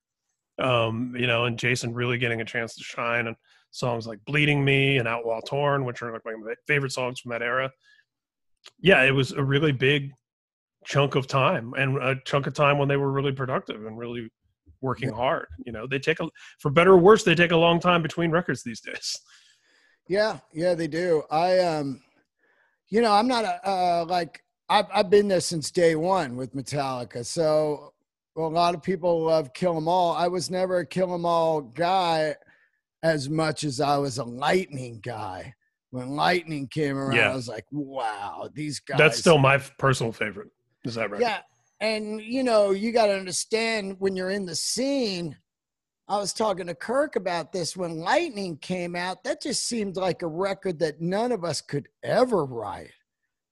um, 0.59 1.15
you 1.17 1.27
know, 1.27 1.47
and 1.47 1.59
Jason 1.59 1.95
really 1.95 2.19
getting 2.19 2.43
a 2.43 2.45
chance 2.45 2.75
to 2.77 2.85
shine 2.85 3.27
and 3.27 3.37
songs 3.71 4.07
like 4.07 4.19
Bleeding 4.27 4.65
Me 4.65 4.99
and 4.99 5.09
Outlaw 5.09 5.41
Torn, 5.41 5.85
which 5.85 6.03
are 6.03 6.13
like 6.13 6.23
my 6.25 6.55
favorite 6.67 6.93
songs 6.93 7.21
from 7.21 7.31
that 7.31 7.43
era. 7.43 7.71
Yeah, 8.79 9.03
it 9.05 9.13
was 9.13 9.33
a 9.33 9.43
really 9.43 9.73
big 9.73 10.13
chunk 10.85 11.15
of 11.15 11.27
time 11.27 11.73
and 11.77 11.97
a 11.99 12.17
chunk 12.27 12.47
of 12.47 12.55
time 12.55 12.79
when 12.79 12.89
they 12.89 12.97
were 12.97 13.11
really 13.11 13.33
productive 13.33 13.87
and 13.87 13.99
really 13.99 14.29
working 14.81 15.13
hard. 15.13 15.47
You 15.65 15.73
know, 15.73 15.87
they 15.87 15.99
take 15.99 16.21
a, 16.21 16.29
for 16.59 16.71
better 16.71 16.93
or 16.93 16.99
worse, 16.99 17.23
they 17.23 17.35
take 17.35 17.53
a 17.53 17.57
long 17.57 17.81
time 17.81 18.03
between 18.03 18.31
records 18.31 18.63
these 18.63 18.81
days. 18.81 19.17
Yeah, 20.11 20.39
yeah, 20.53 20.75
they 20.75 20.89
do. 20.89 21.23
I 21.31 21.61
um 21.61 22.03
you 22.89 23.01
know, 23.01 23.13
I'm 23.13 23.29
not 23.29 23.45
a 23.45 23.69
uh 23.69 24.05
like 24.09 24.43
I've 24.69 24.87
I've 24.93 25.09
been 25.09 25.29
there 25.29 25.41
since 25.41 25.71
day 25.71 25.95
one 25.95 26.37
with 26.37 26.53
Metallica. 26.53 27.25
So 27.25 27.93
a 28.37 28.41
lot 28.41 28.75
of 28.75 28.83
people 28.83 29.23
love 29.23 29.53
Kill 29.55 29.77
'Em 29.77 29.87
All. 29.87 30.13
I 30.17 30.27
was 30.27 30.51
never 30.51 30.79
a 30.79 30.87
Kill 30.87 31.15
'Em 31.15 31.25
All 31.25 31.61
guy 31.61 32.35
as 33.05 33.31
much 33.31 33.63
as 33.63 33.81
I 33.81 33.99
was 33.99 34.19
a 34.19 34.25
Lightning 34.25 34.99
guy. 35.01 35.55
when 35.93 36.11
Lightning 36.11 36.69
came 36.69 36.97
around, 36.97 37.17
Yeah. 37.17 37.33
I 37.33 37.35
was 37.35 37.49
like, 37.49 37.65
wow, 37.73 38.49
these 38.55 38.79
guys. 38.79 38.97
That's 38.97 39.19
still 39.19 39.39
my 39.39 39.59
personal 39.59 40.13
favorite. 40.13 40.49
Is 40.85 40.95
that 40.95 41.11
right? 41.11 41.21
Yeah. 41.21 41.41
And 41.81 42.21
you 42.21 42.45
know, 42.45 42.71
you 42.71 42.93
got 42.93 43.07
to 43.07 43.15
understand 43.17 43.97
when 43.99 44.15
you're 44.15 44.31
in 44.31 44.47
the 44.47 44.55
scene. 44.57 45.37
I 46.11 46.19
was 46.19 46.33
talking 46.33 46.67
to 46.67 46.75
Kirk 46.75 47.15
about 47.15 47.53
this 47.53 47.77
when 47.77 48.01
Lightning 48.01 48.57
came 48.57 48.97
out. 48.97 49.23
That 49.23 49.41
just 49.41 49.69
seemed 49.69 49.95
like 49.95 50.23
a 50.23 50.27
record 50.27 50.81
that 50.81 51.01
none 51.01 51.31
of 51.31 51.45
us 51.45 51.61
could 51.61 51.87
ever 52.03 52.45
write. 52.45 52.91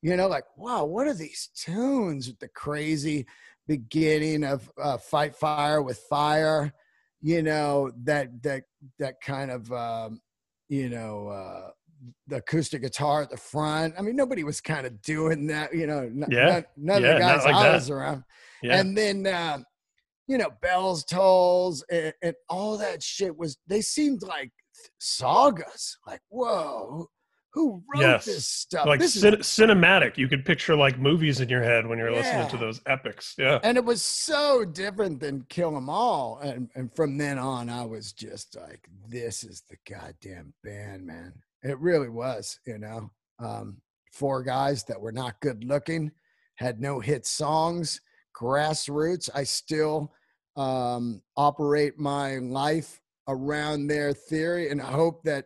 You 0.02 0.16
know, 0.16 0.26
like, 0.26 0.42
wow, 0.56 0.84
what 0.84 1.06
are 1.06 1.14
these 1.14 1.50
tunes 1.54 2.26
with 2.26 2.40
the 2.40 2.48
crazy 2.48 3.26
beginning 3.68 4.42
of 4.42 4.68
uh, 4.76 4.98
Fight 4.98 5.36
Fire 5.36 5.82
with 5.82 5.98
Fire? 6.10 6.72
You 7.22 7.42
know, 7.44 7.92
that 8.02 8.42
that 8.42 8.64
that 8.98 9.20
kind 9.20 9.52
of 9.52 9.72
um, 9.72 10.20
you 10.68 10.88
know 10.88 11.28
uh, 11.28 11.70
the 12.26 12.38
acoustic 12.38 12.82
guitar 12.82 13.22
at 13.22 13.30
the 13.30 13.36
front. 13.36 13.94
I 13.96 14.02
mean, 14.02 14.16
nobody 14.16 14.42
was 14.42 14.60
kind 14.60 14.84
of 14.84 15.00
doing 15.02 15.46
that. 15.46 15.72
You 15.72 15.86
know, 15.86 15.98
n- 16.00 16.26
Yeah. 16.28 16.46
none, 16.46 16.64
none 16.76 17.02
Yeah, 17.02 17.08
of 17.10 17.14
the 17.14 17.20
guys 17.20 17.44
like 17.44 17.54
I 17.54 17.62
that. 17.68 17.74
was 17.74 17.88
around. 17.90 18.24
Yeah. 18.64 18.80
And 18.80 18.98
then, 18.98 19.26
uh, 19.28 19.58
you 20.28 20.38
know, 20.38 20.50
bells, 20.62 21.04
tolls, 21.04 21.84
and, 21.90 22.12
and 22.22 22.34
all 22.48 22.76
that 22.78 23.02
shit 23.02 23.36
was, 23.36 23.58
they 23.66 23.80
seemed 23.80 24.22
like 24.22 24.52
sagas. 25.00 25.96
Like, 26.06 26.20
whoa, 26.28 27.08
who 27.54 27.82
wrote 27.92 28.00
Yes. 28.02 28.24
this 28.26 28.46
stuff? 28.46 28.86
like 28.86 29.00
this 29.00 29.16
is 29.16 29.24
cinematic. 29.24 30.16
You 30.16 30.28
could 30.28 30.44
picture 30.44 30.76
like 30.76 30.98
movies 30.98 31.40
in 31.40 31.48
your 31.48 31.62
head 31.62 31.86
when 31.86 31.98
you're 31.98 32.12
listening 32.12 32.46
to 32.48 32.56
those 32.58 32.80
epics. 32.86 33.34
Yeah. 33.38 33.58
and 33.62 33.76
it 33.76 33.84
was 33.84 34.02
so 34.02 34.64
different 34.64 35.18
than 35.20 35.46
Kill 35.48 35.76
'Em 35.76 35.88
All. 35.88 36.38
And, 36.38 36.68
and 36.74 36.94
from 36.94 37.16
then 37.16 37.38
on, 37.38 37.70
I 37.70 37.84
was 37.84 38.12
just 38.12 38.54
like, 38.56 38.86
this 39.08 39.42
is 39.44 39.64
the 39.68 39.76
goddamn 39.90 40.52
band, 40.62 41.06
man. 41.06 41.32
It 41.62 41.78
really 41.80 42.08
was, 42.10 42.60
you 42.66 42.78
know. 42.78 43.10
Um, 43.40 43.78
four 44.12 44.42
guys 44.42 44.84
that 44.84 45.00
were 45.00 45.12
not 45.12 45.40
good 45.40 45.64
looking, 45.64 46.10
had 46.56 46.80
no 46.80 46.98
hit 47.00 47.26
songs, 47.26 48.00
grassroots. 48.40 49.28
I 49.34 49.44
still 49.44 50.12
um, 50.58 51.22
operate 51.36 51.98
my 51.98 52.36
life 52.38 53.00
around 53.28 53.86
their 53.86 54.12
theory 54.12 54.70
and 54.70 54.80
I 54.82 54.90
hope 54.90 55.22
that 55.24 55.44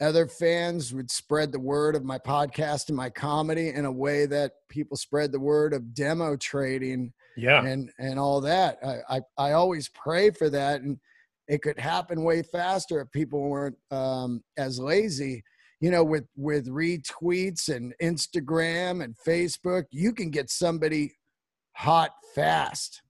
other 0.00 0.26
fans 0.26 0.94
would 0.94 1.10
spread 1.10 1.52
the 1.52 1.60
word 1.60 1.94
of 1.94 2.04
my 2.04 2.18
podcast 2.18 2.88
and 2.88 2.96
my 2.96 3.10
comedy 3.10 3.68
in 3.68 3.84
a 3.84 3.92
way 3.92 4.24
that 4.26 4.52
people 4.70 4.96
spread 4.96 5.30
the 5.30 5.38
word 5.40 5.74
of 5.74 5.92
demo 5.94 6.36
trading 6.36 7.12
Yeah. 7.36 7.62
and 7.64 7.90
and 7.98 8.18
all 8.18 8.40
that. 8.40 8.78
I, 8.82 9.16
I 9.16 9.20
I 9.36 9.52
always 9.52 9.90
pray 9.90 10.30
for 10.30 10.48
that, 10.50 10.80
and 10.80 10.98
it 11.48 11.60
could 11.60 11.78
happen 11.78 12.24
way 12.24 12.42
faster 12.42 13.00
if 13.02 13.10
people 13.10 13.42
weren't 13.42 13.76
um, 13.90 14.42
as 14.56 14.78
lazy. 14.78 15.42
You 15.80 15.90
know, 15.90 16.02
with 16.04 16.24
with 16.34 16.66
retweets 16.68 17.68
and 17.68 17.92
Instagram 18.02 19.04
and 19.04 19.14
Facebook, 19.18 19.84
you 19.90 20.12
can 20.14 20.30
get 20.30 20.48
somebody 20.50 21.12
hot 21.76 22.12
fast 22.34 23.02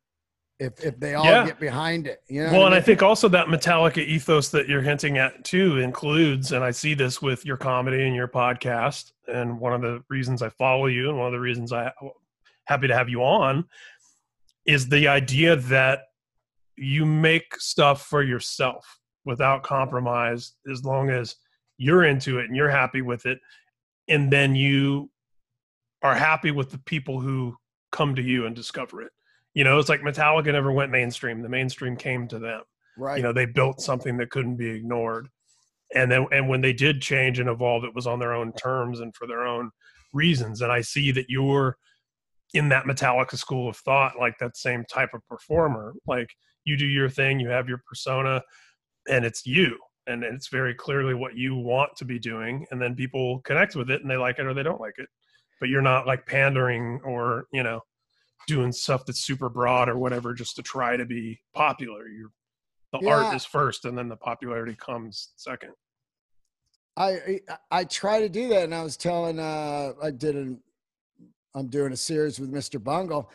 if 0.60 0.84
if 0.84 1.00
they 1.00 1.14
all 1.14 1.24
Yeah. 1.24 1.46
get 1.46 1.58
behind 1.58 2.06
it. 2.06 2.22
You 2.28 2.44
know, 2.44 2.52
Well, 2.52 2.60
what 2.60 2.66
and 2.66 2.74
I 2.76 2.80
think 2.80 3.02
also 3.02 3.28
that 3.28 3.46
Metallica 3.46 3.98
ethos 3.98 4.50
that 4.50 4.68
you're 4.68 4.82
hinting 4.82 5.18
at 5.18 5.42
too 5.44 5.78
includes, 5.78 6.52
and 6.52 6.62
I 6.62 6.70
see 6.70 6.94
this 6.94 7.20
with 7.20 7.44
your 7.44 7.56
comedy 7.56 8.06
and 8.06 8.14
your 8.14 8.28
podcast. 8.28 9.12
And 9.26 9.58
one 9.58 9.72
of 9.72 9.80
the 9.80 10.04
reasons 10.08 10.42
I 10.42 10.50
follow 10.50 10.86
you, 10.86 11.08
and 11.08 11.18
one 11.18 11.26
of 11.26 11.32
the 11.32 11.40
reasons 11.40 11.72
I 11.72 11.90
happy 12.66 12.86
to 12.88 12.94
have 12.94 13.08
you 13.08 13.24
on, 13.24 13.64
is 14.66 14.88
the 14.88 15.08
idea 15.08 15.56
that 15.56 16.02
you 16.76 17.04
make 17.06 17.56
stuff 17.56 18.06
for 18.06 18.22
yourself 18.22 19.00
without 19.24 19.62
compromise, 19.62 20.52
as 20.70 20.84
long 20.84 21.10
as 21.10 21.36
you're 21.78 22.04
into 22.04 22.38
it 22.38 22.46
and 22.46 22.54
you're 22.56 22.70
happy 22.70 23.02
with 23.02 23.24
it, 23.26 23.38
and 24.08 24.30
then 24.30 24.54
you 24.54 25.10
are 26.02 26.14
happy 26.14 26.50
with 26.50 26.70
the 26.70 26.78
people 26.78 27.20
who 27.20 27.56
come 27.92 28.14
to 28.14 28.22
you 28.22 28.46
and 28.46 28.54
discover 28.54 29.02
it. 29.02 29.12
You 29.54 29.64
know, 29.64 29.78
it's 29.78 29.88
like 29.88 30.00
Metallica 30.00 30.52
never 30.52 30.72
went 30.72 30.92
mainstream. 30.92 31.42
The 31.42 31.48
mainstream 31.48 31.96
came 31.96 32.28
to 32.28 32.38
them. 32.38 32.62
right? 32.96 33.16
You 33.16 33.22
know, 33.22 33.32
they 33.32 33.46
built 33.46 33.80
something 33.80 34.16
that 34.18 34.30
couldn't 34.30 34.56
be 34.56 34.70
ignored. 34.70 35.28
And 35.94 36.10
then 36.10 36.26
and 36.30 36.48
when 36.48 36.60
they 36.60 36.72
did 36.72 37.02
change 37.02 37.40
and 37.40 37.48
evolve, 37.48 37.84
it 37.84 37.94
was 37.94 38.06
on 38.06 38.20
their 38.20 38.32
own 38.32 38.52
terms 38.52 39.00
and 39.00 39.14
for 39.14 39.26
their 39.26 39.44
own 39.46 39.70
reasons. 40.12 40.62
And 40.62 40.70
I 40.70 40.82
see 40.82 41.10
that 41.12 41.26
you're 41.28 41.76
in 42.54 42.68
that 42.68 42.84
Metallica 42.84 43.36
school 43.36 43.68
of 43.68 43.76
thought, 43.76 44.18
like 44.18 44.38
that 44.38 44.56
same 44.56 44.84
type 44.84 45.14
of 45.14 45.26
performer. 45.28 45.94
Like 46.06 46.28
you 46.64 46.76
do 46.76 46.86
your 46.86 47.08
thing, 47.08 47.40
you 47.40 47.48
have 47.48 47.68
your 47.68 47.82
persona, 47.88 48.42
and 49.08 49.24
it's 49.24 49.46
you. 49.46 49.78
And 50.06 50.24
it's 50.24 50.48
very 50.48 50.74
clearly 50.74 51.14
what 51.14 51.36
you 51.36 51.54
want 51.56 51.94
to 51.96 52.04
be 52.04 52.18
doing. 52.18 52.66
And 52.70 52.80
then 52.80 52.96
people 52.96 53.40
connect 53.40 53.76
with 53.76 53.90
it 53.90 54.02
and 54.02 54.10
they 54.10 54.16
like 54.16 54.38
it 54.38 54.46
or 54.46 54.54
they 54.54 54.62
don't 54.62 54.80
like 54.80 54.98
it. 54.98 55.08
But 55.60 55.68
you're 55.68 55.82
not 55.82 56.06
like 56.06 56.26
pandering 56.26 57.00
or, 57.04 57.44
you 57.52 57.62
know, 57.62 57.80
doing 58.46 58.72
stuff 58.72 59.06
that's 59.06 59.20
super 59.24 59.48
broad 59.48 59.88
or 59.88 59.98
whatever 59.98 60.34
just 60.34 60.56
to 60.56 60.62
try 60.62 60.96
to 60.96 61.04
be 61.04 61.40
popular. 61.54 62.08
You're 62.08 62.30
the 62.92 62.98
Yeah. 63.00 63.14
art 63.14 63.34
is 63.34 63.44
first 63.44 63.84
and 63.84 63.96
then 63.96 64.08
the 64.08 64.16
popularity 64.16 64.74
comes 64.74 65.32
second. 65.36 65.72
I, 66.96 67.10
I 67.10 67.40
I 67.70 67.84
try 67.84 68.20
to 68.20 68.28
do 68.28 68.48
that, 68.48 68.64
and 68.64 68.74
I 68.74 68.82
was 68.82 68.96
telling 68.96 69.38
uh 69.38 69.92
I 70.02 70.10
did 70.10 70.34
an 70.36 70.60
I'm 71.54 71.68
doing 71.68 71.92
a 71.92 71.96
series 71.96 72.38
with 72.38 72.52
Mr. 72.52 72.82
Bungle, 72.82 73.30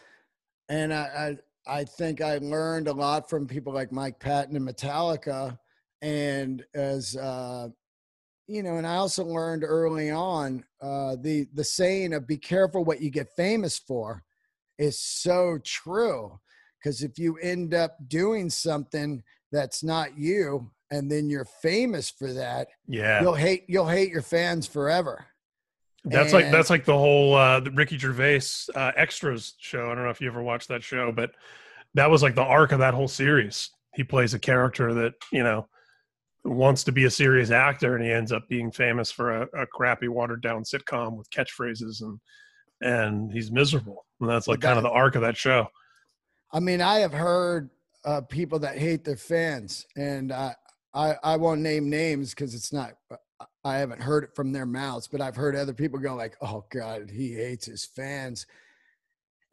and 0.70 0.93
I 0.93 1.38
I, 1.68 1.80
I 1.80 1.84
think 1.86 2.22
I 2.22 2.38
learned 2.38 2.88
a 2.88 2.93
lot 2.93 3.30
from 3.30 3.47
people 3.47 3.74
like 3.74 3.91
Mike 3.91 4.20
Patton 4.20 4.56
and 4.56 4.68
Metallica, 4.68 5.58
and 6.01 6.66
as 6.74 7.16
uh, 7.16 7.70
you 8.47 8.62
know, 8.62 8.76
and 8.76 8.86
I 8.86 8.97
also 8.97 9.24
learned 9.24 9.64
early 9.64 10.12
on 10.12 10.66
uh, 10.82 11.16
the 11.20 11.47
the 11.53 11.64
saying 11.64 12.14
of 12.14 12.28
"be 12.28 12.38
careful 12.38 12.84
what 12.84 13.01
you 13.01 13.10
get 13.10 13.30
famous 13.36 13.80
for" 13.80 14.24
is 14.78 14.99
so 14.99 15.59
true, 15.63 16.39
because 16.80 17.03
if 17.03 17.17
you 17.17 17.38
end 17.38 17.73
up 17.73 17.97
doing 18.07 18.49
something 18.49 19.23
that's 19.51 19.84
not 19.84 20.17
you, 20.17 20.71
and 20.91 21.11
then 21.11 21.30
you're 21.30 21.45
famous 21.45 22.11
for 22.11 22.32
that 22.32 22.67
Yeah. 22.88 23.19
you'll 23.21 23.34
hate 23.34 23.63
you'll 23.67 23.88
hate 23.88 24.11
your 24.11 24.21
fans 24.21 24.67
forever. 24.67 25.26
That's 26.03 26.32
like 26.32 26.51
that's 26.51 26.69
like 26.69 26.86
the 26.86 26.97
whole 26.97 27.34
uh 27.34 27.59
the 27.59 27.71
Ricky 27.71 27.97
Gervais 27.97 28.41
uh 28.76 28.91
extras 28.95 29.55
show. 29.57 29.89
I 29.89 29.95
don't 29.95 30.03
know 30.03 30.11
if 30.11 30.21
you 30.21 30.28
ever 30.28 30.43
watched 30.43 30.67
that 30.67 30.84
show, 30.84 31.11
but 31.11 31.32
that 31.95 32.09
was 32.09 32.21
like 32.21 32.36
the 32.36 32.43
arc 32.43 32.71
of 32.71 32.80
that 32.80 32.93
whole 32.93 33.07
series. 33.07 33.71
He 33.95 34.03
plays 34.03 34.36
a 34.36 34.39
character 34.39 34.93
that, 34.93 35.13
you 35.32 35.41
know, 35.41 35.67
wants 36.43 36.84
to 36.84 36.91
be 36.91 37.05
a 37.05 37.09
serious 37.09 37.49
actor 37.49 37.95
and 37.95 38.05
he 38.05 38.11
ends 38.11 38.32
up 38.32 38.47
being 38.47 38.71
famous 38.71 39.09
for 39.09 39.41
a, 39.41 39.47
a 39.59 39.65
crappy 39.65 40.07
watered 40.07 40.43
down 40.43 40.63
sitcom 40.63 41.17
with 41.17 41.30
catchphrases 41.32 42.01
and 42.01 42.19
and 42.82 43.32
he's 43.32 43.51
miserable. 43.51 44.05
And 44.19 44.30
that's 44.30 44.47
like 44.47 44.61
But 44.61 44.67
kind 44.67 44.78
of 44.78 44.84
the 44.84 44.91
arc 44.91 45.15
of 45.15 45.21
that 45.21 45.38
show. 45.38 45.67
I 46.51 46.59
mean, 46.59 46.82
I 46.82 46.99
have 46.99 47.13
heard 47.13 47.69
uh, 48.05 48.21
people 48.21 48.59
that 48.59 48.78
hate 48.78 49.03
their 49.03 49.17
fans, 49.17 49.86
and 49.95 50.32
I 50.32 50.55
I, 50.93 51.15
I 51.23 51.36
won't 51.36 51.61
name 51.61 51.89
names 51.89 52.32
because 52.32 52.55
it's 52.55 52.71
not. 52.71 52.93
I 53.65 53.78
haven't 53.78 54.01
heard 54.01 54.23
it 54.23 54.36
from 54.36 54.53
their 54.53 54.65
mouths, 54.65 55.07
but 55.07 55.19
I've 55.19 55.36
heard 55.36 55.55
other 55.55 55.73
people 55.73 55.99
go 55.99 56.15
like, 56.15 56.38
"Oh 56.41 56.65
God, 56.69 57.09
he 57.09 57.34
hates 57.34 57.65
his 57.65 57.86
fans." 57.86 58.45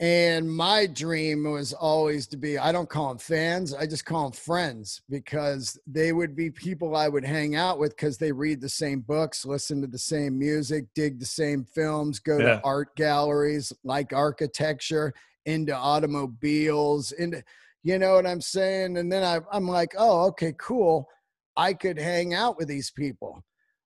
And 0.03 0.53
my 0.53 0.89
dream 0.89 1.45
was 1.45 1.73
always 1.73 2.27
to 2.27 2.37
be, 2.37 2.59
I 2.59 2.73
don't 2.73 2.89
call 2.89 3.11
them 3.11 3.19
fans, 3.19 3.73
I 3.73 3.87
just 3.87 4.05
call 4.05 4.25
them 4.25 4.33
friends 4.33 5.01
because 5.09 5.79
they 5.87 6.13
would 6.13 6.35
be 6.35 6.51
people 6.51 6.97
I 6.97 7.07
would 7.07 7.25
hang 7.25 7.55
out 7.55 7.79
with 7.79 7.91
because 7.97 8.19
they 8.19 8.33
read 8.33 8.61
the 8.61 8.69
same 8.69 8.99
books, 8.99 9.47
listen 9.47 9.81
to 9.81 9.87
the 9.87 9.97
same 9.97 10.37
music, 10.37 10.87
dig 10.97 11.21
the 11.21 11.25
same 11.25 11.65
films, 11.65 12.19
go 12.19 12.41
Yeah. 12.41 12.57
to 12.57 12.61
art 12.65 12.97
galleries, 12.97 13.73
like 13.85 14.13
architecture, 14.13 15.15
into 15.47 15.73
automobiles, 15.73 17.13
into, 17.13 17.45
you 17.85 17.97
know 17.97 18.15
what 18.15 18.27
I'm 18.27 18.41
saying? 18.41 18.97
And 18.97 19.11
then 19.11 19.23
I, 19.23 19.39
I'm 19.53 19.69
like, 19.69 19.95
oh, 19.97 20.27
okay, 20.31 20.53
cool. 20.59 21.09
I 21.57 21.75
could 21.75 21.97
hang 21.97 22.35
out 22.35 22.59
with 22.59 22.67
these 22.67 22.91
people, 22.91 23.45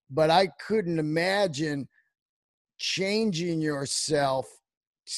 but 0.08 0.30
I 0.30 0.46
couldn't 0.66 0.98
imagine 0.98 1.88
changing 2.78 3.60
yourself 3.60 4.46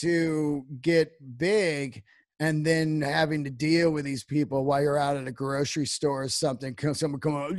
to 0.00 0.64
get 0.82 1.12
big 1.38 2.02
and 2.40 2.64
then 2.64 3.00
having 3.00 3.42
to 3.44 3.50
deal 3.50 3.90
with 3.90 4.04
these 4.04 4.22
people 4.24 4.64
while 4.64 4.80
you're 4.80 4.98
out 4.98 5.16
at 5.16 5.26
a 5.26 5.32
grocery 5.32 5.86
store 5.86 6.22
or 6.24 6.28
something. 6.28 6.76
Someone 6.92 7.20
come 7.20 7.34
on, 7.34 7.58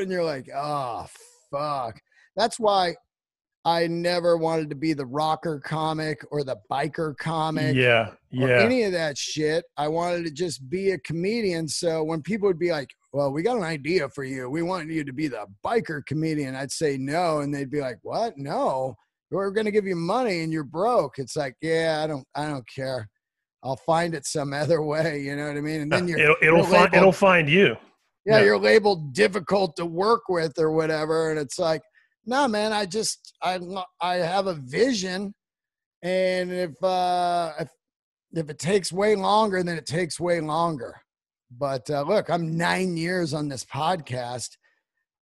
and 0.00 0.10
you're 0.10 0.24
like, 0.24 0.48
oh 0.54 1.06
fuck. 1.50 2.00
That's 2.36 2.58
why 2.58 2.94
I 3.64 3.86
never 3.86 4.36
wanted 4.36 4.70
to 4.70 4.74
be 4.76 4.92
the 4.92 5.06
rocker 5.06 5.60
comic 5.60 6.24
or 6.32 6.42
the 6.42 6.56
biker 6.70 7.16
comic 7.16 7.76
Yeah. 7.76 8.08
or 8.36 8.48
Yeah. 8.48 8.60
any 8.62 8.82
of 8.84 8.92
that 8.92 9.16
shit. 9.18 9.64
I 9.76 9.86
wanted 9.88 10.24
to 10.24 10.32
just 10.32 10.68
be 10.68 10.90
a 10.92 10.98
comedian. 10.98 11.68
So 11.68 12.02
when 12.02 12.22
people 12.22 12.48
would 12.48 12.58
be 12.58 12.72
like, 12.72 12.88
well, 13.12 13.30
we 13.30 13.42
got 13.42 13.58
an 13.58 13.62
idea 13.62 14.08
for 14.08 14.24
you. 14.24 14.48
We 14.50 14.62
want 14.62 14.90
you 14.90 15.04
to 15.04 15.12
be 15.12 15.28
the 15.28 15.46
biker 15.64 16.04
comedian. 16.06 16.56
I'd 16.56 16.72
say 16.72 16.96
no. 16.98 17.40
And 17.40 17.54
they'd 17.54 17.70
be 17.70 17.82
like, 17.82 17.98
what? 18.02 18.36
No, 18.38 18.96
we're 19.36 19.50
going 19.50 19.64
to 19.64 19.70
give 19.70 19.86
you 19.86 19.96
money 19.96 20.40
and 20.42 20.52
you're 20.52 20.64
broke. 20.64 21.18
It's 21.18 21.36
like, 21.36 21.54
yeah, 21.62 22.00
I 22.02 22.06
don't, 22.06 22.24
I 22.34 22.46
don't 22.48 22.64
care. 22.68 23.08
I'll 23.64 23.76
find 23.76 24.14
it 24.14 24.26
some 24.26 24.52
other 24.62 24.82
way. 24.82 25.20
You 25.20 25.36
know 25.36 25.46
what 25.48 25.56
I 25.56 25.60
mean? 25.60 25.82
And 25.82 25.92
then 25.92 26.08
you're, 26.08 26.18
it'll 26.18 26.36
it'll 26.42 26.56
you're 26.58 26.64
find 26.66 26.74
labeled- 26.84 26.94
it'll 26.94 27.12
find 27.12 27.48
you. 27.48 27.76
yeah, 28.26 28.38
yeah. 28.38 28.44
you're 28.44 28.58
labeled 28.58 29.14
difficult 29.14 29.76
to 29.76 29.86
work 29.86 30.22
with 30.28 30.58
or 30.58 30.72
whatever. 30.72 31.30
And 31.30 31.38
it's 31.38 31.58
like, 31.58 31.82
no, 32.24 32.46
man, 32.46 32.72
I 32.72 32.86
just 32.86 33.34
I 33.42 33.58
I 34.00 34.14
have 34.16 34.46
a 34.46 34.54
vision, 34.54 35.34
and 36.02 36.52
if 36.52 36.70
uh 36.84 37.52
if 37.58 37.68
if 38.34 38.48
it 38.48 38.58
takes 38.60 38.92
way 38.92 39.16
longer, 39.16 39.62
then 39.62 39.76
it 39.76 39.86
takes 39.86 40.20
way 40.20 40.40
longer. 40.40 40.94
But 41.58 41.88
uh, 41.90 42.02
look, 42.02 42.30
I'm 42.30 42.56
nine 42.56 42.96
years 42.96 43.34
on 43.34 43.48
this 43.48 43.64
podcast. 43.64 44.50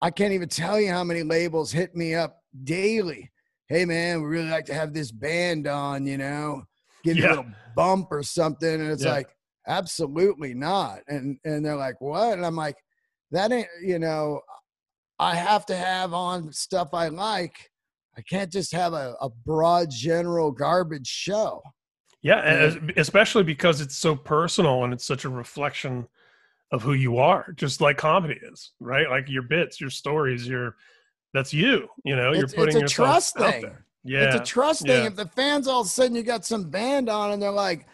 I 0.03 0.11
can't 0.11 0.33
even 0.33 0.49
tell 0.49 0.79
you 0.81 0.91
how 0.91 1.05
many 1.05 1.23
labels 1.23 1.73
hit 1.73 1.95
me 1.97 2.15
up 2.15 2.39
daily. 2.65 3.31
Hey, 3.69 3.85
man, 3.85 4.23
we 4.23 4.29
really 4.29 4.49
like 4.49 4.65
to 4.67 4.75
have 4.75 4.95
this 4.95 5.11
band 5.11 5.67
on, 5.67 6.07
you 6.07 6.19
know, 6.19 6.63
give 7.05 7.17
you 7.17 7.27
a 7.27 7.29
little 7.29 7.47
bump 7.77 8.09
or 8.11 8.23
something. 8.23 8.81
And 8.81 8.91
it's 8.91 9.05
yeah. 9.05 9.13
like, 9.13 9.29
absolutely 9.67 10.55
not. 10.55 11.01
And 11.09 11.39
and 11.45 11.65
they're 11.65 11.77
like, 11.77 12.01
what? 12.01 12.33
And 12.33 12.47
I'm 12.47 12.57
like, 12.57 12.77
that 13.31 13.53
ain't, 13.53 13.69
you 13.83 13.99
know, 13.99 14.41
I 15.19 15.35
have 15.35 15.67
to 15.67 15.77
have 15.77 16.15
on 16.15 16.53
stuff 16.53 16.95
I 16.95 17.09
like. 17.09 17.71
I 18.17 18.23
can't 18.23 18.51
just 18.51 18.73
have 18.73 18.95
a, 18.95 19.15
a 19.21 19.29
broad 19.29 19.91
general 19.91 20.51
garbage 20.51 21.07
show. 21.07 21.63
Yeah, 22.23 22.75
especially 22.97 23.45
because 23.45 23.81
it's 23.81 23.97
so 23.97 24.17
personal 24.17 24.83
and 24.83 24.93
it's 24.93 25.05
such 25.05 25.25
a 25.25 25.29
reflection 25.29 26.09
of 26.73 26.83
who 26.83 26.95
you 26.95 27.19
are, 27.19 27.53
just 27.57 27.81
like 27.81 27.97
comedy 27.97 28.39
is, 28.43 28.73
right? 28.81 29.09
Like 29.09 29.31
your 29.31 29.45
bits, 29.45 29.81
your 29.81 29.91
stories, 29.91 30.47
your 30.47 30.75
that's 31.35 31.53
you. 31.53 31.89
You 32.05 32.17
know, 32.17 32.33
you're 32.33 32.49
putting 32.49 32.83
it's 32.83 32.93
a 32.93 32.95
trust 32.95 33.37
thing. 33.37 33.63
There. 33.63 33.85
Yeah, 34.05 34.25
it's 34.25 34.37
a 34.37 34.45
trust 34.45 34.87
yeah. 34.87 34.95
thing. 34.95 35.07
If 35.07 35.17
the 35.17 35.27
fans 35.27 35.67
all 35.67 35.83
of 35.83 35.87
a 35.87 35.91
sudden 35.91 36.17
you 36.17 36.23
got 36.23 36.45
some 36.45 36.71
band 36.71 37.09
on 37.09 37.33
and 37.33 37.43
they're 37.43 37.51
like, 37.51 37.87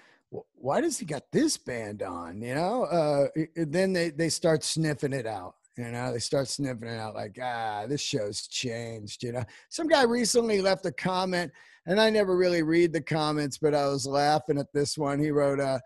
"Why 0.55 0.80
does 0.80 0.99
he 0.99 1.07
got 1.07 1.24
this 1.32 1.57
band 1.57 2.03
on?" 2.03 2.41
You 2.41 2.55
know, 2.55 2.85
uh, 2.85 3.28
then 3.57 3.93
they 3.93 4.11
they 4.11 4.28
start 4.28 4.62
sniffing 4.62 5.12
it 5.12 5.26
out. 5.26 5.55
You 5.76 5.91
know, 5.91 6.12
they 6.12 6.20
start 6.20 6.47
sniffing 6.47 6.89
it 6.89 7.01
out 7.01 7.14
like, 7.14 7.37
ah, 7.43 7.87
this 7.89 8.01
show's 8.01 8.47
changed. 8.47 9.24
You 9.24 9.32
know, 9.32 9.45
some 9.70 9.89
guy 9.89 10.05
recently 10.05 10.61
left 10.61 10.87
a 10.87 10.93
comment, 10.93 11.51
and 11.87 12.01
I 12.01 12.11
never 12.11 12.37
really 12.37 12.62
read 12.62 12.93
the 12.93 13.01
comments, 13.01 13.59
but 13.59 13.74
I 13.74 13.89
was 13.89 14.07
laughing 14.07 14.59
at 14.59 14.72
this 14.72 14.97
one. 14.97 15.18
He 15.18 15.32
wrote, 15.32 15.59
uh, 15.59 15.80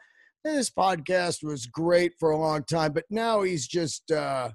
this 0.44 0.68
podcast 0.68 1.42
was 1.42 1.66
great 1.66 2.12
for 2.18 2.32
a 2.32 2.36
long 2.36 2.64
time, 2.64 2.92
but 2.92 3.05
now 3.09 3.42
he's 3.42 3.66
just 3.66 4.11
uh, 4.11 4.51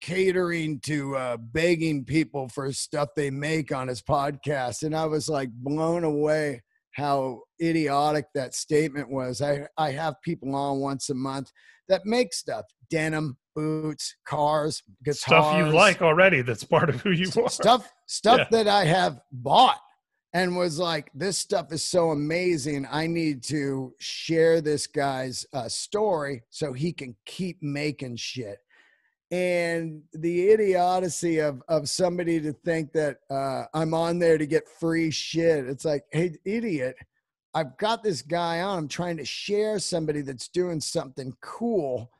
catering 0.00 0.80
to 0.80 1.16
uh, 1.16 1.36
begging 1.36 2.04
people 2.04 2.48
for 2.48 2.72
stuff 2.72 3.08
they 3.16 3.30
make 3.30 3.74
on 3.74 3.88
his 3.88 4.02
podcast. 4.02 4.82
And 4.82 4.94
I 4.94 5.06
was 5.06 5.28
like 5.28 5.50
blown 5.50 6.04
away 6.04 6.62
how 6.92 7.42
idiotic 7.62 8.26
that 8.34 8.54
statement 8.54 9.10
was. 9.10 9.42
I, 9.42 9.66
I 9.76 9.90
have 9.92 10.14
people 10.22 10.54
on 10.54 10.78
once 10.78 11.10
a 11.10 11.14
month 11.14 11.50
that 11.88 12.06
make 12.06 12.32
stuff 12.32 12.64
denim, 12.90 13.36
boots, 13.54 14.16
cars, 14.26 14.82
guitars. 15.04 15.20
Stuff 15.20 15.58
you 15.58 15.72
like 15.72 16.02
already 16.02 16.42
that's 16.42 16.64
part 16.64 16.88
of 16.88 17.00
who 17.00 17.10
you 17.10 17.30
are. 17.42 17.48
Stuff, 17.48 17.92
stuff 18.06 18.38
yeah. 18.38 18.46
that 18.50 18.68
I 18.68 18.84
have 18.84 19.20
bought 19.32 19.80
and 20.32 20.56
was 20.56 20.78
like, 20.78 21.10
this 21.14 21.38
stuff 21.38 21.72
is 21.72 21.82
so 21.82 22.10
amazing. 22.10 22.86
I 22.90 23.06
need 23.06 23.42
to 23.44 23.94
share 23.98 24.60
this 24.60 24.86
guy's 24.86 25.46
uh, 25.54 25.68
story 25.68 26.42
so 26.50 26.72
he 26.72 26.92
can 26.92 27.16
keep 27.24 27.62
making 27.62 28.16
shit. 28.16 28.58
And 29.30 30.02
the 30.12 30.50
idiocy 30.50 31.38
of, 31.38 31.62
of 31.68 31.88
somebody 31.88 32.40
to 32.40 32.52
think 32.52 32.92
that 32.92 33.18
uh, 33.28 33.64
I'm 33.74 33.92
on 33.92 34.18
there 34.18 34.38
to 34.38 34.46
get 34.46 34.68
free 34.68 35.10
shit. 35.10 35.66
It's 35.66 35.84
like, 35.84 36.04
hey, 36.12 36.36
idiot, 36.44 36.96
I've 37.54 37.76
got 37.78 38.04
this 38.04 38.22
guy 38.22 38.60
on. 38.60 38.78
I'm 38.78 38.88
trying 38.88 39.16
to 39.16 39.24
share 39.24 39.78
somebody 39.78 40.20
that's 40.20 40.48
doing 40.48 40.80
something 40.80 41.34
cool, 41.40 42.10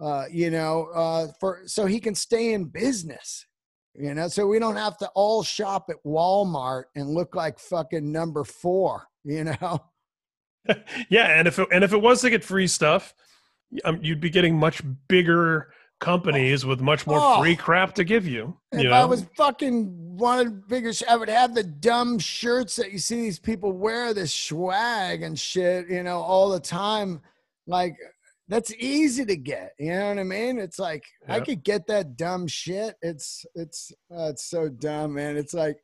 uh, 0.00 0.26
you 0.30 0.50
know, 0.50 0.88
uh, 0.94 1.28
for 1.40 1.62
so 1.64 1.86
he 1.86 1.98
can 1.98 2.14
stay 2.14 2.52
in 2.52 2.64
business 2.64 3.46
you 3.94 4.14
know, 4.14 4.28
so 4.28 4.46
we 4.46 4.58
don't 4.58 4.76
have 4.76 4.96
to 4.98 5.08
all 5.14 5.42
shop 5.42 5.90
at 5.90 5.96
Walmart 6.04 6.84
and 6.94 7.10
look 7.10 7.34
like 7.34 7.58
fucking 7.58 8.10
number 8.10 8.44
four, 8.44 9.06
you 9.24 9.44
know? 9.44 9.84
yeah. 11.08 11.38
And 11.38 11.48
if 11.48 11.58
it, 11.58 11.68
and 11.72 11.82
if 11.82 11.92
it 11.92 12.00
was 12.00 12.20
to 12.20 12.30
get 12.30 12.44
free 12.44 12.66
stuff, 12.66 13.14
um, 13.84 13.98
you'd 14.02 14.20
be 14.20 14.30
getting 14.30 14.56
much 14.56 14.82
bigger 15.08 15.72
companies 16.00 16.66
with 16.66 16.80
much 16.80 17.06
more 17.06 17.20
oh, 17.20 17.40
free 17.40 17.54
crap 17.54 17.94
to 17.94 18.04
give 18.04 18.26
you. 18.26 18.56
If 18.72 18.82
you 18.82 18.88
know? 18.88 18.94
I 18.94 19.04
was 19.04 19.26
fucking 19.36 20.16
wanted 20.16 20.66
bigger, 20.66 20.92
I 21.08 21.16
would 21.16 21.28
have 21.28 21.54
the 21.54 21.62
dumb 21.62 22.18
shirts 22.18 22.76
that 22.76 22.92
you 22.92 22.98
see 22.98 23.16
these 23.16 23.38
people 23.38 23.72
wear, 23.72 24.12
this 24.12 24.34
swag 24.34 25.22
and 25.22 25.38
shit, 25.38 25.88
you 25.88 26.02
know, 26.02 26.18
all 26.18 26.48
the 26.50 26.60
time. 26.60 27.20
Like 27.66 27.96
that's 28.48 28.74
easy 28.74 29.24
to 29.24 29.36
get. 29.36 29.74
You 29.78 29.92
know 29.92 30.08
what 30.08 30.18
I 30.18 30.24
mean? 30.24 30.58
It's 30.58 30.78
like 30.78 31.04
yep. 31.28 31.36
I 31.36 31.44
could 31.44 31.62
get 31.62 31.86
that 31.86 32.16
dumb 32.16 32.48
shit. 32.48 32.96
It's 33.00 33.46
it's 33.54 33.92
uh, 34.12 34.30
it's 34.30 34.44
so 34.44 34.68
dumb, 34.68 35.14
man. 35.14 35.36
It's 35.36 35.54
like 35.54 35.78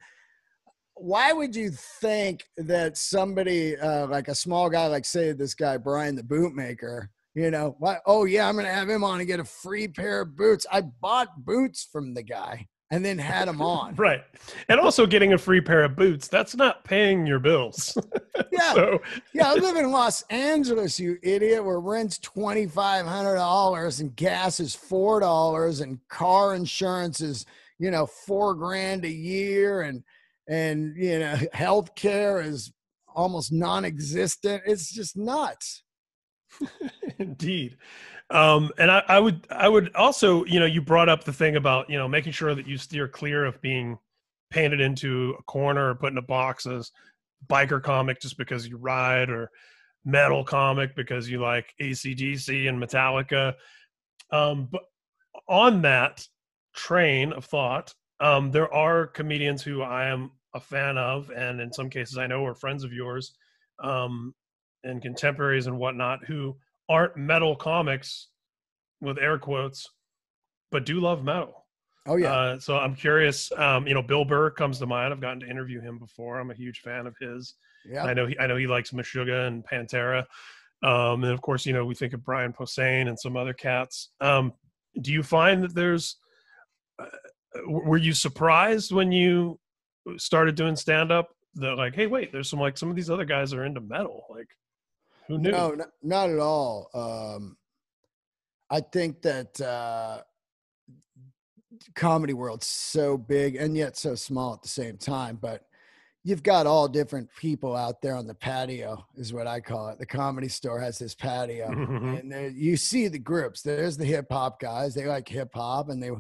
why 0.99 1.31
would 1.33 1.55
you 1.55 1.71
think 1.71 2.49
that 2.57 2.97
somebody 2.97 3.77
uh, 3.77 4.07
like 4.07 4.29
a 4.29 4.35
small 4.35 4.71
guy 4.71 4.87
like 4.87 5.05
say 5.05 5.33
this 5.33 5.55
guy 5.55 5.77
Brian 5.77 6.17
the 6.17 6.23
bootmaker, 6.23 7.09
you 7.37 7.51
know, 7.51 7.77
why 7.79 7.99
oh 8.07 8.25
yeah, 8.25 8.49
I'm 8.49 8.57
gonna 8.57 8.73
have 8.73 8.89
him 8.89 9.05
on 9.05 9.21
and 9.21 9.29
get 9.29 9.41
a 9.41 9.45
free 9.45 9.87
pair 9.87 10.23
of 10.23 10.35
boots. 10.35 10.67
I 10.73 10.81
bought 10.81 11.45
boots 11.45 11.87
from 11.93 12.15
the 12.15 12.23
guy 12.23 12.67
and 12.91 13.05
then 13.05 13.19
had 13.19 13.47
them 13.47 13.61
on. 13.61 13.95
right. 13.97 14.25
And 14.71 14.81
also 14.81 15.07
getting 15.07 15.35
a 15.35 15.39
free 15.39 15.61
pair 15.61 15.85
of 15.85 15.97
boots, 15.97 16.29
that's 16.29 16.57
not 16.57 16.83
paying 16.85 17.27
your 17.27 17.39
bills. 17.39 17.97
yeah. 18.53 18.73
So. 18.73 19.03
yeah, 19.35 19.51
I 19.51 19.55
live 19.55 19.77
in 19.77 19.91
Los 19.91 20.23
Angeles, 20.31 20.99
you 20.99 21.19
idiot, 21.23 21.63
where 21.63 21.79
rent's 21.79 22.19
$2,500 22.21 24.01
and 24.01 24.17
gas 24.17 24.59
is 24.59 24.75
$4 24.75 25.83
and 25.83 25.99
car 26.09 26.55
insurance 26.55 27.21
is, 27.21 27.45
you 27.79 27.91
know, 27.91 28.07
four 28.07 28.55
grand 28.55 29.05
a 29.05 29.11
year 29.11 29.83
and, 29.83 30.03
and, 30.49 30.97
you 30.97 31.19
know, 31.19 31.37
health 31.53 31.95
care 31.97 32.41
is 32.41 32.73
almost 33.15 33.53
non-existent. 33.53 34.63
It's 34.65 34.91
just 34.91 35.17
nuts. 35.19 35.83
Indeed. 37.19 37.77
Um, 38.31 38.71
and 38.79 38.91
I, 38.91 39.03
I 39.09 39.21
would, 39.21 39.47
I 39.51 39.69
would 39.69 39.95
also, 39.95 40.45
you 40.45 40.59
know, 40.59 40.67
you 40.67 40.81
brought 40.81 41.09
up 41.09 41.25
the 41.25 41.33
thing 41.33 41.57
about, 41.57 41.89
you 41.89 41.99
know, 41.99 42.09
making 42.09 42.33
sure 42.33 42.55
that 42.55 42.67
you 42.67 42.77
steer 42.77 43.09
clear 43.09 43.45
of 43.45 43.61
being 43.61 43.99
painted 44.51 44.81
into 44.81 45.35
a 45.39 45.43
corner 45.45 45.91
or 45.91 45.95
put 45.95 46.13
in 46.13 46.19
a 46.19 46.23
box 46.23 46.67
as 46.67 46.91
biker 47.47 47.83
comic 47.83 48.21
just 48.21 48.39
because 48.39 48.67
you 48.67 48.77
ride 48.77 49.31
or 49.31 49.51
metal 50.05 50.45
comic 50.45 50.95
because 50.97 51.29
you 51.29 51.41
like 51.41 51.75
ACDC 51.81 52.69
and 52.69 52.83
Metallica. 52.83 53.55
Um, 54.31 54.69
but 54.71 54.83
on 55.49 55.83
that 55.83 56.27
train 56.75 57.33
of 57.33 57.45
thought, 57.45 57.93
um, 58.21 58.51
there 58.51 58.73
are 58.73 59.07
comedians 59.07 59.63
who 59.63 59.83
I 59.83 60.07
am 60.07 60.31
a 60.55 60.61
fan 60.61 60.97
of, 60.97 61.31
and 61.31 61.61
in 61.61 61.73
some 61.73 61.91
cases 61.91 62.19
I 62.19 62.27
know 62.27 62.45
are 62.45 62.55
friends 62.55 62.83
of 62.83 62.93
yours, 62.93 63.35
um, 63.83 64.35
and 64.87 65.03
contemporaries 65.03 65.67
and 65.67 65.79
whatnot 65.79 66.25
who 66.25 66.57
aren't 66.89 67.17
metal 67.17 67.57
comics 67.57 68.29
with 69.01 69.19
air 69.19 69.39
quotes, 69.39 69.89
but 70.71 70.87
do 70.87 71.01
love 71.01 71.25
metal. 71.25 71.67
Oh 72.07 72.17
yeah. 72.17 72.33
Uh, 72.33 72.59
so 72.59 72.77
I'm 72.77 72.95
curious. 72.95 73.51
Um, 73.53 73.87
you 73.87 73.95
know, 73.95 74.03
Bill 74.03 74.25
Burr 74.25 74.51
comes 74.51 74.79
to 74.79 74.87
mind. 74.87 75.13
I've 75.13 75.21
gotten 75.21 75.41
to 75.41 75.51
interview 75.51 75.81
him 75.81 75.99
before. 75.99 76.39
I'm 76.39 76.51
a 76.51 76.55
huge 76.55 76.81
fan 76.81 77.07
of 77.07 77.17
his. 77.21 77.55
Yeah. 77.85 78.05
I 78.05 78.15
know 78.15 78.27
he. 78.27 78.39
I 78.39 78.47
know 78.47 78.57
he 78.57 78.67
likes 78.67 78.93
Meshuggah 78.93 79.49
and 79.49 79.65
Pantera. 79.65 80.25
Um, 80.83 81.25
and 81.25 81.33
of 81.33 81.41
course, 81.41 81.67
you 81.67 81.73
know, 81.73 81.85
we 81.85 81.95
think 81.95 82.13
of 82.13 82.25
Brian 82.25 82.53
Posehn 82.53 83.09
and 83.09 83.19
some 83.19 83.37
other 83.37 83.53
cats. 83.53 84.11
Um, 84.21 84.53
do 85.01 85.13
you 85.13 85.23
find 85.23 85.63
that 85.65 85.75
there's? 85.75 86.17
Uh, 86.99 87.07
were 87.67 87.97
you 87.97 88.13
surprised 88.13 88.93
when 88.93 89.11
you 89.13 89.59
started 90.17 90.55
doing 90.55 90.77
stand 90.77 91.11
up? 91.11 91.31
That 91.55 91.77
like, 91.77 91.95
hey, 91.95 92.07
wait, 92.07 92.33
there's 92.33 92.51
some 92.51 92.61
like 92.61 92.77
some 92.79 92.91
of 92.91 92.97
these 92.97 93.11
other 93.11 93.25
guys 93.25 93.53
are 93.53 93.65
into 93.65 93.81
metal. 93.81 94.27
Like, 94.31 94.49
who 95.29 95.39
knew? 95.39 95.51
No, 95.51 95.71
not, 95.71 95.89
not 96.03 96.31
at 96.31 96.39
all. 96.39 96.89
Um, 96.95 97.57
I 98.71 98.81
think 98.81 99.23
that 99.23 99.61
uh, 99.61 100.23
comedy 101.95 102.33
world's 102.33 102.67
so 102.67 103.17
big 103.17 103.57
and 103.57 103.77
yet 103.77 103.97
so 103.97 104.15
small 104.15 104.55
at 104.55 104.63
the 104.63 104.69
same 104.69 104.97
time. 104.97 105.39
But 105.41 105.63
you've 106.25 106.43
got 106.43 106.67
all 106.67 106.89
different 106.89 107.29
people 107.37 107.77
out 107.77 108.03
there 108.03 108.17
on 108.17 108.27
the 108.27 108.35
patio, 108.35 109.07
is 109.17 109.33
what 109.33 109.47
I 109.47 109.61
call 109.61 109.89
it. 109.89 109.99
The 109.99 110.07
comedy 110.07 110.49
store 110.49 110.81
has 110.81 110.99
this 110.99 111.15
patio, 111.15 111.69
mm-hmm. 111.71 112.15
and 112.15 112.33
there, 112.33 112.49
you 112.49 112.77
see 112.77 113.09
the 113.09 113.19
groups. 113.19 113.63
There's 113.63 113.97
the 113.97 114.05
hip 114.05 114.27
hop 114.31 114.61
guys; 114.61 114.95
they 114.95 115.07
like 115.07 115.29
hip 115.29 115.51
hop, 115.55 115.89
and 115.89 116.03
they 116.03 116.11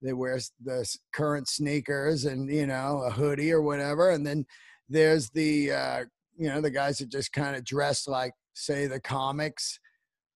they 0.00 0.12
wear 0.12 0.38
the 0.64 0.96
current 1.12 1.48
sneakers 1.48 2.24
and 2.24 2.50
you 2.50 2.66
know 2.66 3.02
a 3.06 3.10
hoodie 3.10 3.52
or 3.52 3.62
whatever. 3.62 4.10
And 4.10 4.26
then 4.26 4.46
there's 4.88 5.30
the 5.30 5.72
uh, 5.72 6.04
you 6.36 6.48
know 6.48 6.60
the 6.60 6.70
guys 6.70 6.98
that 6.98 7.10
just 7.10 7.32
kind 7.32 7.54
of 7.54 7.64
dress 7.64 8.08
like 8.08 8.32
say 8.54 8.86
the 8.86 9.00
comics 9.00 9.78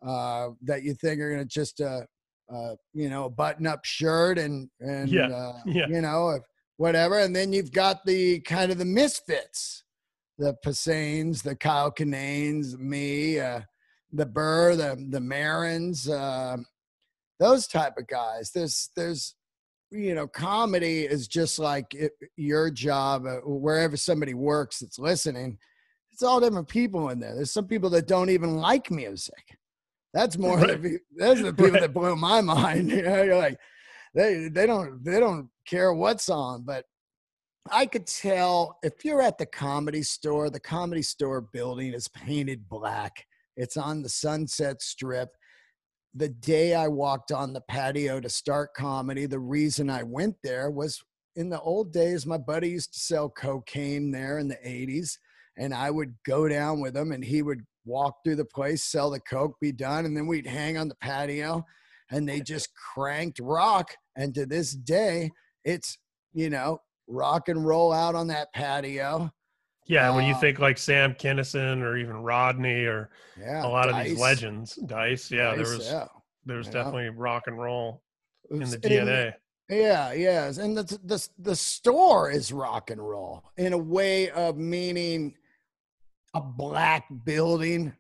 uh, 0.06 0.48
that 0.62 0.82
you 0.82 0.94
think 0.94 1.20
are 1.20 1.30
going 1.34 1.46
to 1.46 1.48
just 1.48 1.80
uh, 1.80 2.02
uh, 2.52 2.74
you 2.94 3.08
know 3.08 3.28
button 3.28 3.66
up 3.66 3.84
shirt 3.84 4.38
and 4.38 4.68
and 4.80 5.10
yeah. 5.10 5.26
Uh, 5.26 5.58
yeah. 5.66 5.86
you 5.88 6.00
know 6.00 6.38
whatever 6.76 7.18
and 7.20 7.34
then 7.34 7.52
you've 7.52 7.72
got 7.72 8.04
the 8.04 8.40
kind 8.40 8.70
of 8.70 8.78
the 8.78 8.84
misfits 8.84 9.84
the 10.38 10.54
Posehns, 10.64 11.42
the 11.42 11.56
Kyle 11.56 11.90
Kinanes, 11.90 12.78
me, 12.78 13.40
uh, 13.40 13.60
the 14.12 14.26
Burr, 14.26 14.76
the 14.76 15.06
the 15.10 15.20
Marons, 15.20 16.08
uh, 16.08 16.58
those 17.40 17.66
type 17.66 17.94
of 17.98 18.06
guys. 18.06 18.50
There's 18.54 18.90
there's 18.96 19.34
you 19.92 20.14
know, 20.14 20.26
comedy 20.26 21.04
is 21.04 21.28
just 21.28 21.58
like 21.58 21.94
it, 21.94 22.12
your 22.36 22.70
job, 22.70 23.24
uh, 23.24 23.36
wherever 23.44 23.96
somebody 23.96 24.34
works 24.34 24.80
that's 24.80 24.98
listening. 24.98 25.58
It's 26.16 26.22
all 26.22 26.40
different 26.40 26.66
people 26.66 27.10
in 27.10 27.20
there. 27.20 27.34
There's 27.34 27.50
some 27.50 27.66
people 27.66 27.90
that 27.90 28.06
don't 28.06 28.30
even 28.30 28.56
like 28.56 28.90
music. 28.90 29.58
That's 30.14 30.38
more. 30.44 30.56
Right. 30.56 30.82
The, 30.82 30.98
those 31.18 31.40
are 31.40 31.44
the 31.44 31.52
people 31.52 31.72
Right. 31.72 31.82
that 31.82 31.92
blew 31.92 32.16
my 32.16 32.40
mind. 32.54 32.90
You 32.90 33.02
know, 33.02 33.22
you're 33.22 33.36
like, 33.36 33.58
they 34.14 34.48
they 34.48 34.64
don't 34.66 35.04
they 35.04 35.20
don't 35.20 35.50
care 35.68 35.92
what's 35.92 36.30
on, 36.30 36.62
but 36.62 36.86
I 37.70 37.84
could 37.84 38.06
tell 38.06 38.78
if 38.82 39.04
you're 39.04 39.20
at 39.20 39.36
the 39.36 39.44
comedy 39.44 40.02
store, 40.02 40.48
the 40.48 40.58
comedy 40.58 41.02
store 41.02 41.42
building 41.42 41.92
is 41.92 42.08
painted 42.08 42.66
black. 42.66 43.26
It's 43.58 43.76
on 43.76 44.00
the 44.02 44.08
Sunset 44.08 44.80
Strip. 44.80 45.28
The 46.14 46.30
day 46.30 46.74
I 46.74 46.88
walked 46.88 47.30
on 47.30 47.52
the 47.52 47.60
patio 47.60 48.20
to 48.20 48.30
start 48.30 48.72
comedy, 48.72 49.26
the 49.26 49.38
reason 49.38 49.90
I 49.90 50.02
went 50.02 50.36
there 50.42 50.70
was 50.70 50.98
in 51.34 51.50
the 51.50 51.60
old 51.60 51.92
days, 51.92 52.24
my 52.24 52.38
buddy 52.38 52.70
used 52.70 52.94
to 52.94 53.00
sell 53.00 53.28
cocaine 53.28 54.10
there 54.12 54.38
in 54.38 54.48
the 54.48 54.56
80s, 54.64 55.18
and 55.57 55.74
I 55.74 55.90
would 55.90 56.14
go 56.24 56.48
down 56.48 56.80
with 56.80 56.96
him 56.96 57.12
and 57.12 57.24
he 57.24 57.42
would 57.42 57.61
walk 57.84 58.16
through 58.24 58.36
the 58.36 58.44
place, 58.44 58.84
sell 58.84 59.11
the 59.11 59.20
coke, 59.20 59.54
be 59.61 59.72
done, 59.72 60.04
and 60.04 60.16
then 60.16 60.26
we'd 60.26 60.46
hang 60.46 60.76
on 60.76 60.88
the 60.88 60.96
patio 60.96 61.64
and 62.11 62.28
they 62.28 62.40
just 62.40 62.68
cranked 62.94 63.38
rock. 63.40 63.90
And 64.16 64.34
to 64.34 64.46
this 64.46 64.72
day, 64.72 65.30
it's, 65.64 65.98
you 66.32 66.50
know, 66.50 66.78
rock 67.09 67.48
and 67.48 67.66
roll 67.66 67.92
out 67.92 68.14
on 68.14 68.26
that 68.28 68.52
patio. 68.54 69.30
Yeah, 69.86 70.14
when 70.14 70.24
you 70.26 70.34
Uh, 70.34 70.38
think 70.40 70.59
like 70.59 70.78
Sam 70.78 71.14
Kinison 71.14 71.80
or 71.80 71.96
even 71.96 72.16
Rodney 72.16 72.84
or 72.84 73.11
Yeah. 73.38 73.64
a 73.64 73.68
lot 73.68 73.88
of 73.88 74.04
these 74.04 74.18
legends, 74.18 74.74
Dice, 74.74 75.30
yeah, 75.30 75.54
there 75.54 75.61
was 75.76 75.86
yeah. 75.86 76.07
there 76.44 76.57
was 76.57 76.66
know. 76.66 76.72
definitely 76.72 77.09
rock 77.11 77.44
and 77.46 77.57
roll 77.59 78.02
in 78.50 78.59
the 78.68 78.78
DNA. 78.78 79.34
Yeah, 79.68 80.12
yes, 80.12 80.59
and 80.59 80.76
the 80.76 80.82
the 81.04 81.28
the 81.38 81.54
store 81.57 82.30
is 82.32 82.52
rock 82.52 82.90
and 82.90 83.00
roll 83.00 83.44
in 83.57 83.72
a 83.72 83.78
way 83.78 84.30
of 84.30 84.57
meaning 84.57 85.36
a 86.37 86.41
black 86.41 87.07
building 87.24 87.95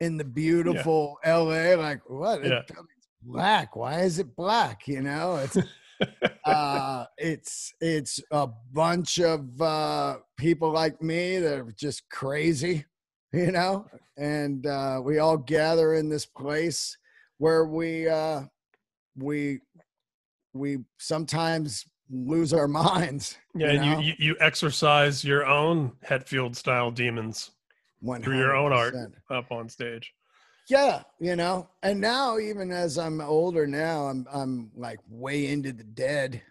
in 0.00 0.18
the 0.18 0.24
beautiful 0.24 1.18
L.A. 1.24 1.74
Like 1.74 2.00
what? 2.08 2.44
Yeah. 2.44 2.60
It's 2.60 3.08
black. 3.22 3.76
Why 3.76 4.00
is 4.02 4.18
it 4.18 4.36
black? 4.36 4.86
You 4.86 5.00
know, 5.00 5.36
it's 5.36 5.56
uh, 6.44 7.06
it's 7.16 7.72
it's 7.80 8.20
a 8.30 8.48
bunch 8.72 9.20
of 9.20 9.60
uh, 9.60 10.18
people 10.36 10.70
like 10.70 11.02
me 11.02 11.38
that 11.38 11.58
are 11.58 11.72
just 11.72 12.08
crazy, 12.10 12.84
you 13.32 13.52
know, 13.52 13.86
and 14.18 14.66
uh, 14.66 15.00
we 15.02 15.18
all 15.18 15.38
gather 15.38 15.94
in 15.94 16.10
this 16.10 16.26
place 16.26 16.96
where 17.38 17.64
we 17.64 18.06
uh, 18.06 18.42
we 19.16 19.60
we 20.52 20.78
sometimes 20.98 21.86
lose 22.10 22.52
our 22.52 22.68
minds. 22.68 23.38
Yeah, 23.54 23.70
and 23.70 23.80
know? 23.80 23.98
you, 23.98 24.06
you 24.06 24.14
you 24.18 24.36
exercise 24.40 25.24
your 25.24 25.46
own 25.46 25.92
Hetfield 26.06 26.54
style 26.54 26.90
demons 26.90 27.52
through 28.22 28.38
your 28.38 28.54
own 28.56 28.72
art 28.72 28.94
up 29.30 29.50
on 29.50 29.68
stage. 29.68 30.12
Yeah, 30.68 31.02
you 31.18 31.34
know, 31.34 31.68
and 31.82 32.00
now 32.00 32.38
even 32.38 32.70
as 32.70 32.98
I'm 32.98 33.20
older 33.20 33.66
now, 33.66 34.06
I'm 34.08 34.26
I'm 34.32 34.70
like 34.76 34.98
way 35.08 35.46
into 35.48 35.72
the 35.72 35.84
dead, 35.84 36.42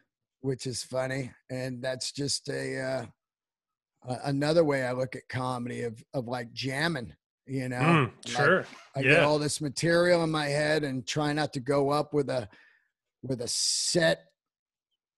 which 0.42 0.66
is 0.66 0.84
funny, 0.84 1.32
and 1.52 1.82
that's 1.84 2.12
just 2.12 2.50
a 2.50 2.82
uh, 2.82 4.16
another 4.24 4.64
way 4.64 4.86
I 4.86 4.94
look 4.94 5.16
at 5.16 5.30
comedy 5.30 5.84
of 5.84 6.04
of 6.14 6.28
like 6.28 6.52
jamming. 6.52 7.14
You 7.46 7.70
know, 7.70 7.78
Mm, 7.78 8.12
Like, 8.26 8.36
sure. 8.46 8.66
I 8.96 9.02
get 9.04 9.24
all 9.24 9.40
this 9.40 9.62
material 9.62 10.24
in 10.24 10.30
my 10.32 10.48
head 10.48 10.84
and 10.84 11.08
try 11.08 11.32
not 11.32 11.54
to 11.54 11.60
go 11.62 11.92
up 11.92 12.14
with 12.14 12.30
a 12.30 12.50
with 13.24 13.42
a 13.42 13.48
set 13.48 14.26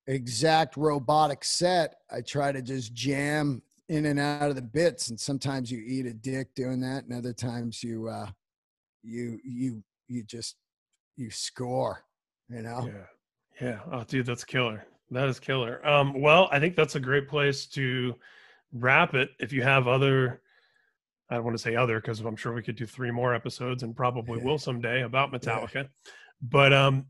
exact 0.08 0.78
robotic 0.78 1.44
set. 1.44 1.96
I 2.12 2.22
try 2.22 2.52
to 2.52 2.62
just 2.62 2.94
jam 2.94 3.62
in 3.90 4.06
and 4.06 4.20
out 4.20 4.50
of 4.50 4.56
the 4.56 4.62
bits 4.62 5.10
and 5.10 5.20
sometimes 5.20 5.72
you 5.72 5.84
eat 5.86 6.06
a 6.06 6.14
dick 6.14 6.54
doing 6.56 6.80
that 6.80 7.04
and 7.06 7.14
other 7.14 7.34
times 7.34 7.84
you 7.84 8.08
uh 8.08 8.28
you 9.04 9.40
you 9.44 9.84
you 10.08 10.24
just 10.24 10.56
you 11.18 11.30
score, 11.30 12.04
you 12.50 12.62
know. 12.62 12.90
Yeah. 12.92 13.68
Yeah. 13.68 13.80
Oh, 13.92 14.04
dude, 14.06 14.26
that's 14.26 14.46
killer. 14.46 14.86
That 15.12 15.28
is 15.28 15.40
killer. 15.40 15.86
Um, 15.86 16.22
well, 16.22 16.48
I 16.52 16.60
think 16.60 16.76
that's 16.76 16.96
a 16.96 17.00
great 17.00 17.28
place 17.28 17.66
to 17.68 18.16
wrap 18.72 19.16
it. 19.16 19.30
If 19.40 19.52
you 19.52 19.62
have 19.64 19.88
other, 19.88 20.42
I 21.30 21.36
don't 21.36 21.44
want 21.44 21.58
to 21.58 21.62
say 21.62 21.76
other 21.76 22.00
because 22.00 22.22
I'm 22.22 22.38
sure 22.38 22.54
we 22.54 22.64
could 22.64 22.78
do 22.78 22.86
three 22.86 23.12
more 23.12 23.36
episodes 23.36 23.84
and 23.84 23.96
probably 23.96 24.38
Yeah. 24.40 24.46
will 24.46 24.58
someday 24.58 25.02
about 25.02 25.32
Metallica. 25.34 25.90
But 26.42 26.72
um, 26.72 27.08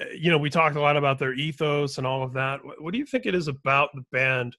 uh, 0.00 0.04
you 0.14 0.30
know, 0.30 0.38
we 0.38 0.50
talked 0.50 0.76
a 0.76 0.80
lot 0.80 0.96
about 0.96 1.18
their 1.18 1.32
ethos 1.32 1.96
and 1.98 2.06
all 2.06 2.22
of 2.22 2.34
that. 2.34 2.62
What, 2.64 2.82
what 2.82 2.92
do 2.92 2.98
you 2.98 3.06
think 3.06 3.24
it 3.24 3.34
is 3.34 3.48
about 3.48 3.90
the 3.94 4.04
band 4.12 4.56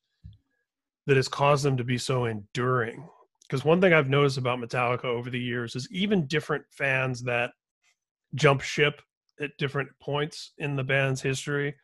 that 1.10 1.18
has 1.18 1.28
caused 1.28 1.66
them 1.66 1.76
to 1.78 1.84
be 1.84 1.98
so 1.98 2.26
enduring? 2.26 3.06
Because 3.48 3.66
one 3.66 3.82
thing 3.82 3.94
I've 3.94 4.10
noticed 4.10 4.38
about 4.38 4.60
Metallica 4.60 5.06
over 5.06 5.30
the 5.30 5.40
years 5.40 5.76
is 5.76 5.88
even 5.92 6.28
different 6.28 6.64
fans 6.72 7.24
that 7.24 7.52
jump 8.36 8.62
ship 8.62 9.02
at 9.42 9.52
different 9.58 9.90
points 10.00 10.54
in 10.60 10.76
the 10.76 10.84
band's 10.84 11.22
history. 11.22 11.76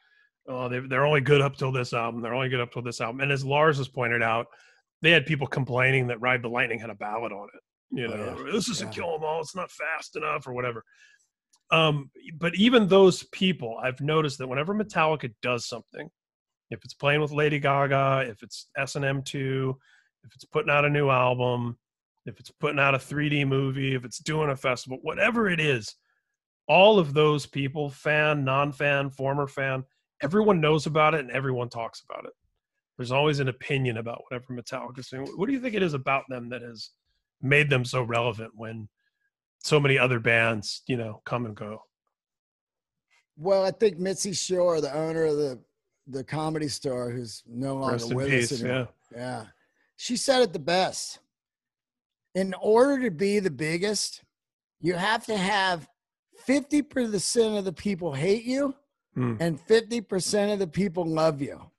Oh, 0.48 0.70
they, 0.70 0.80
they're 0.80 1.06
only 1.06 1.22
good 1.22 1.42
up 1.42 1.56
till 1.58 1.72
this 1.72 1.92
album. 1.92 2.22
They're 2.22 2.36
only 2.36 2.50
good 2.50 2.60
up 2.62 2.72
till 2.72 2.84
this 2.84 3.02
album. 3.02 3.22
And 3.22 3.32
as 3.32 3.44
Lars 3.44 3.78
has 3.80 3.88
pointed 3.88 4.22
out, 4.22 4.46
they 5.02 5.10
had 5.10 5.26
people 5.26 5.48
complaining 5.48 6.08
that 6.08 6.22
Ride 6.22 6.44
the 6.44 6.50
Lightning 6.50 6.80
had 6.80 6.92
a 6.92 6.96
ballad 6.96 7.32
on 7.32 7.48
it. 7.54 7.62
You 8.00 8.08
Oh, 8.14 8.16
know, 8.16 8.46
yeah. 8.46 8.52
this 8.52 8.70
isn't 8.70 8.90
Yeah. 8.96 9.04
Kill 9.04 9.16
'Em 9.16 9.24
All. 9.24 9.42
It's 9.42 9.56
not 9.56 9.72
fast 9.72 10.16
enough 10.16 10.46
or 10.48 10.54
whatever. 10.54 10.84
Um, 11.72 12.12
but 12.38 12.54
even 12.56 12.88
those 12.88 13.24
people, 13.32 13.80
I've 13.82 14.00
noticed 14.02 14.38
that 14.38 14.48
whenever 14.48 14.76
Metallica 14.76 15.34
does 15.42 15.66
something, 15.68 16.10
if 16.72 16.84
it's 16.84 16.94
playing 16.94 17.22
with 17.22 17.32
Lady 17.32 17.60
Gaga, 17.60 18.26
if 18.28 18.44
it's 18.44 18.68
S 18.78 18.96
and 18.96 19.06
M 19.06 19.22
two, 19.22 19.78
if 20.24 20.34
it's 20.34 20.46
putting 20.46 20.72
out 20.72 20.86
a 20.86 20.90
new 20.90 21.10
album, 21.10 21.78
if 22.26 22.40
it's 22.40 22.52
putting 22.52 22.80
out 22.80 22.96
a 22.96 23.00
3D 23.00 23.48
movie, 23.48 23.94
if 23.94 24.04
it's 24.04 24.20
doing 24.20 24.50
a 24.50 24.56
festival, 24.56 24.98
whatever 25.02 25.50
it 25.50 25.60
is, 25.60 25.96
all 26.68 26.98
of 26.98 27.14
those 27.14 27.46
people, 27.46 27.90
fan, 27.90 28.44
non-fan, 28.44 29.12
former 29.12 29.48
fan, 29.48 29.84
everyone 30.24 30.60
knows 30.60 30.88
about 30.88 31.14
it 31.14 31.20
and 31.20 31.32
everyone 31.32 31.70
talks 31.70 32.02
about 32.02 32.26
it. 32.26 32.34
There's 32.98 33.12
always 33.12 33.40
an 33.40 33.50
opinion 33.50 33.98
about 33.98 34.24
whatever 34.28 34.54
Metallica's 34.54 35.10
doing. 35.10 35.28
What 35.36 35.48
do 35.48 35.54
you 35.54 35.60
think 35.60 35.76
it 35.76 35.84
is 35.84 35.94
about 35.94 36.24
them 36.30 36.50
that 36.50 36.62
has 36.62 36.92
made 37.42 37.70
them 37.70 37.86
so 37.86 38.02
relevant 38.02 38.52
when 38.56 38.88
so 39.64 39.80
many 39.80 40.00
other 40.00 40.20
bands, 40.20 40.82
you 40.88 40.98
know, 40.98 41.22
come 41.26 41.46
and 41.46 41.56
go? 41.56 41.84
Well, 43.38 43.66
I 43.66 43.72
think 43.72 44.00
Mitzi 44.00 44.34
Shore, 44.34 44.80
the 44.80 44.96
owner 44.96 45.26
of 45.26 45.36
the 45.36 45.60
the 46.08 46.24
comedy 46.24 46.68
star 46.68 47.10
who's 47.10 47.44
no 47.48 47.76
longer 47.76 47.94
Rest 47.94 48.14
with 48.14 48.30
peace. 48.30 48.52
us 48.52 48.62
Yeah. 48.62 48.68
anymore. 48.68 48.90
Yeah. 49.16 49.46
She 49.98 50.18
said 50.18 50.42
it 50.42 50.54
the 50.54 50.60
best. 50.60 51.20
In 52.34 52.54
order 52.62 53.02
to 53.04 53.12
be 53.12 53.40
the 53.40 53.50
biggest, 53.52 54.24
you 54.82 54.94
have 54.96 55.26
to 55.28 55.38
have 55.38 55.88
50% 56.48 57.58
of 57.58 57.66
the 57.66 57.74
people 57.74 58.14
hate 58.14 58.44
you 58.44 58.76
Hmm. 59.14 59.36
and 59.40 59.60
50% 59.60 60.52
of 60.52 60.60
the 60.60 60.68
people 60.68 61.06
love 61.06 61.42
you. 61.42 61.72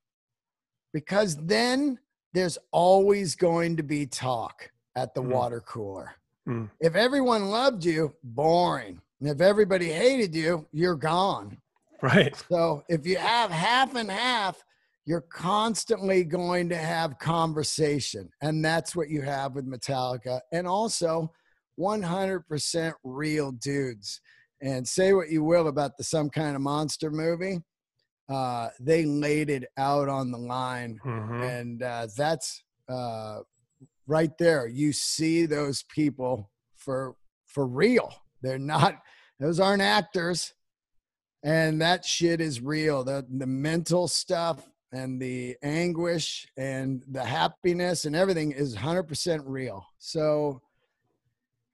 Because 0.93 1.37
then 1.37 1.99
there's 2.33 2.57
always 2.73 3.35
going 3.37 3.77
to 3.77 3.83
be 3.83 4.07
talk 4.07 4.71
at 4.95 5.15
the 5.15 5.21
Hmm. 5.23 5.31
water 5.31 5.61
cooler. 5.61 6.13
Hmm. 6.47 6.67
If 6.81 6.95
everyone 6.95 7.51
loved 7.51 7.85
you, 7.85 8.15
boring. 8.23 9.03
And 9.21 9.29
if 9.29 9.41
everybody 9.41 9.91
hated 9.93 10.35
you, 10.35 10.67
you're 10.73 10.97
gone. 10.97 11.61
Right. 12.03 12.37
So 12.51 12.83
if 12.89 13.07
you 13.07 13.17
have 13.17 13.51
half 13.51 13.95
and 13.95 14.11
half, 14.11 14.63
you're 15.07 15.21
constantly 15.33 16.25
going 16.25 16.69
to 16.69 16.77
have 16.77 17.19
conversation. 17.19 18.29
And 18.43 18.65
that's 18.65 18.97
what 18.97 19.09
you 19.09 19.23
have 19.23 19.55
with 19.55 19.67
Metallica. 19.67 20.41
And 20.53 20.67
also 20.67 21.33
100% 21.79 22.93
real 23.05 23.53
dudes. 23.53 24.21
And 24.61 24.87
say 24.87 25.13
what 25.13 25.31
you 25.31 25.45
will 25.45 25.69
about 25.69 25.97
the 25.97 26.05
Some 26.05 26.31
Kind 26.31 26.57
of 26.57 26.63
Monster 26.63 27.11
movie. 27.11 27.61
Uh, 28.29 28.71
they 28.81 29.05
laid 29.05 29.51
it 29.51 29.65
out 29.79 30.09
on 30.09 30.33
the 30.33 30.39
line. 30.39 30.99
Mhm. 31.05 31.61
And 31.61 31.83
uh, 31.83 32.09
that's 32.17 32.63
uh, 32.89 33.41
right 34.07 34.37
there. 34.39 34.67
You 34.67 34.93
see 34.93 35.47
those 35.47 35.85
people 35.85 36.51
for 36.75 37.15
for 37.47 37.67
real. 37.67 38.13
They're 38.43 38.59
not, 38.59 39.01
those 39.41 39.61
aren't 39.61 39.83
actors 39.83 40.53
and 41.47 41.81
that 41.81 42.05
shit 42.05 42.41
is 42.41 42.61
real 42.61 43.05
the 43.05 43.25
the 43.39 43.47
mental 43.47 44.09
stuff 44.09 44.69
and 44.93 45.21
the 45.21 45.57
anguish 45.63 46.47
and 46.57 47.03
the 47.09 47.25
happiness 47.25 48.05
and 48.05 48.15
everything 48.17 48.51
is 48.53 48.75
100% 48.77 49.43
real 49.47 49.87
so 49.99 50.61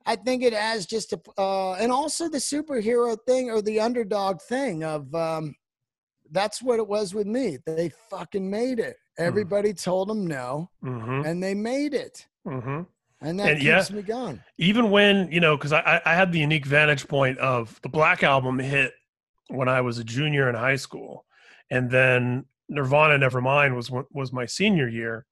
i 0.06 0.14
think 0.14 0.42
it 0.42 0.52
has 0.52 0.86
just 0.86 1.12
a 1.12 1.20
uh, 1.38 1.72
and 1.74 1.90
also 1.90 2.28
the 2.28 2.38
superhero 2.38 3.16
thing 3.26 3.50
or 3.50 3.60
the 3.62 3.80
underdog 3.80 4.40
thing 4.42 4.84
of 4.84 5.12
um 5.14 5.54
that's 6.30 6.62
what 6.62 6.78
it 6.78 6.86
was 6.86 7.14
with 7.14 7.26
me 7.26 7.56
they 7.66 7.90
fucking 8.10 8.48
made 8.48 8.78
it 8.78 8.96
everybody 9.18 9.72
told 9.72 10.08
them 10.08 10.26
no 10.26 10.68
Mhm. 10.84 11.24
and 11.26 11.42
they 11.42 11.54
made 11.54 11.94
it 11.94 12.26
Mhm. 12.46 12.86
and 13.20 13.38
that 13.40 13.50
And 13.52 13.60
keeps 13.60 13.90
yeah. 13.90 13.96
me 13.96 14.02
going 14.02 14.40
even 14.58 14.90
when 14.90 15.30
you 15.30 15.40
know 15.40 15.56
because 15.56 15.72
I 15.72 16.00
I 16.04 16.14
had 16.14 16.32
the 16.32 16.38
unique 16.40 16.66
vantage 16.66 17.06
point 17.08 17.38
of 17.38 17.78
the 17.82 17.88
black 17.88 18.22
album 18.22 18.58
hit 18.58 18.92
when 19.48 19.68
i 19.68 19.80
was 19.80 19.98
a 19.98 20.04
junior 20.04 20.48
in 20.48 20.54
high 20.54 20.76
school 20.76 21.24
and 21.70 21.90
then 21.90 22.44
Nirvana 22.68 23.18
Nevermind 23.18 23.74
was 23.74 23.90
was 24.10 24.32
my 24.32 24.46
senior 24.46 24.88
year, 24.88 25.26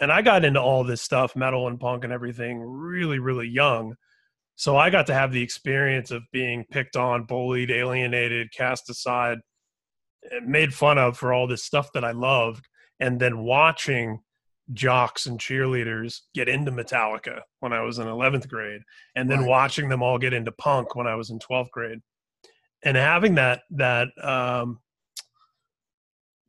and 0.00 0.12
I 0.12 0.22
got 0.22 0.44
into 0.44 0.60
all 0.60 0.84
this 0.84 1.02
stuff, 1.02 1.36
metal 1.36 1.68
and 1.68 1.78
punk 1.78 2.04
and 2.04 2.12
everything, 2.12 2.60
really 2.60 3.18
really 3.18 3.48
young. 3.48 3.96
So 4.56 4.76
I 4.76 4.90
got 4.90 5.06
to 5.06 5.14
have 5.14 5.32
the 5.32 5.42
experience 5.42 6.10
of 6.10 6.22
being 6.32 6.64
picked 6.70 6.96
on, 6.96 7.24
bullied, 7.24 7.70
alienated, 7.70 8.52
cast 8.52 8.90
aside, 8.90 9.38
made 10.44 10.74
fun 10.74 10.98
of 10.98 11.16
for 11.16 11.32
all 11.32 11.46
this 11.46 11.64
stuff 11.64 11.92
that 11.94 12.04
I 12.04 12.12
loved, 12.12 12.66
and 13.00 13.20
then 13.20 13.44
watching 13.44 14.20
jocks 14.72 15.26
and 15.26 15.40
cheerleaders 15.40 16.20
get 16.34 16.48
into 16.48 16.70
Metallica 16.70 17.40
when 17.60 17.72
I 17.72 17.80
was 17.80 17.98
in 17.98 18.06
11th 18.06 18.48
grade, 18.48 18.82
and 19.16 19.28
then 19.28 19.40
right. 19.40 19.48
watching 19.48 19.88
them 19.88 20.02
all 20.02 20.18
get 20.18 20.32
into 20.32 20.52
punk 20.52 20.94
when 20.94 21.06
I 21.06 21.16
was 21.16 21.30
in 21.30 21.38
12th 21.40 21.70
grade, 21.70 21.98
and 22.84 22.96
having 22.96 23.36
that 23.36 23.62
that 23.70 24.08
um, 24.22 24.80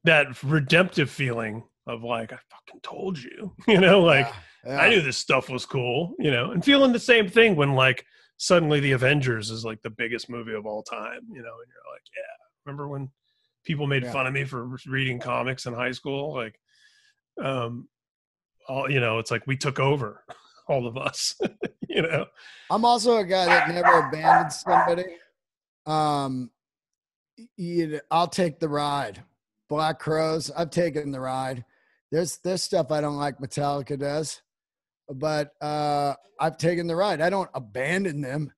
that 0.04 0.42
redemptive 0.44 1.10
feeling 1.10 1.64
of 1.88 2.04
like 2.04 2.34
I 2.34 2.38
fucking 2.50 2.82
told 2.82 3.18
you, 3.18 3.54
you 3.68 3.80
know, 3.80 4.02
like 4.02 4.28
yeah, 4.66 4.74
yeah. 4.74 4.78
I 4.80 4.90
knew 4.90 5.02
this 5.02 5.18
stuff 5.18 5.50
was 5.50 5.66
cool, 5.66 6.16
you 6.20 6.32
know, 6.32 6.52
and 6.52 6.64
feeling 6.64 6.92
the 6.92 7.00
same 7.00 7.28
thing 7.28 7.56
when 7.56 7.74
like 7.74 8.06
suddenly 8.38 8.80
the 8.80 8.92
Avengers 8.94 9.50
is 9.50 9.64
like 9.64 9.82
the 9.82 9.90
biggest 9.90 10.30
movie 10.30 10.54
of 10.54 10.66
all 10.66 10.84
time, 10.84 11.22
you 11.30 11.42
know, 11.42 11.56
and 11.60 11.70
you're 11.70 11.94
like, 11.94 12.04
yeah, 12.16 12.46
remember 12.66 12.88
when 12.88 13.10
people 13.66 13.88
made 13.88 14.04
yeah. 14.04 14.12
fun 14.12 14.28
of 14.28 14.34
me 14.34 14.44
for 14.44 14.78
reading 14.86 15.20
comics 15.20 15.66
in 15.66 15.74
high 15.74 15.92
school, 15.92 16.34
like, 16.34 16.60
um, 17.42 17.88
all 18.68 18.90
you 18.90 19.00
know, 19.00 19.20
it's 19.20 19.32
like 19.32 19.46
we 19.48 19.58
took 19.58 19.80
over, 19.80 20.24
all 20.68 20.88
of 20.88 20.98
us, 20.98 21.36
you 21.88 22.02
know. 22.02 22.26
I'm 22.70 22.86
also 22.86 23.18
a 23.18 23.24
guy 23.24 23.46
that 23.46 23.70
never 23.70 24.08
abandoned 24.08 24.54
somebody. 24.54 25.04
Um, 25.86 26.52
you, 27.58 28.00
I'll 28.12 28.28
take 28.28 28.60
the 28.60 28.70
ride. 28.70 29.24
Black 29.70 30.00
Crowes, 30.00 30.52
I've 30.52 30.70
taken 30.70 31.12
the 31.12 31.20
ride. 31.20 31.66
There's 32.12 32.38
there's 32.44 32.62
stuff 32.62 32.92
I 32.92 33.02
don't 33.02 33.18
like 33.18 33.40
Metallica 33.40 33.98
does, 33.98 34.42
but 35.10 35.52
uh, 35.62 36.14
I've 36.40 36.58
taken 36.58 36.86
the 36.86 36.96
ride. 36.96 37.22
I 37.22 37.30
don't 37.30 37.50
abandon 37.56 38.22
them. 38.22 38.52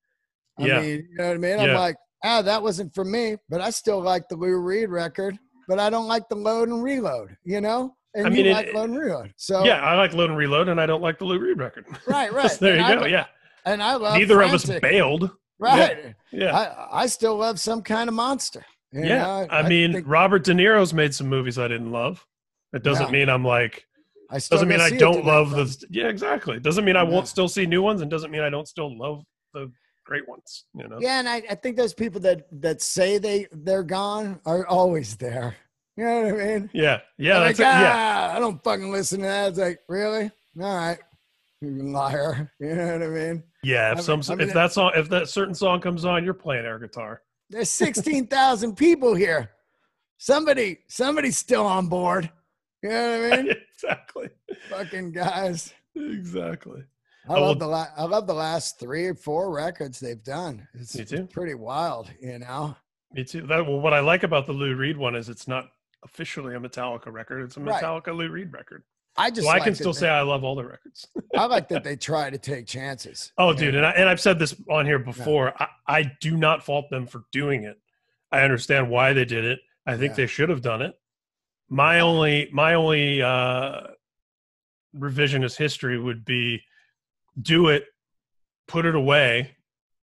I 0.60 0.66
yeah. 0.66 0.82
mean, 0.82 1.08
you 1.10 1.18
know 1.18 1.28
what 1.28 1.36
I 1.36 1.38
mean? 1.38 1.60
Yeah. 1.60 1.64
I'm 1.64 1.74
like, 1.76 1.96
ah, 2.24 2.42
that 2.42 2.62
wasn't 2.62 2.94
for 2.94 3.06
me, 3.06 3.38
but 3.50 3.62
I 3.62 3.70
still 3.70 4.02
like 4.02 4.28
the 4.30 4.36
Lou 4.36 4.58
Reed 4.58 4.90
record, 4.90 5.38
but 5.68 5.80
I 5.80 5.90
don't 5.90 6.08
like 6.08 6.28
the 6.30 6.36
load 6.36 6.70
and 6.70 6.84
reload, 6.84 7.36
you 7.44 7.62
know? 7.62 7.96
And 8.14 8.28
I 8.28 8.30
mean, 8.30 8.46
you 8.46 8.54
like 8.54 8.74
load 8.74 8.90
and 8.90 9.00
reload. 9.00 9.34
So 9.38 9.64
yeah, 9.64 9.82
I 9.82 9.96
like 9.96 10.14
load 10.14 10.30
and 10.30 10.38
reload, 10.38 10.70
and 10.70 10.80
I 10.80 10.86
don't 10.86 11.02
like 11.02 11.20
the 11.20 11.26
Lou 11.26 11.40
Reed 11.40 11.58
record. 11.58 11.86
Right, 12.08 12.32
right. 12.32 12.52
there 12.60 12.78
and 12.78 12.88
you 12.88 12.94
I, 12.94 12.96
go. 12.96 13.06
Yeah. 13.06 13.26
And 13.66 13.82
I 13.82 13.96
love 13.96 14.18
neither 14.18 14.36
Frantic. 14.36 14.64
of 14.64 14.70
us 14.70 14.80
bailed. 14.80 15.32
Right. 15.60 16.16
Yeah. 16.32 16.46
yeah. 16.46 16.58
I, 16.58 17.04
I 17.04 17.06
still 17.08 17.38
love 17.38 17.60
some 17.60 17.82
kind 17.82 18.10
of 18.10 18.16
monster. 18.16 18.66
You 18.92 19.06
yeah. 19.06 19.18
Know, 19.24 19.48
I, 19.50 19.60
I, 19.60 19.70
mean, 19.70 19.94
think, 19.94 20.08
Robert 20.08 20.44
De 20.44 20.54
Niro's 20.54 20.94
made 20.94 21.14
some 21.14 21.28
movies 21.28 21.60
I 21.60 21.68
didn't 21.68 21.92
love. 21.92 22.26
It 22.74 22.84
doesn't 22.84 23.08
yeah. 23.08 23.12
mean 23.12 23.30
I'm 23.30 23.44
like. 23.44 23.86
I 24.30 24.40
doesn't 24.40 24.68
mean 24.68 24.82
I 24.82 24.90
don't 24.90 25.24
love 25.26 25.52
the. 25.52 25.86
Yeah, 25.90 26.08
exactly. 26.08 26.60
Doesn't 26.60 26.84
mean 26.84 26.96
I 26.96 27.04
yeah. 27.04 27.10
won't 27.10 27.28
still 27.28 27.48
see 27.48 27.66
new 27.66 27.82
ones, 27.82 28.02
and 28.02 28.10
doesn't 28.10 28.32
mean 28.32 28.42
I 28.42 28.50
don't 28.50 28.68
still 28.68 28.98
love 28.98 29.24
the 29.54 29.72
great 30.04 30.28
ones. 30.28 30.66
You 30.74 30.88
know. 30.88 30.98
Yeah, 31.00 31.20
and 31.20 31.30
I, 31.30 31.44
I 31.50 31.56
think 31.56 31.78
those 31.78 31.94
people 31.94 32.20
that 32.22 32.48
that 32.62 32.82
say 32.82 33.18
they 33.18 33.48
they're 33.52 33.84
gone 33.84 34.40
are 34.46 34.66
always 34.66 35.16
there. 35.16 35.56
You 35.98 36.06
know 36.06 36.22
what 36.24 36.42
I 36.42 36.46
mean? 36.46 36.70
Yeah, 36.74 37.00
yeah, 37.18 37.40
that's 37.40 37.60
like, 37.60 37.68
ah, 37.68 37.82
yeah. 37.82 38.34
I 38.36 38.40
don't 38.40 38.62
fucking 38.64 38.92
listen 38.92 39.22
to 39.22 39.28
that. 39.28 39.50
It's 39.50 39.60
like, 39.60 39.80
really? 39.88 40.32
All 40.60 40.76
right, 40.76 41.00
you 41.62 41.70
liar. 41.70 42.52
You 42.60 42.76
know 42.76 42.94
what 42.94 43.04
I 43.04 43.08
mean? 43.08 43.44
Yeah, 43.66 43.94
if 43.94 43.98
I 43.98 44.02
some 44.02 44.38
mean, 44.38 44.48
if 44.48 44.54
that 44.54 44.72
song 44.72 44.92
if 44.96 45.10
that 45.10 45.28
certain 45.28 45.56
song 45.56 45.82
comes 45.82 46.06
on, 46.06 46.24
you're 46.24 46.36
playing 46.36 46.66
air 46.66 46.78
guitar. 46.78 47.24
There's 47.50 47.72
sixteen 47.72 48.28
thousand 48.28 48.76
people 48.78 49.16
here. 49.16 49.50
Somebody, 50.18 50.80
somebody's 50.88 51.38
still 51.38 51.66
on 51.66 51.88
board. 51.88 52.30
You 52.84 52.90
know 52.90 53.22
what 53.22 53.34
I 53.34 53.42
mean? 53.42 53.52
exactly. 53.74 54.30
Fucking 54.70 55.12
guys. 55.12 55.74
Exactly. 55.96 56.84
I 57.28 57.34
oh, 57.34 57.42
love 57.42 57.60
the 57.60 57.66
la- 57.66 57.90
I 57.98 58.04
love 58.04 58.28
the 58.28 58.36
last 58.36 58.80
three 58.80 59.08
or 59.08 59.16
four 59.16 59.52
records 59.52 60.00
they've 60.00 60.24
done. 60.24 60.68
It's, 60.76 60.96
Me 60.96 61.04
too. 61.04 61.26
pretty 61.26 61.56
wild, 61.56 62.12
you 62.22 62.38
know. 62.38 62.78
Me 63.14 63.24
too. 63.24 63.48
That 63.48 63.66
well, 63.66 63.80
what 63.80 63.94
I 63.94 64.00
like 64.00 64.22
about 64.22 64.46
the 64.46 64.54
Lou 64.54 64.76
Reed 64.76 64.96
one 64.96 65.16
is 65.16 65.28
it's 65.28 65.48
not 65.48 65.70
officially 66.04 66.54
a 66.54 66.60
Metallica 66.60 67.12
record. 67.12 67.42
It's 67.42 67.58
a 67.58 67.62
Metallica 67.62 68.08
right. 68.08 68.16
Lou 68.16 68.30
Reed 68.30 68.54
record. 68.54 68.84
I 69.18 69.32
just 69.32 69.46
like 69.46 69.62
I 69.62 69.66
can 69.66 69.76
still 69.76 69.94
they, 69.94 70.02
say 70.02 70.10
I 70.10 70.22
love 70.22 70.44
all 70.44 70.56
the 70.56 70.66
records. 70.66 71.08
I 71.38 71.46
like 71.46 71.70
that 71.70 71.84
they 71.86 71.96
try 71.96 72.30
to 72.30 72.38
take 72.38 72.68
chances. 72.68 73.32
Oh, 73.38 73.54
dude, 73.54 73.76
and 73.76 73.86
I, 73.86 73.92
and 73.92 74.10
I've 74.10 74.20
said 74.20 74.40
this 74.40 74.56
on 74.70 74.86
here 74.86 75.00
before. 75.00 75.54
I, 75.62 75.68
I 75.88 76.12
do 76.20 76.38
not 76.38 76.64
fault 76.64 76.90
them 76.90 77.08
for 77.08 77.24
doing 77.32 77.64
it. 77.64 77.80
I 78.32 78.42
understand 78.42 78.90
why 78.90 79.14
they 79.14 79.26
did 79.26 79.46
it. 79.46 79.60
I 79.86 79.98
think 79.98 80.12
yeah. 80.12 80.16
they 80.18 80.28
should 80.28 80.50
have 80.50 80.62
done 80.62 80.82
it. 80.82 81.00
My 81.70 82.02
only 82.02 82.50
my 82.52 82.74
only 82.74 83.22
uh, 83.22 83.82
revisionist 84.98 85.58
history 85.58 86.00
would 86.00 86.26
be 86.26 86.62
do 87.42 87.70
it, 87.70 87.86
put 88.68 88.86
it 88.86 88.96
away, 88.96 89.56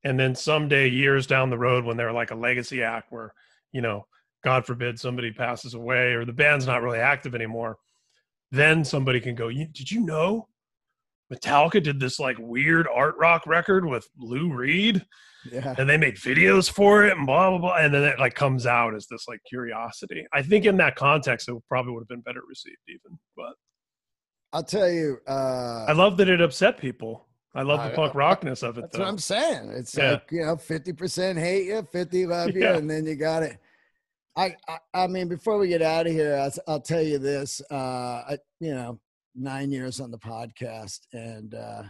and 0.04 0.18
then 0.18 0.34
someday 0.34 0.88
years 0.88 1.26
down 1.26 1.50
the 1.50 1.58
road 1.58 1.84
when 1.84 1.96
they're 1.96 2.12
like 2.12 2.30
a 2.30 2.36
legacy 2.36 2.82
act 2.82 3.10
where 3.10 3.32
you 3.72 3.80
know 3.80 4.06
God 4.44 4.66
forbid 4.66 4.98
somebody 4.98 5.32
passes 5.32 5.74
away 5.74 6.12
or 6.12 6.24
the 6.24 6.32
band's 6.32 6.66
not 6.66 6.82
really 6.82 6.98
active 6.98 7.34
anymore, 7.34 7.78
then 8.50 8.84
somebody 8.84 9.20
can 9.20 9.34
go, 9.34 9.50
Did 9.50 9.90
you 9.90 10.00
know 10.00 10.48
Metallica 11.32 11.82
did 11.82 12.00
this 12.00 12.18
like 12.18 12.36
weird 12.38 12.88
art 12.92 13.14
rock 13.18 13.46
record 13.46 13.84
with 13.86 14.08
Lou 14.18 14.52
Reed? 14.52 15.04
Yeah. 15.50 15.74
And 15.78 15.88
they 15.88 15.96
made 15.96 16.16
videos 16.16 16.70
for 16.70 17.06
it 17.06 17.16
and 17.16 17.26
blah, 17.26 17.50
blah, 17.50 17.58
blah. 17.58 17.76
And 17.76 17.94
then 17.94 18.04
it 18.04 18.18
like 18.18 18.34
comes 18.34 18.66
out 18.66 18.94
as 18.94 19.06
this 19.06 19.26
like 19.26 19.40
curiosity. 19.48 20.26
I 20.34 20.42
think 20.42 20.66
in 20.66 20.76
that 20.78 20.96
context, 20.96 21.48
it 21.48 21.54
probably 21.68 21.92
would 21.92 22.00
have 22.00 22.08
been 22.08 22.20
better 22.20 22.42
received 22.46 22.76
even. 22.88 23.18
But 23.36 23.54
I'll 24.52 24.64
tell 24.64 24.90
you, 24.90 25.18
uh, 25.26 25.86
I 25.88 25.92
love 25.92 26.16
that 26.18 26.28
it 26.28 26.40
upset 26.40 26.78
people. 26.78 27.26
I 27.54 27.62
love 27.62 27.88
the 27.88 27.96
punk 27.96 28.14
rockness 28.14 28.62
of 28.62 28.78
it. 28.78 28.82
That's 28.82 28.96
though. 28.96 29.02
what 29.02 29.08
I'm 29.08 29.18
saying. 29.18 29.70
It's 29.70 29.96
yeah. 29.96 30.12
like 30.12 30.28
you 30.30 30.42
know, 30.42 30.56
fifty 30.56 30.92
percent 30.92 31.36
hate 31.38 31.66
you, 31.66 31.82
fifty 31.90 32.24
love 32.26 32.50
you, 32.50 32.62
yeah. 32.62 32.76
and 32.76 32.88
then 32.88 33.06
you 33.06 33.16
got 33.16 33.42
it. 33.42 33.58
I, 34.36 34.54
I, 34.68 34.78
I 34.94 35.06
mean, 35.06 35.28
before 35.28 35.58
we 35.58 35.68
get 35.68 35.82
out 35.82 36.06
of 36.06 36.12
here, 36.12 36.36
I'll, 36.36 36.52
I'll 36.72 36.80
tell 36.80 37.02
you 37.02 37.18
this. 37.18 37.60
Uh, 37.70 38.22
I, 38.30 38.38
you 38.60 38.74
know, 38.74 39.00
nine 39.34 39.70
years 39.70 40.00
on 40.00 40.10
the 40.10 40.18
podcast, 40.18 41.00
and 41.12 41.54
uh, 41.54 41.82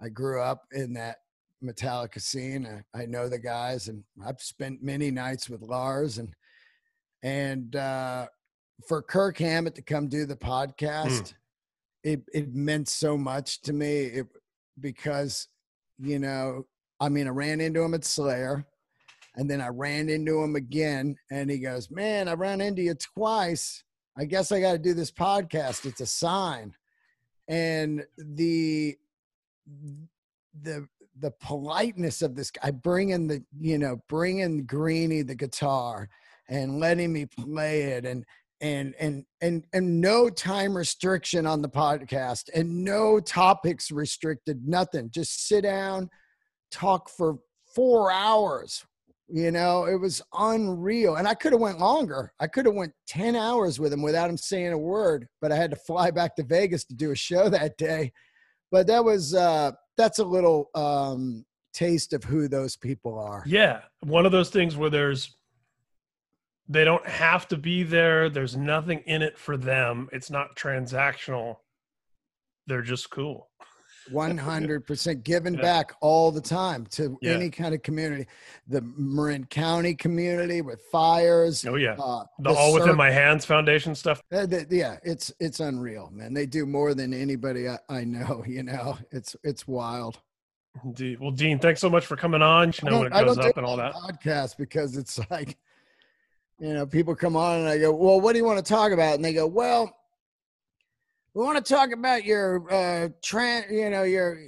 I 0.00 0.08
grew 0.08 0.40
up 0.40 0.64
in 0.72 0.92
that 0.94 1.18
Metallica 1.62 2.20
scene. 2.20 2.66
I, 2.94 3.02
I, 3.02 3.06
know 3.06 3.28
the 3.28 3.38
guys, 3.38 3.88
and 3.88 4.04
I've 4.24 4.40
spent 4.40 4.82
many 4.82 5.10
nights 5.10 5.48
with 5.48 5.62
Lars, 5.62 6.18
and 6.18 6.34
and 7.22 7.74
uh, 7.74 8.26
for 8.86 9.02
Kirk 9.02 9.38
Hammett 9.38 9.74
to 9.76 9.82
come 9.82 10.08
do 10.08 10.26
the 10.26 10.36
podcast, 10.36 11.22
mm. 11.22 11.34
it 12.04 12.22
it 12.32 12.54
meant 12.54 12.88
so 12.88 13.16
much 13.16 13.62
to 13.62 13.72
me. 13.72 14.04
It, 14.04 14.26
because 14.80 15.48
you 15.98 16.18
know, 16.18 16.66
I 17.00 17.08
mean, 17.08 17.26
I 17.26 17.30
ran 17.30 17.60
into 17.60 17.82
him 17.82 17.94
at 17.94 18.04
Slayer. 18.04 18.66
And 19.36 19.50
then 19.50 19.60
I 19.60 19.68
ran 19.68 20.08
into 20.08 20.42
him 20.42 20.56
again, 20.56 21.16
and 21.30 21.50
he 21.50 21.58
goes, 21.58 21.90
Man, 21.90 22.28
I 22.28 22.32
ran 22.32 22.60
into 22.60 22.82
you 22.82 22.94
twice. 22.94 23.82
I 24.18 24.24
guess 24.24 24.50
I 24.50 24.60
got 24.60 24.72
to 24.72 24.78
do 24.78 24.94
this 24.94 25.10
podcast. 25.10 25.84
It's 25.84 26.00
a 26.00 26.06
sign. 26.06 26.74
And 27.48 28.04
the, 28.16 28.96
the, 30.62 30.88
the 31.20 31.30
politeness 31.40 32.22
of 32.22 32.34
this 32.34 32.50
guy 32.50 32.70
bringing 32.70 33.26
the 33.26 33.42
you 33.58 33.78
know 33.78 34.00
bringing 34.08 34.64
greeny 34.66 35.22
the 35.22 35.34
guitar 35.34 36.08
and 36.48 36.78
letting 36.78 37.12
me 37.12 37.26
play 37.26 37.82
it 37.82 38.04
and 38.04 38.24
and 38.60 38.94
and 38.98 39.24
and 39.40 39.64
and 39.72 40.00
no 40.00 40.28
time 40.30 40.76
restriction 40.76 41.46
on 41.46 41.62
the 41.62 41.68
podcast 41.68 42.48
and 42.54 42.84
no 42.84 43.20
topics 43.20 43.90
restricted 43.90 44.66
nothing 44.66 45.10
just 45.10 45.46
sit 45.46 45.62
down 45.62 46.08
talk 46.70 47.08
for 47.08 47.38
4 47.74 48.10
hours 48.10 48.84
you 49.28 49.50
know 49.50 49.86
it 49.86 49.96
was 49.96 50.22
unreal 50.38 51.16
and 51.16 51.26
i 51.26 51.34
could 51.34 51.52
have 51.52 51.60
went 51.60 51.80
longer. 51.80 52.32
I 52.38 52.46
could 52.46 52.66
have 52.66 52.74
went 52.74 52.92
10 53.08 53.34
hours 53.34 53.80
with 53.80 53.92
him 53.92 54.02
without 54.02 54.30
him 54.30 54.36
saying 54.36 54.72
a 54.72 54.78
word 54.78 55.26
but 55.40 55.50
i 55.52 55.56
had 55.56 55.70
to 55.70 55.76
fly 55.76 56.10
back 56.18 56.36
to 56.36 56.44
vegas 56.44 56.84
to 56.86 56.94
do 56.94 57.10
a 57.10 57.16
show 57.16 57.48
that 57.48 57.76
day. 57.76 58.12
But 58.70 58.86
that 58.88 59.04
was 59.04 59.34
uh 59.34 59.72
that's 59.96 60.18
a 60.18 60.24
little 60.24 60.70
um 60.74 61.44
taste 61.72 62.12
of 62.12 62.24
who 62.24 62.48
those 62.48 62.76
people 62.76 63.18
are. 63.18 63.42
Yeah 63.46 63.82
one 64.00 64.26
of 64.26 64.32
those 64.32 64.50
things 64.50 64.76
where 64.76 64.90
there's 64.90 65.36
they 66.68 66.84
don't 66.84 67.06
have 67.06 67.46
to 67.48 67.56
be 67.56 67.84
there 67.84 68.28
there's 68.28 68.56
nothing 68.56 69.00
in 69.06 69.22
it 69.22 69.38
for 69.38 69.56
them 69.56 70.08
it's 70.12 70.30
not 70.30 70.56
transactional. 70.56 71.56
They're 72.68 72.82
just 72.82 73.10
cool 73.10 73.48
100% 74.12 75.22
giving 75.24 75.54
yeah. 75.54 75.60
back 75.60 75.94
all 76.00 76.30
the 76.30 76.40
time 76.40 76.86
to 76.86 77.18
yeah. 77.20 77.32
any 77.32 77.50
kind 77.50 77.74
of 77.74 77.82
community 77.82 78.26
the 78.68 78.80
marin 78.96 79.44
county 79.46 79.94
community 79.94 80.60
with 80.60 80.80
fires 80.92 81.64
oh 81.66 81.76
yeah 81.76 81.96
uh, 81.98 82.24
the, 82.38 82.50
the 82.50 82.58
all 82.58 82.74
within 82.74 82.96
my 82.96 83.10
hands 83.10 83.44
foundation 83.44 83.94
stuff 83.94 84.22
uh, 84.32 84.46
the, 84.46 84.66
yeah 84.70 84.96
it's 85.02 85.32
it's 85.40 85.60
unreal 85.60 86.10
man 86.12 86.32
they 86.32 86.46
do 86.46 86.66
more 86.66 86.94
than 86.94 87.12
anybody 87.12 87.68
I, 87.68 87.78
I, 87.88 88.04
know 88.04 88.44
you 88.46 88.62
know 88.62 88.98
it's 89.10 89.36
it's 89.42 89.66
wild 89.66 90.20
Indeed. 90.84 91.20
well 91.20 91.30
dean 91.30 91.58
thanks 91.58 91.80
so 91.80 91.90
much 91.90 92.06
for 92.06 92.16
coming 92.16 92.42
on 92.42 92.72
you 92.82 92.90
know 92.90 92.98
when 93.00 93.06
it 93.06 93.12
goes 93.12 93.38
up 93.38 93.56
and 93.56 93.66
all 93.66 93.76
that 93.76 93.94
podcast 93.94 94.56
because 94.56 94.96
it's 94.96 95.18
like 95.30 95.56
you 96.58 96.72
know, 96.72 96.86
people 96.86 97.14
come 97.14 97.36
on 97.36 97.60
and 97.60 97.68
I 97.68 97.78
go, 97.78 97.92
well, 97.92 98.20
what 98.20 98.32
do 98.32 98.38
you 98.38 98.44
want 98.44 98.64
to 98.64 98.72
talk 98.72 98.92
about? 98.92 99.14
And 99.14 99.24
they 99.24 99.34
go, 99.34 99.46
well, 99.46 99.94
we 101.36 101.44
want 101.44 101.62
to 101.64 101.74
talk 101.74 101.92
about 101.92 102.24
your 102.24 102.64
uh 102.72 103.08
trend, 103.22 103.66
you 103.70 103.90
know, 103.90 104.04
your 104.04 104.38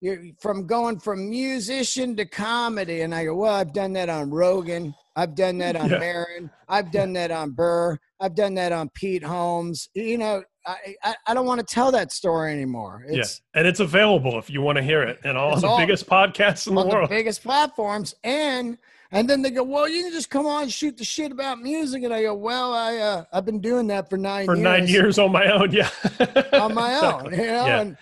your 0.00 0.18
from 0.40 0.66
going 0.66 0.98
from 0.98 1.28
musician 1.28 2.16
to 2.16 2.24
comedy. 2.24 3.02
And 3.02 3.14
I 3.14 3.26
go, 3.26 3.34
well, 3.34 3.52
I've 3.54 3.74
done 3.74 3.92
that 3.92 4.08
on 4.08 4.30
Rogan. 4.30 4.94
I've 5.14 5.34
done 5.34 5.58
that 5.58 5.76
on 5.76 5.90
Yeah. 5.90 5.98
Maron. 5.98 6.50
I've 6.68 6.90
done 6.90 7.12
that 7.14 7.30
on 7.30 7.50
Burr. 7.50 7.98
I've 8.20 8.34
done 8.34 8.54
that 8.54 8.72
on 8.72 8.88
Pete 8.94 9.22
Holmes. 9.24 9.90
You 9.94 10.16
know, 10.16 10.42
I 10.66 10.94
I, 11.04 11.14
I 11.26 11.34
don't 11.34 11.44
want 11.44 11.60
to 11.60 11.66
tell 11.66 11.92
that 11.92 12.12
story 12.12 12.50
anymore. 12.52 13.04
It's 13.06 13.42
yeah, 13.54 13.58
and 13.60 13.68
it's 13.68 13.80
available 13.80 14.38
if 14.38 14.48
you 14.48 14.62
want 14.62 14.76
to 14.76 14.82
hear 14.82 15.02
it, 15.02 15.18
and 15.24 15.36
all 15.36 15.54
the 15.60 15.66
all- 15.66 15.76
biggest 15.78 16.06
podcasts 16.08 16.66
in 16.66 16.74
the 16.74 16.80
on 16.80 16.88
the 16.88 16.94
world. 16.94 17.10
biggest 17.10 17.42
platforms 17.42 18.14
and 18.24 18.78
and 19.10 19.28
then 19.28 19.42
they 19.42 19.50
go 19.50 19.62
well 19.62 19.88
you 19.88 20.02
can 20.02 20.12
just 20.12 20.30
come 20.30 20.46
on 20.46 20.68
shoot 20.68 20.96
the 20.96 21.04
shit 21.04 21.32
about 21.32 21.60
music 21.60 22.02
and 22.02 22.12
i 22.12 22.22
go 22.22 22.34
well 22.34 22.72
i 22.74 22.96
uh, 22.96 23.24
i've 23.32 23.44
been 23.44 23.60
doing 23.60 23.86
that 23.86 24.08
for 24.10 24.16
nine 24.16 24.44
for 24.44 24.54
years 24.54 24.64
nine 24.64 24.86
years 24.88 25.18
on 25.18 25.32
my 25.32 25.46
own. 25.50 25.70
Yeah, 25.72 25.88
on 26.52 26.74
my 26.74 26.94
own 27.02 27.30
you 27.32 27.38
know 27.38 27.66
Yeah. 27.66 27.80
and 27.80 27.96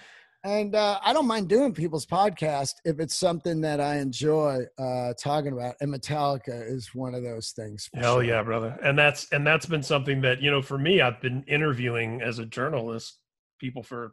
and 0.45 0.75
uh, 0.75 0.99
i 1.05 1.13
don't 1.13 1.27
mind 1.27 1.49
doing 1.49 1.73
people's 1.73 2.07
podcast 2.07 2.75
if 2.85 3.01
it's 3.01 3.15
something 3.17 3.61
that 3.63 3.81
i 3.81 3.97
enjoy 3.99 4.61
uh 4.79 5.13
talking 5.15 5.53
about 5.53 5.75
and 5.81 5.93
metallica 5.93 6.69
is 6.71 6.95
one 6.95 7.15
of 7.15 7.23
those 7.23 7.51
things 7.51 7.89
Hell 7.95 8.17
sure. 8.17 8.23
yeah, 8.25 8.43
brother. 8.43 8.79
And 8.83 8.99
that's 8.99 9.27
and 9.33 9.47
that's 9.47 9.67
been 9.67 9.83
something 9.83 10.21
that, 10.23 10.41
you 10.43 10.51
know, 10.51 10.63
for 10.63 10.79
me, 10.79 11.01
I've 11.01 11.21
been 11.21 11.43
interviewing 11.49 12.21
as 12.23 12.39
a 12.39 12.47
journalist 12.47 13.19
people 13.61 13.83
for 13.83 14.13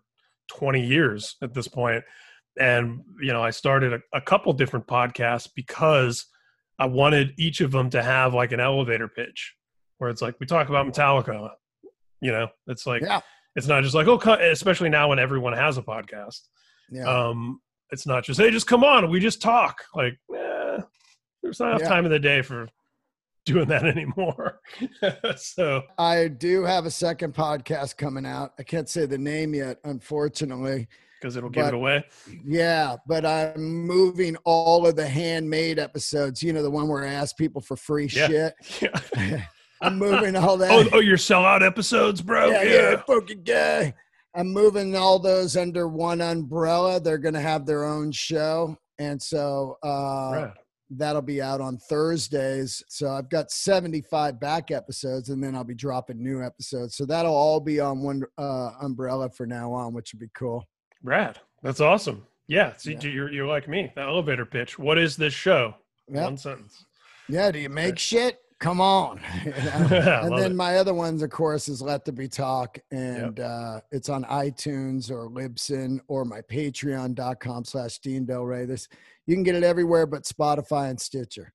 20 0.51 0.81
years 0.85 1.35
at 1.41 1.53
this 1.53 1.67
point. 1.67 2.03
And, 2.59 3.01
you 3.21 3.31
know, 3.33 3.43
I 3.43 3.49
started 3.51 3.93
a, 3.93 3.99
a 4.17 4.21
couple 4.21 4.53
different 4.53 4.87
podcasts 4.87 5.49
because 5.55 6.25
I 6.83 6.87
wanted 6.87 7.33
each 7.37 7.61
of 7.61 7.71
them 7.71 7.89
to 7.91 8.03
have 8.03 8.33
like 8.33 8.51
an 8.51 8.59
elevator 8.59 9.07
pitch 9.07 9.55
where 9.99 10.09
it's 10.09 10.21
like 10.21 10.35
we 10.41 10.45
talk 10.45 10.67
about 10.67 10.85
Metallica. 10.85 11.49
You 12.21 12.31
know, 12.33 12.47
it's 12.67 12.85
like 12.85 13.01
yeah 13.01 13.21
it's 13.55 13.67
not 13.67 13.83
just 13.83 13.95
like, 13.95 14.07
oh, 14.07 14.17
especially 14.33 14.89
now 14.89 15.09
when 15.09 15.19
everyone 15.19 15.53
has 15.53 15.77
a 15.77 15.81
podcast. 15.83 16.41
yeah 16.91 17.05
Um, 17.05 17.61
it's 17.91 18.07
not 18.07 18.23
just, 18.23 18.39
hey, 18.39 18.49
just 18.49 18.65
come 18.65 18.83
on, 18.83 19.09
we 19.11 19.19
just 19.19 19.41
talk. 19.43 19.83
Like, 19.93 20.17
eh, 20.35 20.79
there's 21.43 21.59
not 21.59 21.69
enough 21.69 21.81
Yeah. 21.81 21.89
time 21.89 22.05
in 22.05 22.11
the 22.11 22.17
day 22.19 22.41
for 22.41 22.67
doing 23.45 23.67
that 23.67 23.85
anymore. 23.95 24.59
so 25.37 25.83
i 25.99 26.27
do 26.27 26.63
have 26.63 26.85
a 26.87 26.91
second 26.91 27.33
podcast 27.35 27.95
coming 27.97 28.25
out 28.25 28.53
i 28.57 28.63
can't 28.63 28.89
say 28.89 29.05
the 29.05 29.17
name 29.17 29.53
yet 29.53 29.77
unfortunately 29.83 30.87
because 31.23 31.37
it'll 31.37 31.49
give 31.49 31.63
But- 31.63 31.67
it 31.69 31.73
away. 31.75 32.03
Yeah, 32.43 32.97
but 33.07 33.25
I'm 33.25 33.63
moving 33.87 34.35
all 34.43 34.85
of 34.85 34.97
the 34.97 35.07
handmade 35.07 35.79
episodes. 35.79 36.43
You 36.43 36.51
know, 36.51 36.61
the 36.61 36.69
one 36.69 36.89
where 36.89 37.05
I 37.05 37.13
ask 37.13 37.37
people 37.37 37.61
for 37.61 37.77
free 37.77 38.09
Yeah. 38.13 38.27
shit. 38.27 38.53
Yeah. 39.17 39.45
I'm 39.81 39.97
moving 39.97 40.35
all 40.37 40.55
that. 40.57 40.71
oh, 40.71 40.85
oh, 40.93 40.99
your 40.99 41.17
sellout 41.17 41.61
episodes, 41.65 42.21
bro. 42.21 42.49
yeah, 42.51 42.61
Yeah. 42.63 42.73
yeah, 42.91 43.03
fucking 43.05 43.43
guy. 43.43 43.93
I'm 44.35 44.47
moving 44.53 44.95
all 44.95 45.19
those 45.19 45.57
under 45.57 45.87
one 45.89 46.21
umbrella. 46.21 46.99
They're 47.01 47.17
going 47.17 47.33
to 47.33 47.41
have 47.41 47.65
their 47.65 47.83
own 47.83 48.11
show. 48.13 48.77
And 48.97 49.21
so 49.21 49.77
uh, 49.83 50.51
that'll 50.89 51.21
be 51.21 51.41
out 51.41 51.59
on 51.59 51.77
Thursdays. 51.89 52.81
So 52.87 53.09
I've 53.11 53.29
got 53.29 53.51
75 53.51 54.39
back 54.39 54.71
episodes 54.71 55.27
and 55.29 55.43
then 55.43 55.53
I'll 55.53 55.65
be 55.65 55.75
dropping 55.75 56.23
new 56.23 56.41
episodes. 56.41 56.95
So 56.95 57.05
that'll 57.05 57.35
all 57.35 57.59
be 57.59 57.81
on 57.81 58.01
one 58.01 58.23
uh, 58.37 58.71
umbrella 58.81 59.29
for 59.29 59.45
now 59.45 59.73
on, 59.73 59.93
which 59.93 60.13
would 60.13 60.21
be 60.21 60.29
cool. 60.33 60.63
Rad. 61.03 61.39
That's 61.61 61.79
awesome. 61.81 62.25
Yeah. 62.47 62.73
See, 62.77 62.93
Yeah. 62.93 63.03
you're 63.09 63.31
you're 63.31 63.47
like 63.47 63.67
me. 63.67 63.91
The 63.95 64.01
elevator 64.01 64.45
pitch. 64.45 64.77
What 64.79 64.97
is 64.97 65.15
this 65.15 65.33
show? 65.33 65.75
Yeah. 66.09 66.23
One 66.23 66.37
sentence. 66.37 66.85
Yeah, 67.29 67.51
do 67.51 67.59
you 67.59 67.69
make 67.69 67.97
shit? 67.97 68.39
Come 68.59 68.79
on. 68.81 69.19
You 69.45 69.51
know? 69.51 69.87
And 70.23 70.37
then 70.37 70.51
it. 70.51 70.55
my 70.55 70.77
other 70.77 70.93
ones, 70.93 71.21
of 71.21 71.29
course, 71.29 71.67
is 71.67 71.81
Let 71.81 72.05
There 72.05 72.13
Be 72.13 72.27
Talk. 72.27 72.77
And 72.91 73.39
uh, 73.39 73.81
it's 73.91 74.09
on 74.09 74.23
iTunes 74.25 75.09
or 75.11 75.29
Libsyn 75.29 75.99
or 76.07 76.23
my 76.25 76.41
patreon.com 76.41 77.65
slash 77.65 77.99
Dean 77.99 78.25
Delray. 78.25 78.67
This 78.67 78.87
you 79.25 79.35
can 79.35 79.43
get 79.43 79.55
it 79.55 79.63
everywhere 79.63 80.05
but 80.05 80.23
Spotify 80.23 80.89
and 80.89 80.99
Stitcher. 80.99 81.53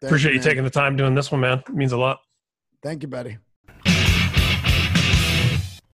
Thank 0.00 0.10
Appreciate 0.10 0.32
you 0.34 0.38
man. 0.38 0.44
taking 0.48 0.64
the 0.64 0.70
time 0.70 0.96
doing 0.96 1.14
this 1.14 1.30
one, 1.32 1.40
man. 1.40 1.58
It 1.68 1.74
means 1.74 1.92
a 1.92 1.98
lot. 1.98 2.18
Thank 2.82 3.02
you, 3.02 3.08
buddy. 3.08 3.38